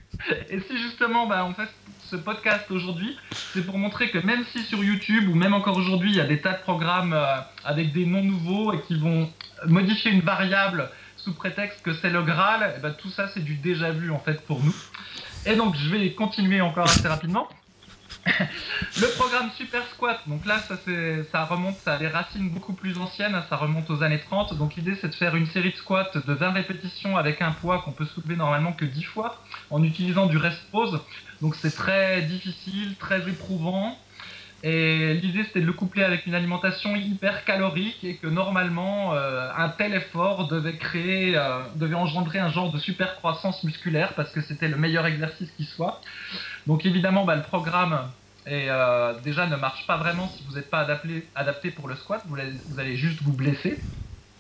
Et 0.50 0.60
si 0.60 0.78
justement, 0.78 1.28
bah, 1.28 1.46
on 1.46 1.54
fait 1.54 1.70
ce 2.10 2.16
podcast 2.16 2.70
aujourd'hui, 2.72 3.18
c'est 3.54 3.66
pour 3.66 3.78
montrer 3.78 4.10
que 4.10 4.18
même 4.18 4.44
si 4.52 4.64
sur 4.64 4.84
YouTube 4.84 5.30
ou 5.30 5.36
même 5.36 5.54
encore 5.54 5.78
aujourd'hui, 5.78 6.10
il 6.10 6.18
y 6.18 6.22
a 6.22 6.26
des 6.26 6.42
tas 6.42 6.54
de 6.54 6.62
programmes 6.62 7.14
euh, 7.14 7.38
avec 7.64 7.94
des 7.94 8.06
noms 8.06 8.24
nouveaux 8.24 8.74
et 8.74 8.82
qui 8.82 8.98
vont 8.98 9.32
modifier 9.68 10.12
une 10.12 10.22
variable 10.22 10.90
sous 11.18 11.34
prétexte 11.34 11.84
que 11.84 11.94
c'est 11.94 12.10
le 12.10 12.24
Graal, 12.24 12.80
ben, 12.82 12.94
tout 12.94 13.10
ça 13.10 13.28
c'est 13.28 13.44
du 13.44 13.56
déjà 13.56 13.92
vu 13.92 14.12
en 14.12 14.20
fait 14.20 14.42
pour 14.46 14.64
nous. 14.64 14.76
Et 15.46 15.56
donc 15.56 15.76
je 15.76 15.90
vais 15.90 16.14
continuer 16.14 16.62
encore 16.62 16.86
assez 16.86 17.08
rapidement. 17.08 17.48
Le 19.00 19.16
programme 19.18 19.50
Super 19.58 19.86
Squat, 19.94 20.20
donc 20.28 20.46
là 20.46 20.60
ça, 20.60 20.76
ça 21.32 21.46
remonte 21.46 21.76
à 21.86 21.98
des 21.98 22.08
racines 22.08 22.50
beaucoup 22.50 22.74
plus 22.74 22.98
anciennes, 22.98 23.36
hein, 23.36 23.46
ça 23.50 23.56
remonte 23.56 23.90
aux 23.90 24.04
années 24.04 24.20
30. 24.20 24.58
Donc 24.58 24.76
l'idée 24.76 24.96
c'est 25.00 25.10
de 25.10 25.16
faire 25.16 25.36
une 25.36 25.48
série 25.48 25.72
de 25.72 25.78
squats 25.78 26.12
de 26.14 26.34
20 26.34 26.52
répétitions 26.52 27.18
avec 27.18 27.42
un 27.42 27.52
poids 27.52 27.82
qu'on 27.82 27.92
peut 27.92 28.06
soulever 28.06 28.36
normalement 28.36 28.74
que 28.74 28.86
10 28.86 29.04
fois 29.04 29.42
en 29.70 29.84
utilisant 29.84 30.26
du 30.26 30.38
rest 30.38 30.60
pause. 30.72 31.00
Donc 31.42 31.56
c'est 31.56 31.76
très 31.76 32.22
difficile, 32.24 32.96
très 32.98 33.28
éprouvant. 33.30 33.98
Et 34.62 35.14
l'idée 35.14 35.46
c'était 35.46 35.62
de 35.62 35.66
le 35.66 35.72
coupler 35.74 36.04
avec 36.04 36.26
une 36.26 36.36
alimentation 36.36 36.94
hyper 36.96 37.46
calorique 37.46 38.04
et 38.04 38.18
que 38.18 38.28
normalement 38.28 39.14
euh, 39.14 39.50
un 39.56 39.70
tel 39.70 39.94
effort 39.94 40.50
devait 40.50 40.76
créer, 40.78 41.38
euh, 41.38 41.62
devait 41.76 41.96
engendrer 41.96 42.40
un 42.40 42.50
genre 42.52 42.72
de 42.72 42.78
super 42.78 43.16
croissance 43.16 43.64
musculaire 43.64 44.14
parce 44.16 44.32
que 44.32 44.42
c'était 44.42 44.68
le 44.68 44.76
meilleur 44.76 45.06
exercice 45.06 45.50
qui 45.56 45.64
soit. 45.64 46.02
Donc 46.68 46.86
évidemment 46.86 47.24
bah, 47.24 47.38
le 47.38 47.44
programme 47.44 48.12
est, 48.46 48.66
euh, 48.70 49.14
déjà 49.24 49.48
ne 49.48 49.56
marche 49.56 49.88
pas 49.88 49.96
vraiment 49.96 50.30
si 50.36 50.44
vous 50.44 50.56
n'êtes 50.56 50.70
pas 50.70 50.80
adapté, 50.80 51.30
adapté 51.36 51.72
pour 51.72 51.88
le 51.88 51.96
squat, 51.96 52.22
vous 52.28 52.36
allez, 52.36 52.52
vous 52.70 52.80
allez 52.80 52.98
juste 52.98 53.22
vous 53.22 53.34
blesser. 53.34 53.80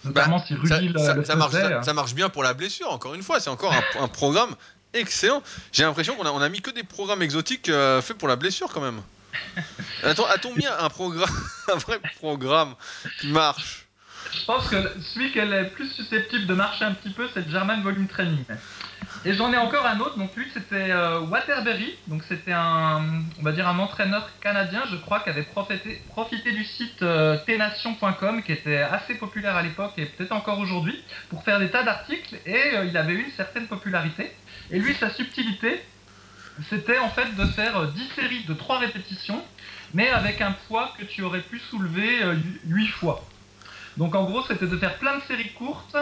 Notamment 0.04 0.40
si 0.40 0.54
Bah, 0.54 0.62
Rudy 0.64 0.90
le, 0.90 1.00
ça- 1.00 1.14
le 1.14 1.24
ça 1.24 1.36
marche, 1.36 1.54
ça, 1.82 1.94
marche 1.94 2.14
bien 2.14 2.30
pour 2.30 2.44
la 2.44 2.54
blessure, 2.54 2.92
encore 2.92 3.16
une 3.16 3.22
fois. 3.22 3.40
C'est 3.42 3.50
encore 3.50 3.74
un, 3.74 4.02
un 4.02 4.08
programme 4.08 4.56
excellent. 4.94 5.44
J'ai 5.74 5.84
l'impression 5.84 6.16
qu'on 6.16 6.26
a, 6.26 6.32
on 6.32 6.42
a 6.42 6.48
mis 6.48 6.62
que 6.62 6.72
des 6.72 6.84
programmes 6.84 7.22
exotiques 7.22 7.70
faits 8.02 8.18
pour 8.18 8.30
la 8.30 8.38
blessure, 8.38 8.70
quand 8.74 8.80
même. 8.82 9.02
Attends, 10.04 10.26
a-t-on 10.26 10.56
mis 10.56 10.66
un 10.66 10.90
programme, 10.90 11.30
un 11.74 11.78
vrai 11.78 12.00
programme 12.18 12.76
qui 13.20 13.28
marche? 13.28 13.86
Je 14.32 14.46
pense 14.46 14.68
que 14.68 14.76
celui 15.14 15.32
qui 15.32 15.40
est 15.40 15.64
plus 15.72 15.90
susceptible 15.90 16.46
de 16.46 16.54
marcher 16.54 16.86
un 16.86 16.94
petit 16.94 17.10
peu, 17.10 17.28
c'est 17.34 17.46
le 17.46 17.52
German 17.52 17.82
Volume 17.82 18.08
Training. 18.08 18.44
Et 19.26 19.34
j'en 19.34 19.52
ai 19.52 19.58
encore 19.58 19.86
un 19.86 20.00
autre, 20.00 20.18
donc 20.18 20.36
lui 20.36 20.48
c'était 20.54 20.92
euh, 20.92 21.20
Waterbury, 21.22 21.98
donc 22.08 22.24
c'était 22.28 22.54
un, 22.54 23.02
on 23.40 23.44
va 23.44 23.52
dire 23.52 23.68
un 23.68 23.78
entraîneur 23.80 24.30
canadien, 24.40 24.84
je 24.90 24.96
crois, 24.98 25.20
qui 25.20 25.30
avait 25.30 25.44
profité, 25.44 26.52
du 26.52 26.64
site 26.64 27.02
euh, 27.02 27.38
tnation.com, 27.46 28.44
qui 28.44 28.54
était 28.54 28.78
assez 28.78 29.16
populaire 29.16 29.56
à 29.56 29.62
l'époque 29.62 29.94
et 29.98 30.06
peut-être 30.06 30.32
encore 30.32 30.60
aujourd'hui, 30.60 31.04
pour 31.30 31.44
faire 31.44 31.60
des 31.60 31.70
tas 31.70 31.84
d'articles, 31.84 32.36
et 32.46 32.76
euh, 32.76 32.86
il 32.86 32.96
avait 32.96 33.16
une 33.16 33.32
certaine 33.32 33.68
popularité. 33.68 34.32
Et 34.72 34.80
lui, 34.80 34.94
sa 34.96 35.10
subtilité, 35.10 35.82
c'était 36.70 37.00
en 37.00 37.10
fait 37.10 37.36
de 37.36 37.46
faire 37.46 37.88
10 37.88 38.08
séries 38.16 38.44
de 38.48 38.54
3 38.54 38.80
répétitions, 38.80 39.44
mais 39.94 40.10
avec 40.10 40.42
un 40.42 40.52
poids 40.68 40.94
que 40.98 41.06
tu 41.06 41.22
aurais 41.22 41.42
pu 41.42 41.60
soulever 41.60 42.20
8 42.66 42.88
fois. 42.88 43.24
Donc 43.98 44.16
en 44.16 44.24
gros, 44.24 44.44
c'était 44.44 44.68
de 44.68 44.78
faire 44.78 44.98
plein 44.98 45.18
de 45.18 45.22
séries 45.24 45.52
courtes, 45.54 45.98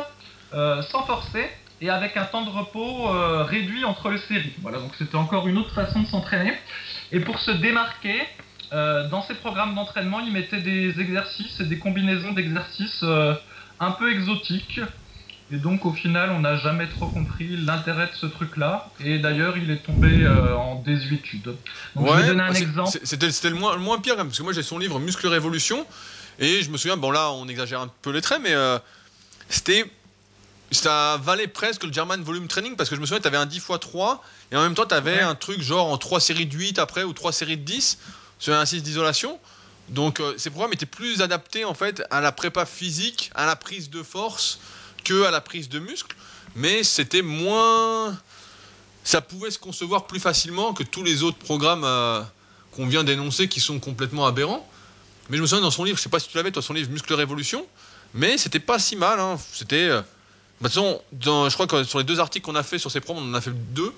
sans 0.52 1.04
forcer, 1.06 1.50
et 1.82 1.90
avec 1.90 2.18
un 2.18 2.26
temps 2.26 2.44
de 2.44 2.50
repos 2.50 3.08
euh, 3.10 3.44
réduit 3.44 3.86
entre 3.86 4.10
les 4.10 4.18
séries. 4.18 4.54
Voilà, 4.62 4.80
donc 4.80 4.92
c'était 4.98 5.16
encore 5.16 5.48
une 5.48 5.58
autre 5.58 5.74
façon 5.74 6.02
de 6.02 6.08
s'entraîner. 6.08 6.54
Et 7.12 7.20
pour 7.20 7.40
se 7.40 7.52
démarquer, 7.52 8.22
euh, 8.74 9.08
dans 9.10 9.22
ses 9.22 9.36
programmes 9.36 9.76
d'entraînement, 9.76 10.20
il 10.20 10.32
mettait 10.32 10.62
des 10.62 11.00
exercices 11.00 11.60
et 11.60 11.66
des 11.66 11.78
combinaisons 11.78 12.34
d'exercices 12.34 13.02
euh, 13.04 13.36
un 13.80 13.92
peu 13.92 14.12
exotiques. 14.12 14.82
Et 15.52 15.58
donc 15.58 15.86
au 15.86 15.94
final, 15.94 16.32
on 16.32 16.42
n'a 16.42 16.58
jamais 16.58 16.88
trop 16.88 17.08
compris 17.08 17.56
l'intérêt 17.58 18.08
de 18.08 18.16
ce 18.16 18.26
truc-là. 18.26 18.90
Et 19.00 19.20
d'ailleurs, 19.20 19.58
il 19.58 19.72
est 19.72 19.84
tombé 19.84 20.28
en 20.28 20.76
désuétude. 20.76 21.56
Donc 21.96 22.08
je 22.08 22.14
vais 22.22 22.28
donner 22.28 22.44
un 22.44 22.54
exemple. 22.54 23.00
C'était 23.04 23.50
le 23.50 23.56
moins, 23.56 23.76
le 23.76 23.82
moins 23.82 24.00
pire, 24.00 24.18
parce 24.18 24.38
que 24.38 24.44
moi 24.44 24.54
j'ai 24.54 24.64
son 24.64 24.78
livre 24.78 25.00
Muscle 25.00 25.28
Révolution. 25.28 25.86
Et 26.40 26.62
je 26.62 26.70
me 26.70 26.78
souviens, 26.78 26.98
bon 26.98 27.12
là 27.12 27.32
on 27.32 27.48
exagère 27.48 27.82
un 27.82 27.90
peu 28.02 28.12
les 28.12 28.22
traits, 28.22 28.42
mais 28.44 28.54
c'était 29.50 29.86
ça 30.72 31.20
valait 31.24 31.48
presque 31.48 31.84
le 31.84 31.94
German 31.94 32.22
Volume 32.22 32.48
Training 32.48 32.76
parce 32.76 32.90
que 32.90 32.96
je 32.96 33.02
me 33.02 33.06
souviens, 33.06 33.22
tu 33.22 33.28
avais 33.28 33.38
un 33.38 33.46
10 33.46 33.58
x 33.58 33.68
3 33.80 34.24
et 34.52 34.56
en 34.56 34.62
même 34.62 34.76
temps, 34.76 34.86
tu 34.86 34.96
avais 34.96 35.20
un 35.20 35.36
truc 35.36 35.62
genre 35.62 35.92
en 35.92 35.98
3 35.98 36.20
séries 36.20 36.46
de 36.46 36.56
8 36.56 36.80
après 36.80 37.04
ou 37.04 37.14
3 37.14 37.32
séries 37.32 37.58
de 37.58 37.64
10 37.64 37.98
sur 38.40 38.54
un 38.54 38.66
6 38.66 38.84
d'isolation. 38.84 39.40
Donc 39.90 40.20
euh, 40.20 40.34
ces 40.38 40.50
programmes 40.50 40.74
étaient 40.74 40.86
plus 40.86 41.22
adaptés 41.22 41.64
en 41.64 41.74
fait 41.74 42.04
à 42.12 42.20
la 42.20 42.34
prépa 42.34 42.66
physique, 42.66 43.32
à 43.36 43.46
la 43.46 43.56
prise 43.56 43.90
de 43.90 44.04
force 44.04 44.60
à 45.12 45.32
la 45.32 45.42
prise 45.42 45.70
de 45.70 45.80
muscle, 45.80 46.16
mais 46.56 46.84
c'était 46.84 47.22
moins 47.22 48.18
ça 49.08 49.22
pouvait 49.22 49.52
se 49.52 49.58
concevoir 49.58 50.06
plus 50.06 50.20
facilement 50.20 50.74
que 50.74 50.84
tous 50.84 51.02
les 51.02 51.24
autres 51.24 51.38
programmes 51.38 51.86
euh, 51.86 52.22
qu'on 52.74 52.86
vient 52.88 53.06
d'énoncer 53.06 53.48
qui 53.48 53.62
sont 53.62 53.80
complètement 53.80 54.28
aberrants. 54.28 54.70
Mais 55.30 55.38
je 55.38 55.42
me 55.42 55.48
souviens 55.48 55.62
dans 55.62 55.72
son 55.72 55.86
livre, 55.86 55.98
je 55.98 56.04
sais 56.04 56.10
pas 56.10 56.20
si 56.20 56.28
tu 56.28 56.36
l'avais, 56.36 56.52
toi, 56.52 56.62
son 56.62 56.74
livre 56.74 56.92
Muscle 56.92 57.14
Révolution, 57.14 57.66
mais 58.14 58.38
c'était 58.38 58.60
pas 58.60 58.80
si 58.80 58.98
mal. 58.98 59.22
Hein. 59.22 59.40
C'était 59.54 59.88
euh, 59.88 60.02
bah, 60.60 60.68
je 60.70 61.54
crois 61.54 61.68
que 61.68 61.86
sur 61.86 62.00
les 62.00 62.04
deux 62.04 62.20
articles 62.20 62.46
qu'on 62.46 62.56
a 62.56 62.64
fait 62.64 62.80
sur 62.80 62.92
ces 62.92 63.00
proms, 63.00 63.18
on 63.18 63.30
en 63.30 63.34
a 63.34 63.40
fait 63.40 63.54
deux. 63.72 63.94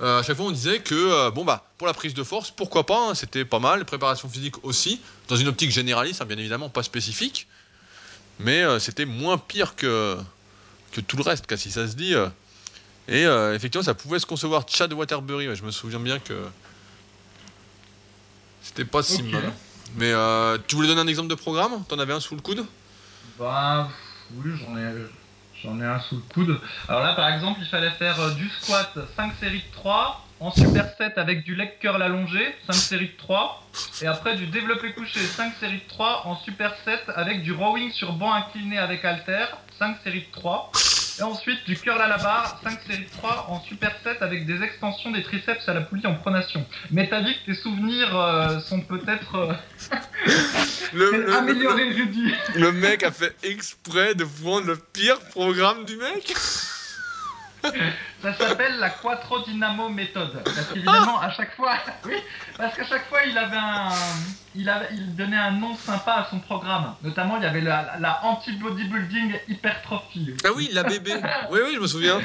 Euh, 0.00 0.20
à 0.20 0.22
chaque 0.22 0.38
fois, 0.38 0.46
on 0.46 0.50
disait 0.50 0.80
que 0.80 1.28
bon 1.30 1.44
bah 1.44 1.68
pour 1.76 1.86
la 1.86 1.92
prise 1.92 2.14
de 2.14 2.22
force, 2.22 2.50
pourquoi 2.50 2.86
pas, 2.86 3.10
hein, 3.10 3.14
c'était 3.14 3.44
pas 3.44 3.58
mal. 3.58 3.84
Préparation 3.84 4.26
physique 4.26 4.64
aussi, 4.64 5.02
dans 5.28 5.36
une 5.36 5.48
optique 5.48 5.70
généraliste, 5.70 6.22
hein, 6.22 6.24
bien 6.24 6.38
évidemment, 6.38 6.70
pas 6.70 6.82
spécifique. 6.82 7.46
Mais 8.38 8.64
c'était 8.80 9.04
moins 9.04 9.36
pire 9.36 9.76
que 9.76 10.16
que 10.96 11.00
tout 11.06 11.16
le 11.16 11.22
reste, 11.22 11.54
si 11.56 11.70
ça 11.70 11.86
se 11.86 11.94
dit. 11.94 12.14
et 13.08 13.22
effectivement, 13.54 13.84
ça 13.84 13.94
pouvait 13.94 14.18
se 14.18 14.26
concevoir. 14.26 14.64
Chad 14.68 14.92
Waterbury, 14.92 15.54
je 15.54 15.64
me 15.64 15.70
souviens 15.70 16.00
bien 16.00 16.18
que 16.18 16.34
c'était 18.62 18.84
pas 18.84 19.02
si 19.02 19.22
mal. 19.22 19.52
Mais 19.96 20.12
tu 20.66 20.74
voulais 20.76 20.88
donner 20.88 21.00
un 21.00 21.06
exemple 21.06 21.28
de 21.28 21.34
programme? 21.34 21.84
T'en 21.88 21.98
avais 21.98 22.12
un 22.12 22.20
sous 22.20 22.34
le 22.34 22.40
coude? 22.40 22.64
Bah 23.38 23.88
oui, 24.32 24.52
j'en 24.58 24.76
ai 24.76 25.06
J'en 25.62 25.80
ai 25.80 25.84
un 25.84 26.00
sous 26.00 26.16
le 26.16 26.22
coude. 26.34 26.60
Alors 26.88 27.02
là, 27.02 27.14
par 27.14 27.28
exemple, 27.30 27.60
il 27.62 27.68
fallait 27.68 27.90
faire 27.92 28.20
euh, 28.20 28.34
du 28.34 28.48
squat 28.60 28.92
5 29.16 29.32
séries 29.40 29.60
de 29.60 29.72
3, 29.72 30.26
en 30.38 30.50
superset 30.50 31.14
avec 31.16 31.44
du 31.44 31.54
leg 31.54 31.78
curl 31.80 32.02
allongé, 32.02 32.54
5 32.66 32.74
séries 32.74 33.08
de 33.08 33.16
3, 33.16 33.66
et 34.02 34.06
après 34.06 34.36
du 34.36 34.46
développé 34.48 34.92
couché 34.92 35.20
5 35.20 35.54
séries 35.58 35.78
de 35.78 35.88
3 35.88 36.26
en 36.26 36.36
superset 36.36 37.00
avec 37.14 37.42
du 37.42 37.52
rowing 37.52 37.90
sur 37.92 38.12
banc 38.12 38.34
incliné 38.34 38.76
avec 38.76 39.04
halter, 39.04 39.46
5 39.78 39.96
séries 40.04 40.26
de 40.30 40.32
3. 40.32 40.72
Et 41.18 41.22
ensuite, 41.22 41.64
du 41.66 41.76
curl 41.76 42.00
à 42.00 42.08
la 42.08 42.18
barre, 42.18 42.60
5 42.62 42.78
séries 42.86 43.04
de 43.04 43.10
3 43.10 43.46
en 43.48 43.60
superset 43.62 44.18
avec 44.20 44.46
des 44.46 44.62
extensions 44.62 45.10
des 45.10 45.22
triceps 45.22 45.68
à 45.68 45.74
la 45.74 45.80
poulie 45.80 46.06
en 46.06 46.14
pronation. 46.14 46.66
Mais 46.90 47.08
t'as 47.08 47.22
dit 47.22 47.34
que 47.34 47.52
tes 47.52 47.54
souvenirs 47.54 48.18
euh, 48.18 48.60
sont 48.60 48.80
peut-être 48.80 49.34
euh, 49.34 49.52
le, 50.92 51.34
améliorés, 51.34 51.90
Rudy. 51.90 52.34
Le 52.54 52.72
mec 52.72 53.02
a 53.02 53.10
fait 53.10 53.34
exprès 53.42 54.14
de 54.14 54.24
prendre 54.24 54.66
le 54.66 54.76
pire 54.76 55.18
programme 55.30 55.84
du 55.84 55.96
mec 55.96 56.34
Ça 58.22 58.34
s'appelle 58.34 58.78
la 58.78 58.90
Quattro 58.90 59.40
Dynamo 59.40 59.88
méthode. 59.88 60.42
Parce 60.44 60.66
qu'évidemment, 60.68 61.20
à 61.20 61.30
chaque 61.30 61.54
fois, 61.54 61.74
oui, 62.06 62.14
parce 62.56 62.76
qu'à 62.76 62.84
chaque 62.84 63.08
fois, 63.08 63.24
il 63.24 63.36
avait 63.36 63.56
un, 63.56 63.88
il 64.54 64.68
avait, 64.68 64.88
il 64.92 65.14
donnait 65.14 65.36
un 65.36 65.52
nom 65.52 65.74
sympa 65.76 66.12
à 66.12 66.30
son 66.30 66.38
programme. 66.40 66.94
Notamment, 67.02 67.36
il 67.36 67.42
y 67.42 67.46
avait 67.46 67.60
la, 67.60 67.96
la 67.98 68.24
anti-bodybuilding 68.24 69.34
hypertrophie. 69.48 70.34
Ah 70.44 70.48
oui, 70.54 70.70
la 70.72 70.82
bébé. 70.82 71.14
oui, 71.50 71.60
oui, 71.64 71.72
je 71.74 71.80
me 71.80 71.86
souviens. 71.86 72.20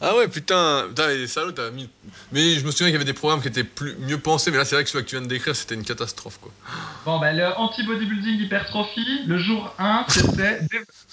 Ah 0.00 0.14
ouais, 0.14 0.28
putain, 0.28 0.88
les 1.08 1.26
salauds, 1.26 1.52
t'as 1.52 1.70
mis. 1.70 1.88
Mais 2.32 2.54
je 2.54 2.66
me 2.66 2.70
souviens 2.70 2.88
qu'il 2.88 2.94
y 2.94 2.96
avait 2.96 3.04
des 3.04 3.14
programmes 3.14 3.40
qui 3.40 3.48
étaient 3.48 3.64
plus, 3.64 3.96
mieux 4.00 4.18
pensés, 4.18 4.50
mais 4.50 4.58
là, 4.58 4.64
c'est 4.64 4.74
vrai 4.74 4.84
que 4.84 4.90
celui 4.90 5.04
que 5.04 5.08
tu 5.08 5.16
viens 5.16 5.22
de 5.24 5.28
décrire, 5.28 5.56
c'était 5.56 5.74
une 5.74 5.84
catastrophe, 5.84 6.38
quoi. 6.40 6.52
Bon, 7.06 7.18
bah, 7.18 7.32
le 7.32 7.46
anti-bodybuilding 7.56 8.40
hypertrophie, 8.40 9.22
le 9.26 9.38
jour 9.38 9.74
1, 9.78 10.04
c'était 10.08 10.60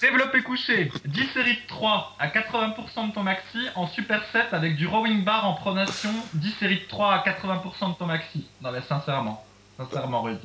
développer 0.02 0.42
couché, 0.42 0.92
10 1.06 1.26
séries 1.32 1.54
de 1.54 1.66
3 1.68 2.16
à 2.18 2.28
80% 2.28 3.08
de 3.08 3.14
ton 3.14 3.22
maxi 3.22 3.58
en 3.74 3.86
superset 3.86 4.46
avec 4.52 4.76
du 4.76 4.86
rowing 4.86 5.24
bar 5.24 5.46
en 5.46 5.54
pronation, 5.54 6.12
10 6.34 6.52
séries 6.58 6.80
de 6.80 6.88
3 6.88 7.14
à 7.14 7.24
80% 7.24 7.92
de 7.92 7.98
ton 7.98 8.06
maxi. 8.06 8.44
Non, 8.60 8.70
mais 8.70 8.82
sincèrement. 8.82 9.43
Sincèrement, 9.76 10.22
Rudy. 10.22 10.38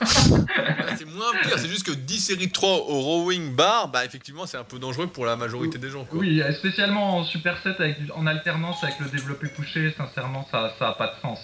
c'est 0.96 1.04
moins 1.04 1.30
pire, 1.42 1.56
c'est 1.58 1.68
juste 1.68 1.86
que 1.86 1.92
10 1.92 2.18
séries 2.18 2.48
de 2.48 2.52
3 2.52 2.68
au 2.68 3.00
rowing 3.00 3.54
bar, 3.54 3.88
bah 3.88 4.04
effectivement, 4.04 4.44
c'est 4.44 4.56
un 4.56 4.64
peu 4.64 4.80
dangereux 4.80 5.06
pour 5.06 5.24
la 5.24 5.36
majorité 5.36 5.78
des 5.78 5.88
gens. 5.88 6.04
Oui, 6.12 6.42
spécialement 6.58 7.18
en 7.18 7.24
superset 7.24 7.76
avec, 7.78 7.98
en 8.14 8.26
alternance 8.26 8.82
avec 8.82 8.98
le 8.98 9.08
développé 9.08 9.48
couché, 9.50 9.94
sincèrement, 9.96 10.48
ça 10.50 10.74
n'a 10.80 10.92
pas 10.92 11.14
de 11.14 11.20
sens. 11.20 11.38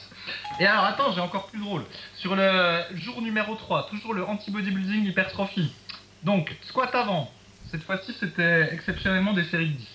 Et 0.59 0.67
alors, 0.67 0.85
attends, 0.85 1.13
j'ai 1.13 1.21
encore 1.21 1.47
plus 1.47 1.61
drôle. 1.61 1.85
Sur 2.17 2.35
le 2.35 2.81
jour 2.95 3.23
numéro 3.23 3.55
3, 3.55 3.89
toujours 3.89 4.15
le 4.15 4.25
anti-bodybuilding 4.25 5.07
hypertrophie. 5.07 5.73
Donc, 6.25 6.57
squat 6.63 6.93
avant. 6.95 7.31
Cette 7.71 7.85
fois-ci, 7.85 8.15
c'était 8.19 8.73
exceptionnellement 8.73 9.33
des 9.33 9.45
séries 9.45 9.71
de 9.71 9.77
10. 9.77 9.87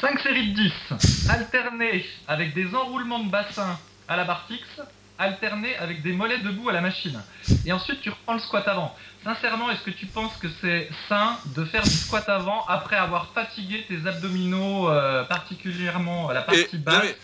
5 0.00 0.20
séries 0.20 0.52
de 0.52 0.62
10, 0.62 1.30
alternées 1.30 2.04
avec 2.28 2.54
des 2.54 2.74
enroulements 2.74 3.20
de 3.20 3.30
bassin 3.30 3.78
à 4.08 4.16
la 4.16 4.24
barre 4.24 4.46
fixe 4.46 4.80
alterner 5.18 5.76
avec 5.76 6.02
des 6.02 6.12
mollets 6.12 6.38
debout 6.38 6.68
à 6.68 6.72
la 6.72 6.80
machine. 6.80 7.20
Et 7.64 7.72
ensuite, 7.72 8.00
tu 8.00 8.10
reprends 8.10 8.34
le 8.34 8.40
squat 8.40 8.66
avant. 8.68 8.94
Sincèrement, 9.24 9.70
est-ce 9.70 9.82
que 9.82 9.90
tu 9.90 10.06
penses 10.06 10.36
que 10.40 10.46
c'est 10.60 10.88
sain 11.08 11.36
de 11.46 11.64
faire 11.64 11.82
du 11.82 11.90
squat 11.90 12.28
avant 12.28 12.64
après 12.66 12.96
avoir 12.96 13.32
fatigué 13.32 13.84
tes 13.88 14.06
abdominaux, 14.06 14.88
euh, 14.88 15.24
particulièrement 15.24 16.30
la 16.30 16.42
partie 16.42 16.78
basse 16.78 17.16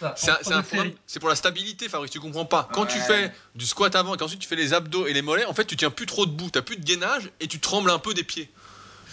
C'est 1.07 1.21
pour 1.21 1.29
la 1.29 1.37
stabilité, 1.37 1.89
Fabrice, 1.89 2.11
tu 2.11 2.19
comprends 2.19 2.45
pas. 2.45 2.69
Quand 2.73 2.87
tu 2.87 2.99
fais 2.99 3.33
du 3.55 3.67
squat 3.67 3.95
avant 3.95 4.15
et 4.15 4.19
qu'ensuite 4.19 4.41
tu 4.41 4.49
fais 4.49 4.57
les 4.57 4.75
abdos 4.75 5.07
et 5.07 5.13
les 5.13 5.23
mollets, 5.23 5.45
en 5.45 5.55
fait, 5.55 5.65
tu 5.65 5.77
tiens 5.77 5.91
plus 5.91 6.07
trop 6.07 6.27
debout, 6.27 6.51
tu 6.51 6.61
plus 6.63 6.77
de 6.77 6.85
gainage 6.85 7.31
et 7.41 7.47
tu 7.47 7.61
trembles 7.61 7.91
un 7.91 7.99
peu 7.99 8.15
des 8.15 8.25
pieds. 8.25 8.51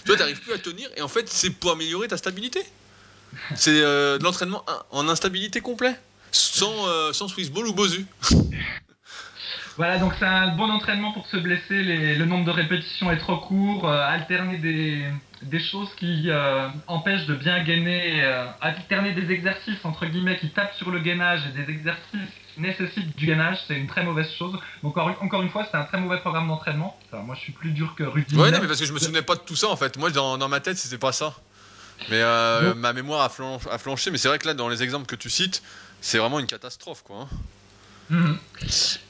Toi, 0.05 0.15
tu 0.15 0.21
n'arrives 0.21 0.41
plus 0.41 0.53
à 0.53 0.57
tenir 0.57 0.89
et 0.95 1.01
en 1.01 1.07
fait, 1.07 1.29
c'est 1.29 1.51
pour 1.51 1.71
améliorer 1.71 2.07
ta 2.07 2.17
stabilité. 2.17 2.63
C'est 3.55 3.81
euh, 3.81 4.17
de 4.17 4.23
l'entraînement 4.23 4.65
en 4.89 5.07
instabilité 5.07 5.61
complet 5.61 5.95
sans, 6.31 6.87
euh, 6.87 7.13
sans 7.13 7.27
Swiss 7.27 7.51
Ball 7.51 7.67
ou 7.67 7.73
Bosu. 7.73 8.05
Voilà, 9.77 9.97
donc 9.97 10.11
c'est 10.19 10.25
un 10.25 10.57
bon 10.57 10.69
entraînement 10.69 11.13
pour 11.13 11.25
se 11.27 11.37
blesser. 11.37 11.83
le 11.83 12.25
nombre 12.25 12.43
de 12.43 12.51
répétitions 12.51 13.09
est 13.11 13.17
trop 13.17 13.37
court. 13.37 13.87
Euh, 13.87 14.05
alterner 14.05 14.57
des, 14.57 15.05
des, 15.41 15.59
choses 15.61 15.87
qui 15.97 16.25
euh, 16.27 16.67
empêchent 16.87 17.27
de 17.27 17.35
bien 17.35 17.63
gainer. 17.63 18.21
alterner 18.59 19.13
des 19.13 19.31
exercices, 19.31 19.79
entre 19.85 20.05
guillemets, 20.05 20.37
qui 20.37 20.49
tapent 20.49 20.73
sur 20.73 20.91
le 20.91 20.99
gainage 20.99 21.43
et 21.47 21.63
des 21.63 21.71
exercices 21.71 22.29
qui 22.53 22.59
nécessitent 22.59 23.15
du 23.15 23.25
gainage, 23.25 23.57
c'est 23.69 23.75
une 23.75 23.87
très 23.87 24.03
mauvaise 24.03 24.29
chose. 24.37 24.59
Donc 24.83 24.97
encore, 24.97 25.41
une 25.41 25.49
fois, 25.49 25.65
c'est 25.71 25.77
un 25.77 25.85
très 25.85 25.97
mauvais 25.97 26.19
programme 26.19 26.49
d'entraînement. 26.49 26.99
moi, 27.13 27.35
je 27.35 27.39
suis 27.39 27.53
plus 27.53 27.71
dur 27.71 27.95
que 27.95 28.03
Rudy. 28.03 28.35
Ouais, 28.35 28.51
non, 28.51 28.59
mais 28.59 28.67
parce 28.67 28.81
que 28.81 28.85
je 28.85 28.91
me 28.91 28.99
souvenais 28.99 29.21
pas 29.21 29.35
de 29.35 29.41
tout 29.41 29.55
ça 29.55 29.69
en 29.69 29.77
fait. 29.77 29.97
Moi, 29.97 30.09
dans, 30.09 30.37
dans 30.37 30.49
ma 30.49 30.59
tête, 30.59 30.75
c'était 30.75 30.97
pas 30.97 31.13
ça. 31.13 31.33
Mais 32.09 32.21
ma 32.75 32.91
mémoire 32.91 33.21
a, 33.21 33.73
a 33.73 33.77
flanché. 33.77 34.11
Mais 34.11 34.17
c'est 34.17 34.27
vrai 34.27 34.39
que 34.39 34.47
là, 34.47 34.53
dans 34.53 34.67
les 34.67 34.83
exemples 34.83 35.05
que 35.05 35.15
tu 35.15 35.29
cites, 35.29 35.63
c'est 36.01 36.17
vraiment 36.17 36.39
une 36.39 36.47
catastrophe, 36.47 37.03
quoi. 37.03 37.21
Hein. 37.21 37.37
Mhm. 38.09 38.39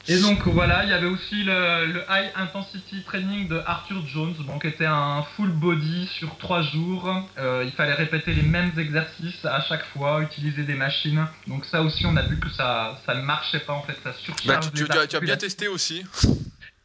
Et 0.09 0.19
donc 0.19 0.45
voilà, 0.47 0.83
il 0.83 0.89
y 0.89 0.93
avait 0.93 1.07
aussi 1.07 1.43
le, 1.43 2.03
High 2.09 2.31
Intensity 2.35 3.01
Training 3.05 3.47
de 3.47 3.61
Arthur 3.65 4.05
Jones, 4.07 4.35
bon, 4.39 4.59
qui 4.59 4.67
était 4.67 4.85
un 4.85 5.23
full 5.35 5.51
body 5.51 6.07
sur 6.07 6.37
trois 6.37 6.61
jours. 6.63 7.09
Euh, 7.37 7.63
il 7.65 7.71
fallait 7.71 7.93
répéter 7.93 8.33
les 8.33 8.41
mêmes 8.41 8.71
exercices 8.77 9.45
à 9.45 9.61
chaque 9.61 9.85
fois, 9.93 10.21
utiliser 10.21 10.63
des 10.63 10.73
machines. 10.73 11.25
Donc 11.47 11.65
ça 11.65 11.81
aussi, 11.81 12.05
on 12.05 12.17
a 12.17 12.23
vu 12.23 12.39
que 12.39 12.49
ça, 12.49 12.99
ça 13.05 13.15
ne 13.15 13.21
marchait 13.21 13.61
pas 13.61 13.73
en 13.73 13.83
fait, 13.83 13.95
ça 14.03 14.13
surcharge. 14.13 14.71
Bah, 14.71 15.05
tu, 15.07 15.15
as, 15.15 15.19
bien 15.21 15.37
testé 15.37 15.69
aussi. 15.69 16.03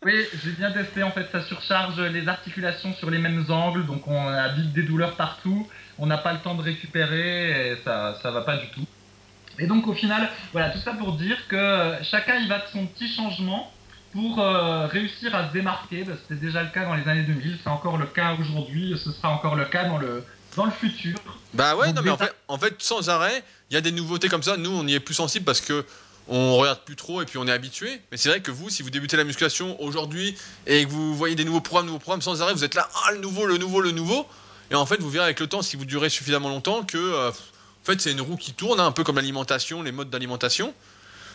Oui, 0.05 0.26
j'ai 0.44 0.52
bien 0.52 0.70
testé. 0.70 1.02
En 1.02 1.11
fait, 1.11 1.26
ça 1.32 1.42
surcharge 1.42 1.98
les 1.98 2.28
articulations 2.28 2.94
sur 2.94 3.11
les 3.11 3.18
mêmes 3.18 3.44
angles, 3.48 3.86
donc 3.86 4.07
on 4.07 4.28
a 4.28 4.48
vite 4.48 4.72
des 4.72 4.82
douleurs 4.82 5.16
partout. 5.16 5.66
On 5.98 6.07
n'a 6.07 6.18
pas 6.18 6.32
le 6.32 6.40
temps 6.40 6.55
de 6.55 6.62
récupérer 6.62 7.72
et 7.72 7.76
ça, 7.84 8.18
ça 8.22 8.30
va 8.30 8.42
pas 8.42 8.57
du 8.59 8.68
tout. 8.68 8.86
Et 9.59 9.66
donc, 9.66 9.86
au 9.86 9.94
final, 9.94 10.28
voilà, 10.52 10.70
tout 10.70 10.80
ça 10.80 10.92
pour 10.92 11.12
dire 11.12 11.36
que 11.48 11.94
chacun 12.02 12.36
y 12.36 12.48
va 12.48 12.59
de 12.59 12.66
son 12.72 12.86
petit 12.86 13.09
changement 13.09 13.70
pour 14.12 14.38
euh, 14.38 14.86
réussir 14.86 15.34
à 15.34 15.48
se 15.48 15.52
démarquer. 15.52 16.05
C'était 16.22 16.40
déjà 16.40 16.62
le 16.62 16.70
cas 16.70 16.84
dans 16.84 16.94
les 16.94 17.07
années 17.09 17.24
2000, 17.24 17.59
c'est 17.62 17.70
encore 17.70 17.98
le 17.98 18.07
cas 18.07 18.34
aujourd'hui, 18.34 18.94
ce 19.02 19.11
sera 19.12 19.30
encore 19.30 19.57
le 19.57 19.64
cas 19.64 19.84
dans 19.84 19.98
le, 19.98 20.24
dans 20.57 20.64
le 20.64 20.70
futur. 20.70 21.16
Bah 21.52 21.76
ouais, 21.76 21.92
non, 21.92 22.02
mais 22.02 22.11
en 22.11 22.16
fait, 22.16 22.34
en 22.48 22.59
fait, 22.59 22.74
sans 22.78 23.09
arrêt, 23.09 23.42
il 23.70 23.74
y 23.74 23.76
a 23.76 23.80
des 23.80 23.92
nouveautés 23.92 24.28
comme 24.28 24.42
ça. 24.42 24.57
Nous, 24.57 24.70
on 24.70 24.86
y 24.86 24.94
est 24.94 25.00
plus 25.00 25.14
sensible 25.14 25.44
parce 25.44 25.61
que 25.61 25.84
on 26.26 26.57
regarde 26.57 26.80
plus 26.80 26.96
trop 26.96 27.20
et 27.20 27.26
puis 27.26 27.38
on 27.38 27.46
est 27.46 27.52
habitué. 27.52 28.00
Mais 28.11 28.16
c'est 28.16 28.28
vrai 28.28 28.40
que 28.40 28.50
vous, 28.50 28.70
si 28.70 28.82
vous 28.82 28.90
débutez 28.90 29.16
la 29.16 29.24
musculation 29.24 29.80
aujourd'hui 29.82 30.36
et 30.66 30.84
que 30.84 30.90
vous 30.90 31.14
voyez 31.14 31.34
des 31.34 31.44
nouveaux 31.44 31.61
programmes, 31.61 31.86
nouveaux 31.86 31.98
programmes 31.98 32.22
sans 32.22 32.40
arrêt, 32.40 32.55
vous 32.55 32.64
êtes 32.64 32.74
là, 32.74 32.88
ah 33.07 33.12
le 33.12 33.18
nouveau, 33.18 33.46
le 33.46 33.59
nouveau, 33.59 33.80
le 33.80 33.90
nouveau. 33.90 34.26
Et 34.70 34.74
en 34.74 34.86
fait, 34.86 35.00
vous 35.00 35.11
verrez 35.11 35.24
avec 35.24 35.40
le 35.40 35.46
temps, 35.46 35.61
si 35.61 35.76
vous 35.76 35.84
durez 35.84 36.09
suffisamment 36.09 36.48
longtemps, 36.48 36.82
que 36.82 36.96
euh, 36.96 37.30
en 37.85 37.93
fait, 37.93 38.01
c'est 38.01 38.12
une 38.12 38.22
roue 38.22 38.39
qui 38.39 38.55
tourne, 38.55 38.80
hein, 38.80 38.87
un 38.87 38.93
peu 38.93 39.05
comme 39.05 39.16
l'alimentation, 39.16 39.82
les 39.82 39.93
modes 39.93 40.09
d'alimentation. 40.09 40.72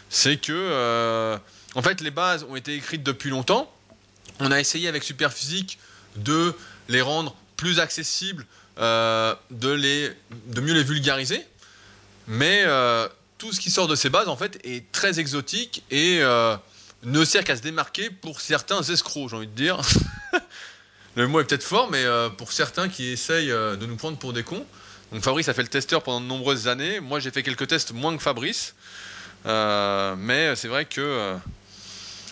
C'est 0.10 0.38
que 0.38 0.52
euh, 0.52 1.38
en 1.76 1.84
fait, 1.84 2.02
les 2.02 2.10
bases 2.10 2.44
ont 2.50 2.56
été 2.56 2.74
écrites 2.74 3.04
depuis 3.04 3.30
longtemps. 3.30 3.72
On 4.40 4.52
a 4.52 4.60
essayé 4.60 4.88
avec 4.88 5.04
Superphysique 5.04 5.78
de 6.16 6.56
les 6.88 7.02
rendre 7.02 7.36
plus 7.56 7.80
accessibles, 7.80 8.48
euh, 8.80 9.36
de, 9.52 9.76
mieux 10.60 10.74
les 10.74 10.84
vulgariser. 10.84 11.46
Mais 12.26 12.64
euh, 12.66 13.08
tout 13.38 13.52
ce 13.52 13.60
qui 13.60 13.70
sort 13.70 13.88
de 13.88 13.96
ces 13.96 14.10
bases, 14.10 14.28
en 14.28 14.36
fait, 14.36 14.60
est 14.64 14.92
très 14.92 15.20
exotique 15.20 15.84
et 15.92 16.20
ne 17.04 17.26
sert 17.26 17.44
qu'à 17.44 17.58
se 17.58 17.62
démarquer 17.62 18.10
pour 18.10 18.42
certains 18.42 18.82
escrocs, 18.82 19.30
j'ai 19.30 19.36
envie 19.36 19.48
de 19.48 19.52
dire. 19.52 19.80
le 21.16 21.28
mot 21.28 21.42
est 21.42 21.44
peut-être 21.44 21.64
fort, 21.64 21.92
mais 21.92 22.04
pour 22.40 22.52
certains 22.52 22.90
qui 22.90 23.06
essayent 23.10 23.50
de 23.50 23.86
nous 23.86 23.98
prendre 23.98 24.18
pour 24.18 24.34
des 24.34 24.42
cons. 24.42 24.66
Donc 25.12 25.24
Fabrice 25.24 25.50
a 25.50 25.54
fait 25.54 25.64
le 25.64 25.68
testeur 25.68 26.04
pendant 26.04 26.22
de 26.22 26.26
nombreuses 26.26 26.68
années. 26.68 27.00
Moi, 27.00 27.20
j'ai 27.20 27.32
fait 27.32 27.44
quelques 27.44 27.68
tests 27.68 27.94
moins 27.94 28.16
que 28.16 28.22
Fabrice. 28.22 28.76
mais 29.46 30.56
c'est 30.56 30.68
vrai 30.68 30.86
que 30.86 31.36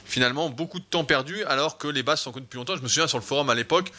finalement 0.06 0.50
beaucoup 0.50 0.80
de 0.80 0.86
temps 0.86 1.04
perdu 1.04 1.44
alors 1.46 1.78
que 1.78 1.88
les 1.88 2.02
bases 2.02 2.22
sont 2.22 2.32
connues 2.32 2.46
depuis 2.46 2.58
longtemps. 2.58 2.76
Je 2.76 2.82
me 2.82 2.88
souviens 2.88 3.08
sur 3.08 3.18
le 3.18 3.24
forum 3.24 3.50
à 3.50 3.56
l'époque, 3.56 3.92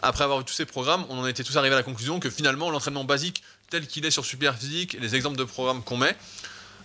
après 0.00 0.24
avoir 0.24 0.38
vu 0.38 0.44
tous 0.44 0.54
ces 0.54 0.64
programmes, 0.64 1.04
on 1.08 1.18
en 1.18 1.26
était 1.26 1.42
tous 1.42 1.56
arrivés 1.56 1.74
à 1.74 1.78
la 1.78 1.82
conclusion 1.82 2.20
que 2.20 2.30
finalement 2.30 2.70
l'entraînement 2.70 3.04
basique 3.04 3.42
tel 3.70 3.86
qu'il 3.86 4.06
est 4.06 4.10
sur 4.10 4.24
Superphysique 4.24 4.96
les 5.00 5.14
exemples 5.14 5.36
de 5.36 5.44
programmes 5.44 5.82
qu'on 5.82 5.96
met, 5.96 6.16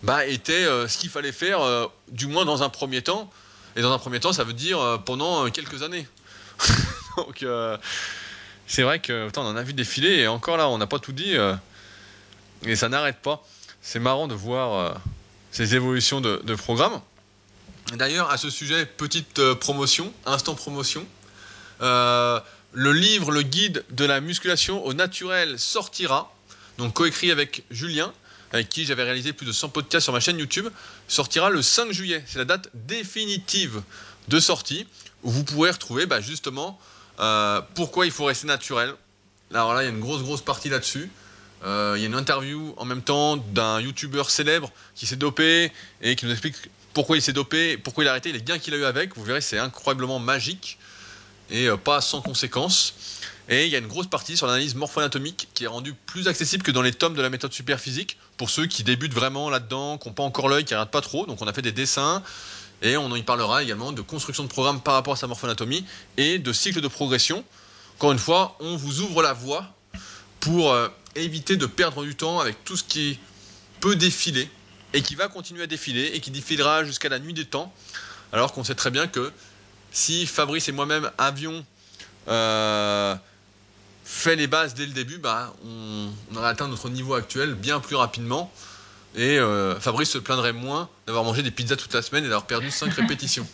bah, 0.01 0.25
était 0.25 0.65
euh, 0.65 0.87
ce 0.87 0.97
qu'il 0.97 1.09
fallait 1.09 1.31
faire, 1.31 1.61
euh, 1.61 1.87
du 2.09 2.27
moins 2.27 2.45
dans 2.45 2.63
un 2.63 2.69
premier 2.69 3.01
temps. 3.01 3.31
Et 3.75 3.81
dans 3.81 3.91
un 3.91 3.97
premier 3.97 4.19
temps, 4.19 4.33
ça 4.33 4.43
veut 4.43 4.53
dire 4.53 4.79
euh, 4.79 4.97
pendant 4.97 5.49
quelques 5.49 5.81
années. 5.83 6.07
Donc 7.17 7.45
c'est 8.73 8.81
vrai 8.81 8.99
que 8.99 9.29
on 9.37 9.41
en 9.41 9.55
a 9.55 9.61
vu 9.61 9.73
défiler 9.73 10.15
et 10.19 10.27
encore 10.27 10.57
là, 10.57 10.67
on 10.67 10.79
n'a 10.79 10.87
pas 10.87 10.97
tout 10.97 11.11
dit 11.11 11.35
et 12.65 12.75
ça 12.75 12.89
n'arrête 12.89 13.17
pas. 13.17 13.45
C'est 13.83 13.99
marrant 13.99 14.27
de 14.27 14.33
voir 14.33 14.99
ces 15.53 15.75
évolutions 15.75 16.19
de, 16.19 16.55
programmes. 16.55 16.99
D'ailleurs, 17.93 18.31
à 18.31 18.37
ce 18.37 18.49
sujet, 18.49 18.87
petite 18.87 19.37
euh, 19.37 19.53
promotion, 19.53 20.11
instant 20.25 20.55
promotion. 20.55 21.05
Euh, 21.81 22.39
le 22.71 22.91
livre, 22.91 23.31
le 23.31 23.43
guide 23.43 23.85
de 23.91 24.05
la 24.05 24.19
musculation 24.19 24.83
au 24.83 24.93
naturel 24.93 25.59
sortira, 25.59 26.33
donc 26.79 26.93
coécrit 26.93 27.29
avec 27.29 27.63
Julien, 27.69 28.11
avec 28.51 28.69
qui 28.69 28.85
j'avais 28.85 29.03
réalisé 29.03 29.31
plus 29.31 29.45
de 29.45 29.51
100 29.51 29.69
podcasts 29.69 30.05
sur 30.05 30.13
ma 30.13 30.19
chaîne 30.19 30.39
YouTube, 30.39 30.67
sortira 31.07 31.51
le 31.51 31.61
5 31.61 31.91
juillet. 31.91 32.23
C'est 32.25 32.39
la 32.39 32.45
date 32.45 32.69
définitive 32.73 33.83
de 34.29 34.39
sortie, 34.39 34.87
où 35.21 35.29
vous 35.29 35.43
pourrez 35.43 35.69
retrouver 35.69 36.07
bah, 36.07 36.19
justement 36.19 36.79
euh, 37.19 37.61
pourquoi 37.75 38.05
il 38.05 38.11
faut 38.11 38.25
rester 38.25 38.47
naturel? 38.47 38.93
Alors 39.53 39.73
là, 39.73 39.83
il 39.83 39.85
y 39.85 39.87
a 39.87 39.91
une 39.91 39.99
grosse, 39.99 40.23
grosse 40.23 40.41
partie 40.41 40.69
là-dessus. 40.69 41.09
il 41.63 41.67
y 41.67 42.03
a 42.03 42.05
une 42.05 42.15
interview 42.15 42.73
en 42.77 42.85
même 42.85 43.01
temps 43.01 43.37
d'un 43.37 43.79
youtubeur 43.79 44.29
célèbre 44.29 44.71
qui 44.95 45.05
s'est 45.05 45.15
dopé 45.15 45.71
et 46.01 46.15
qui 46.15 46.25
nous 46.25 46.31
explique 46.31 46.55
pourquoi 46.93 47.17
il 47.17 47.21
s'est 47.21 47.33
dopé, 47.33 47.77
pourquoi 47.77 48.03
il 48.03 48.07
a 48.07 48.11
arrêté, 48.11 48.31
les 48.31 48.41
gains 48.41 48.59
qu'il 48.59 48.73
a 48.73 48.77
eu 48.77 48.85
avec. 48.85 49.15
Vous 49.15 49.23
verrez, 49.23 49.41
c'est 49.41 49.57
incroyablement 49.57 50.19
magique 50.19 50.77
et 51.49 51.67
euh, 51.67 51.77
pas 51.77 52.01
sans 52.01 52.21
conséquences. 52.21 52.93
Et 53.49 53.65
il 53.65 53.71
y 53.71 53.75
a 53.75 53.79
une 53.79 53.87
grosse 53.87 54.07
partie 54.07 54.37
sur 54.37 54.47
l'analyse 54.47 54.75
morpho-anatomique 54.75 55.49
qui 55.53 55.65
est 55.65 55.67
rendue 55.67 55.93
plus 55.93 56.29
accessible 56.29 56.63
que 56.63 56.71
dans 56.71 56.81
les 56.81 56.93
tomes 56.93 57.13
de 57.13 57.21
la 57.21 57.29
méthode 57.29 57.51
superphysique 57.51 58.17
pour 58.37 58.49
ceux 58.49 58.67
qui 58.67 58.83
débutent 58.83 59.13
vraiment 59.13 59.49
là-dedans, 59.49 59.97
qui 59.97 60.07
n'ont 60.07 60.13
pas 60.13 60.23
encore 60.23 60.47
l'œil, 60.47 60.63
qui 60.63 60.73
regardent 60.73 60.91
pas 60.91 61.01
trop. 61.01 61.25
Donc 61.25 61.41
on 61.41 61.47
a 61.47 61.53
fait 61.53 61.61
des 61.61 61.73
dessins 61.73 62.23
et 62.83 62.97
on 62.97 63.15
y 63.15 63.23
parlera 63.23 63.63
également 63.63 63.91
de 63.91 64.01
construction 64.01 64.43
de 64.43 64.49
programme 64.49 64.81
par 64.81 64.93
rapport 64.93 65.13
à 65.13 65.15
sa 65.15 65.25
morpho-anatomie 65.25 65.85
et 66.17 66.37
de 66.37 66.53
cycle 66.53 66.81
de 66.81 66.87
progression. 66.87 67.43
Encore 67.95 68.11
une 68.11 68.19
fois, 68.19 68.55
on 68.59 68.75
vous 68.75 69.01
ouvre 69.01 69.23
la 69.23 69.33
voie 69.33 69.73
pour 70.41 70.71
euh, 70.71 70.89
éviter 71.15 71.55
de 71.55 71.65
perdre 71.65 72.03
du 72.03 72.15
temps 72.15 72.39
avec 72.39 72.63
tout 72.65 72.75
ce 72.75 72.83
qui 72.83 73.17
peut 73.79 73.95
défiler 73.95 74.49
et 74.93 75.01
qui 75.01 75.15
va 75.15 75.29
continuer 75.29 75.63
à 75.63 75.67
défiler 75.67 76.11
et 76.13 76.19
qui 76.19 76.29
défilera 76.29 76.83
jusqu'à 76.83 77.09
la 77.09 77.19
nuit 77.19 77.33
des 77.33 77.45
temps. 77.45 77.73
Alors 78.33 78.51
qu'on 78.51 78.63
sait 78.63 78.75
très 78.75 78.91
bien 78.91 79.07
que 79.07 79.31
si 79.91 80.25
Fabrice 80.25 80.67
et 80.67 80.71
moi-même 80.71 81.09
avions 81.17 81.65
euh, 82.27 83.15
fait 84.03 84.35
les 84.35 84.47
bases 84.47 84.73
dès 84.73 84.85
le 84.85 84.91
début, 84.91 85.17
bah, 85.17 85.53
on, 85.65 86.09
aurait 86.35 86.49
atteint 86.49 86.67
notre 86.67 86.89
niveau 86.89 87.13
actuel 87.13 87.53
bien 87.53 87.79
plus 87.79 87.95
rapidement. 87.95 88.51
Et 89.15 89.37
euh, 89.37 89.79
Fabrice 89.79 90.09
se 90.09 90.17
plaindrait 90.17 90.53
moins 90.53 90.89
d'avoir 91.05 91.23
mangé 91.23 91.43
des 91.43 91.51
pizzas 91.51 91.75
toute 91.75 91.93
la 91.93 92.01
semaine 92.01 92.23
et 92.23 92.27
d'avoir 92.27 92.47
perdu 92.47 92.71
5 92.71 92.93
répétitions. 92.95 93.47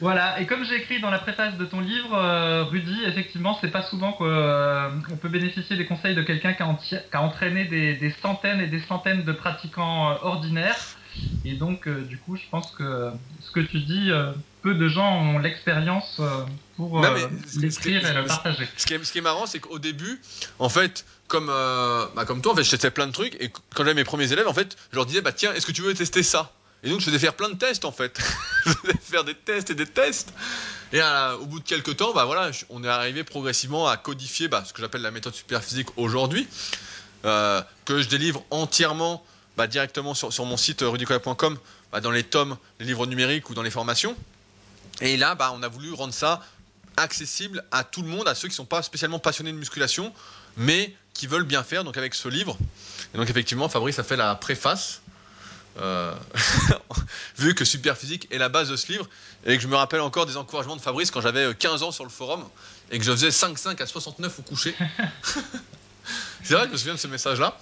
Voilà, 0.00 0.40
et 0.40 0.46
comme 0.46 0.64
j'ai 0.64 0.76
écrit 0.76 0.98
dans 0.98 1.10
la 1.10 1.18
préface 1.18 1.58
de 1.58 1.64
ton 1.66 1.80
livre, 1.80 2.14
euh, 2.14 2.64
Rudy, 2.64 3.04
effectivement, 3.04 3.58
c'est 3.60 3.70
pas 3.70 3.82
souvent 3.82 4.12
qu'on 4.12 4.24
euh, 4.24 4.88
peut 5.20 5.28
bénéficier 5.28 5.76
des 5.76 5.84
conseils 5.84 6.14
de 6.14 6.22
quelqu'un 6.22 6.54
qui, 6.54 6.62
a 7.12 7.22
entraîné 7.22 7.66
des, 7.66 8.14
centaines 8.22 8.60
et 8.60 8.66
des 8.66 8.80
centaines 8.80 9.24
de 9.24 9.32
pratiquants 9.32 10.12
euh, 10.12 10.14
ordinaires. 10.22 10.78
Et 11.44 11.54
donc, 11.54 11.88
du 11.88 12.18
coup, 12.18 12.36
je 12.36 12.42
pense 12.50 12.70
que 12.72 13.10
ce 13.40 13.50
que 13.50 13.60
tu 13.60 13.80
dis, 13.80 14.10
peu 14.62 14.74
de 14.74 14.88
gens 14.88 15.22
ont 15.22 15.38
l'expérience 15.38 16.20
pour 16.76 17.00
l'écrire 17.56 18.06
et 18.06 18.14
le 18.14 18.24
partager. 18.26 18.68
Ce 18.76 18.86
qui 18.86 18.94
est, 18.94 19.04
ce 19.04 19.12
qui 19.12 19.18
est 19.18 19.22
marrant, 19.22 19.46
c'est 19.46 19.58
qu'au 19.58 19.78
début, 19.78 20.20
en 20.58 20.68
fait, 20.68 21.06
comme, 21.28 21.46
bah, 21.46 22.24
comme 22.26 22.42
toi, 22.42 22.52
en 22.52 22.56
fait, 22.56 22.64
je 22.64 22.70
testais 22.70 22.90
plein 22.90 23.06
de 23.06 23.12
trucs, 23.12 23.36
et 23.40 23.48
quand 23.48 23.84
j'avais 23.84 23.94
mes 23.94 24.04
premiers 24.04 24.30
élèves, 24.32 24.48
en 24.48 24.54
fait, 24.54 24.76
je 24.90 24.96
leur 24.96 25.06
disais, 25.06 25.22
bah 25.22 25.32
tiens, 25.32 25.54
est-ce 25.54 25.66
que 25.66 25.72
tu 25.72 25.82
veux 25.82 25.94
tester 25.94 26.22
ça? 26.22 26.52
Et 26.82 26.88
donc 26.88 27.00
je 27.00 27.04
faisais 27.04 27.18
faire 27.18 27.34
plein 27.34 27.50
de 27.50 27.56
tests 27.56 27.84
en 27.84 27.92
fait. 27.92 28.18
je 28.66 28.72
faisais 28.72 28.98
faire 29.02 29.24
des 29.24 29.34
tests 29.34 29.70
et 29.70 29.74
des 29.74 29.86
tests. 29.86 30.32
Et 30.92 31.00
au 31.40 31.46
bout 31.46 31.60
de 31.60 31.64
quelques 31.64 31.96
temps, 31.96 32.12
bah 32.12 32.24
voilà, 32.24 32.50
on 32.68 32.82
est 32.82 32.88
arrivé 32.88 33.22
progressivement 33.22 33.86
à 33.86 33.96
codifier 33.96 34.48
bah, 34.48 34.64
ce 34.66 34.72
que 34.72 34.80
j'appelle 34.80 35.02
la 35.02 35.10
méthode 35.10 35.34
superphysique 35.34 35.88
aujourd'hui, 35.96 36.48
euh, 37.24 37.62
que 37.84 38.02
je 38.02 38.08
délivre 38.08 38.42
entièrement 38.50 39.24
bah, 39.60 39.66
directement 39.66 40.14
sur, 40.14 40.46
mon 40.46 40.56
site 40.56 40.80
rudicola.com, 40.80 41.58
bah, 41.92 42.00
dans 42.00 42.10
les 42.10 42.24
tomes, 42.24 42.56
les 42.78 42.86
livres 42.86 43.06
numériques 43.06 43.50
ou 43.50 43.54
dans 43.54 43.60
les 43.60 43.70
formations. 43.70 44.16
Et 45.02 45.18
là, 45.18 45.34
bah, 45.34 45.52
on 45.54 45.62
a 45.62 45.68
voulu 45.68 45.92
rendre 45.92 46.14
ça 46.14 46.40
accessible 46.96 47.62
à 47.70 47.84
tout 47.84 48.00
le 48.00 48.08
monde, 48.08 48.26
à 48.26 48.34
ceux 48.34 48.48
qui 48.48 48.52
ne 48.52 48.56
sont 48.56 48.64
pas 48.64 48.82
spécialement 48.82 49.18
passionnés 49.18 49.52
de 49.52 49.58
musculation, 49.58 50.14
mais 50.56 50.96
qui 51.12 51.26
veulent 51.26 51.44
bien 51.44 51.62
faire, 51.62 51.84
donc 51.84 51.98
avec 51.98 52.14
ce 52.14 52.28
livre. 52.28 52.56
Et 53.12 53.18
donc 53.18 53.28
effectivement, 53.28 53.68
Fabrice 53.68 53.98
a 53.98 54.02
fait 54.02 54.16
la 54.16 54.34
préface 54.34 55.02
euh, 55.78 56.14
vu 57.36 57.54
que 57.54 57.66
Superphysique 57.66 58.28
est 58.30 58.38
la 58.38 58.48
base 58.48 58.70
de 58.70 58.76
ce 58.76 58.90
livre, 58.90 59.10
et 59.44 59.58
que 59.58 59.62
je 59.62 59.68
me 59.68 59.76
rappelle 59.76 60.00
encore 60.00 60.24
des 60.24 60.38
encouragements 60.38 60.76
de 60.76 60.80
Fabrice 60.80 61.10
quand 61.10 61.20
j'avais 61.20 61.54
15 61.54 61.82
ans 61.82 61.92
sur 61.92 62.04
le 62.04 62.10
forum, 62.10 62.48
et 62.90 62.98
que 62.98 63.04
je 63.04 63.10
faisais 63.10 63.28
5-5 63.28 63.82
à 63.82 63.86
69 63.86 64.38
au 64.38 64.42
coucher. 64.42 64.74
c'est 66.42 66.54
vrai 66.54 66.62
que 66.62 66.68
je 66.68 66.72
me 66.72 66.78
souviens 66.78 66.94
de 66.94 66.98
ce 66.98 67.08
message-là. 67.08 67.58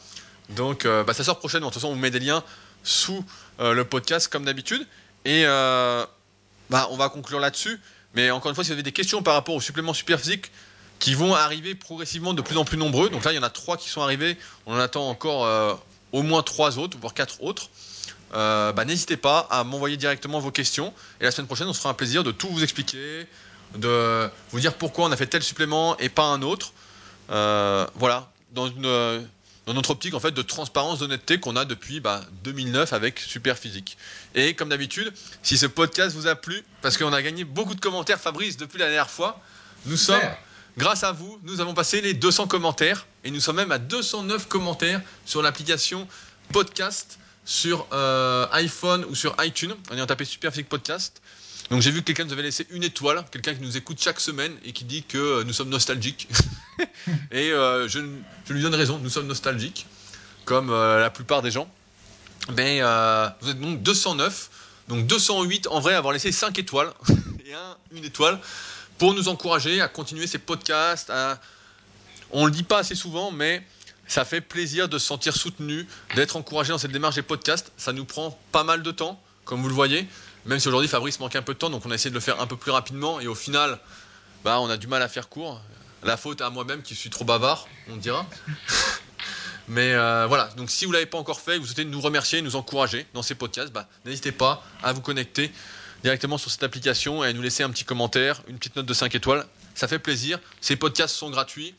Donc 0.51 0.85
euh, 0.85 1.05
bah, 1.05 1.15
ça 1.15 1.25
sort 1.25 1.39
prochainement. 1.39 1.69
De 1.69 1.75
toute 1.75 1.85
on 1.85 1.91
vous 1.91 2.01
met 2.01 2.11
des 2.11 2.21
liens 2.21 2.43
sous 2.83 3.25
euh, 3.61 3.73
le 3.73 3.85
podcast 3.85 4.29
comme 4.29 4.45
d'habitude. 4.45 4.87
Et 5.25 5.45
bah, 5.45 6.89
on 6.91 6.97
va 6.97 7.09
conclure 7.09 7.41
là-dessus. 7.41 7.81
Mais 8.15 8.31
encore 8.31 8.51
une 8.51 8.55
fois, 8.55 8.65
si 8.65 8.71
vous 8.71 8.75
avez 8.75 8.83
des 8.83 8.93
questions 8.93 9.23
par 9.23 9.35
rapport 9.35 9.55
au 9.55 9.61
supplément 9.61 9.93
Superphysique, 9.93 10.51
qui 10.99 11.15
vont 11.15 11.35
arriver 11.35 11.75
progressivement 11.75 12.35
de 12.35 12.43
plus 12.43 12.57
en 12.57 12.65
plus 12.65 12.77
nombreux. 12.77 13.09
Donc 13.11 13.25
là, 13.25 13.33
il 13.33 13.37
y 13.37 13.39
en 13.39 13.43
a 13.43 13.51
trois 13.51 13.77
qui 13.77 13.89
sont 13.89 14.01
arrivés. 14.01 14.37
On 14.67 14.75
en 14.75 14.79
attend 14.79 15.09
encore 15.09 15.81
au 16.13 16.23
moins 16.23 16.43
trois 16.43 16.79
autres, 16.79 16.97
voire 16.99 17.15
quatre 17.15 17.43
autres. 17.43 17.69
Euh, 18.35 18.73
bah, 18.73 18.85
n'hésitez 18.85 19.17
pas 19.17 19.47
à 19.51 19.65
m'envoyer 19.65 19.97
directement 19.97 20.39
vos 20.41 20.51
questions. 20.51 20.93
Et 21.21 21.25
la 21.25 21.31
semaine 21.31 21.47
prochaine, 21.47 21.67
on 21.69 21.73
se 21.73 21.79
fera 21.79 21.91
un 21.91 21.95
plaisir 21.95 22.25
de 22.25 22.31
tout 22.31 22.49
vous 22.49 22.63
expliquer, 22.63 23.27
de 23.77 24.31
vous 24.51 24.61
dire 24.61 24.75
pourquoi 24.75 25.07
on 25.07 25.13
a 25.13 25.17
fait 25.17 25.27
tel 25.27 25.43
supplément 25.43 25.97
et 25.99 26.09
pas 26.09 26.25
un 26.25 26.43
autre. 26.43 26.73
Euh, 27.31 27.87
voilà, 27.95 28.31
dans, 28.53 28.69
notre 29.75 29.91
optique 29.91 30.15
en 30.15 30.21
fait 30.21 30.33
de 30.33 30.43
transparence, 30.43 31.01
d'honnêteté 31.01 31.39
qu'on 31.39 31.57
a 31.57 31.65
depuis 31.65 32.03
2009 32.45 32.91
bah, 32.91 32.97
avec 32.97 33.19
Superphysique. 33.19 33.97
Et 34.35 34.55
comme 34.55 34.69
d'habitude, 34.69 35.13
si 35.43 35.59
ce 35.59 35.67
podcast 35.67 36.15
vous 36.17 36.27
a 36.27 36.35
plu, 36.35 36.65
parce 36.83 36.97
qu'on 36.97 37.13
a 37.13 37.23
gagné 37.23 37.45
beaucoup 37.45 37.75
de 37.75 37.81
commentaires, 37.81 38.21
Fabrice, 38.21 38.57
depuis 38.57 38.79
la 38.79 38.87
dernière 38.87 39.11
fois, 39.11 39.41
nous 39.87 39.97
sommes, 39.97 40.21
grâce 40.77 41.05
à 41.05 41.13
vous, 41.13 41.39
nous 41.45 41.61
avons 41.61 41.75
passé 41.75 42.01
les 42.01 42.15
200 42.15 42.47
commentaires 42.47 43.07
et 43.25 43.31
nous 43.31 43.41
sommes 43.41 43.57
même 43.57 43.73
à 43.73 43.79
209 43.79 44.49
commentaires 44.49 45.01
sur 45.25 45.43
l'application 45.43 46.07
podcast 46.53 47.19
sur 47.49 47.87
euh, 47.95 48.47
iPhone 48.53 49.07
ou 49.07 49.15
sur 49.15 49.35
iTunes 49.43 49.75
en 49.91 49.95
ayant 49.95 50.07
tapé 50.07 50.27
Superphysique 50.27 50.69
Podcast. 50.69 51.23
Donc 51.71 51.83
j'ai 51.83 51.91
vu 51.91 52.01
que 52.01 52.07
quelqu'un 52.07 52.25
nous 52.25 52.33
avait 52.33 52.43
laissé 52.43 52.67
une 52.71 52.83
étoile, 52.83 53.25
quelqu'un 53.31 53.55
qui 53.55 53.61
nous 53.61 53.77
écoute 53.77 54.01
chaque 54.01 54.21
semaine 54.21 54.57
et 54.65 54.73
qui 54.73 54.85
dit 54.85 55.03
que 55.03 55.19
euh, 55.19 55.45
nous 55.45 55.53
sommes 55.53 55.69
nostalgiques. 55.69 56.29
et 57.31 57.53
euh, 57.53 57.89
je, 57.89 58.01
je, 58.47 58.53
lui 58.53 58.63
donne 58.63 58.75
raison, 58.75 58.99
nous 58.99 59.11
sommes 59.11 59.27
nostalgiques, 59.27 59.87
comme 60.47 60.71
euh, 60.71 60.99
la 60.99 61.11
plupart 61.11 61.43
des 61.43 61.51
gens. 61.51 61.69
Mais 62.57 62.79
euh, 62.81 63.29
vous 63.41 63.51
êtes 63.51 63.61
donc 63.61 63.83
209, 63.83 64.51
donc 64.89 65.07
208 65.07 65.67
en 65.67 65.81
vrai 65.81 65.95
avoir 65.95 66.15
laissé 66.15 66.33
5 66.33 66.59
étoiles 66.59 66.91
et 67.47 67.53
un, 67.53 67.77
une 67.93 68.05
étoile 68.05 68.39
pour 68.97 69.13
nous 69.13 69.29
encourager 69.29 69.81
à 69.83 69.89
continuer 69.89 70.27
ces 70.27 70.39
podcasts. 70.39 71.11
À... 71.11 71.39
On 72.31 72.47
le 72.47 72.51
dit 72.51 72.63
pas 72.63 72.79
assez 72.79 72.95
souvent, 72.95 73.31
mais 73.31 73.63
ça 74.07 74.25
fait 74.25 74.41
plaisir 74.41 74.89
de 74.89 74.99
se 74.99 75.07
sentir 75.07 75.37
soutenu, 75.37 75.87
d'être 76.15 76.37
encouragé 76.37 76.71
dans 76.71 76.79
cette 76.79 76.93
démarche 76.93 77.17
des 77.17 77.23
podcasts. 77.23 77.71
Ça 77.77 77.93
nous 77.93 78.07
prend 78.07 78.39
pas 78.53 78.65
mal 78.65 78.83
de 78.83 78.91
temps, 78.91 79.21
comme 79.45 79.61
vous 79.61 79.69
le 79.69 79.75
voyez. 79.75 80.09
Même 80.47 80.59
si 80.61 80.69
aujourd'hui 80.69 80.89
Fabrice 80.89 81.21
manque 81.21 81.37
un 81.37 81.43
peu 81.43 81.55
de 81.55 81.59
temps, 81.59 81.71
donc 81.71 81.85
on 81.87 81.91
a 81.91 81.95
essayé 81.95 82.11
de 82.11 82.15
le 82.15 82.21
faire 82.21 82.41
un 82.41 82.47
peu 82.47 82.57
plus 82.57 82.71
rapidement. 82.71 83.21
Et 83.21 83.27
au 83.27 83.35
final, 83.35 83.79
bah, 84.45 84.61
on 84.61 84.71
a 84.71 84.77
du 84.77 84.87
mal 84.87 85.03
à 85.03 85.09
faire 85.09 85.29
court. 85.29 85.61
La 86.05 86.17
faute 86.17 86.41
à 86.41 86.51
moi-même 86.51 86.83
qui 86.83 86.95
suis 86.95 87.11
trop 87.11 87.25
bavard, 87.25 87.67
on 87.91 87.97
dira. 87.97 88.27
Mais 89.69 89.93
euh, 89.93 90.27
voilà, 90.27 90.49
donc 90.57 90.71
si 90.71 90.87
vous 90.87 90.93
ne 90.93 90.95
l'avez 90.95 91.07
pas 91.07 91.19
encore 91.19 91.41
fait, 91.41 91.59
vous 91.59 91.67
souhaitez 91.67 91.85
nous 91.85 92.01
remercier, 92.01 92.41
nous 92.41 92.57
encourager 92.57 93.07
dans 93.13 93.23
ces 93.23 93.35
podcasts, 93.35 93.71
bah, 93.71 93.87
n'hésitez 94.07 94.33
pas 94.33 94.65
à 94.83 94.95
vous 94.95 95.03
connecter 95.03 95.53
directement 96.03 96.39
sur 96.39 96.51
cette 96.51 96.63
application 96.63 97.23
et 97.23 97.29
à 97.29 97.33
nous 97.33 97.43
laisser 97.43 97.65
un 97.65 97.71
petit 97.71 97.85
commentaire, 97.85 98.43
une 98.49 98.57
petite 98.57 98.77
note 98.77 98.87
de 98.87 98.95
5 98.95 99.15
étoiles. 99.15 99.45
Ça 99.75 99.87
fait 99.87 99.99
plaisir. 99.99 100.39
Ces 100.61 100.77
podcasts 100.77 101.15
sont 101.15 101.31
gratuits 101.31 101.75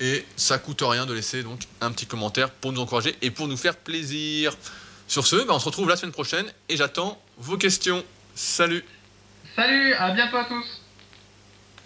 et 0.00 0.24
ça 0.36 0.58
coûte 0.58 0.82
rien 0.82 1.06
de 1.06 1.12
laisser 1.12 1.42
donc 1.42 1.62
un 1.80 1.90
petit 1.90 2.06
commentaire 2.06 2.50
pour 2.50 2.72
nous 2.72 2.80
encourager 2.80 3.16
et 3.22 3.30
pour 3.30 3.48
nous 3.48 3.56
faire 3.56 3.76
plaisir. 3.76 4.56
Sur 5.12 5.26
ce, 5.26 5.36
bah, 5.36 5.52
on 5.52 5.58
se 5.58 5.66
retrouve 5.66 5.90
la 5.90 5.96
semaine 5.96 6.10
prochaine 6.10 6.46
et 6.70 6.76
j'attends 6.78 7.20
vos 7.36 7.58
questions. 7.58 8.02
Salut 8.34 8.82
Salut, 9.54 9.92
à 9.92 10.12
bientôt 10.12 10.38
à 10.38 10.46
tous 10.46 10.81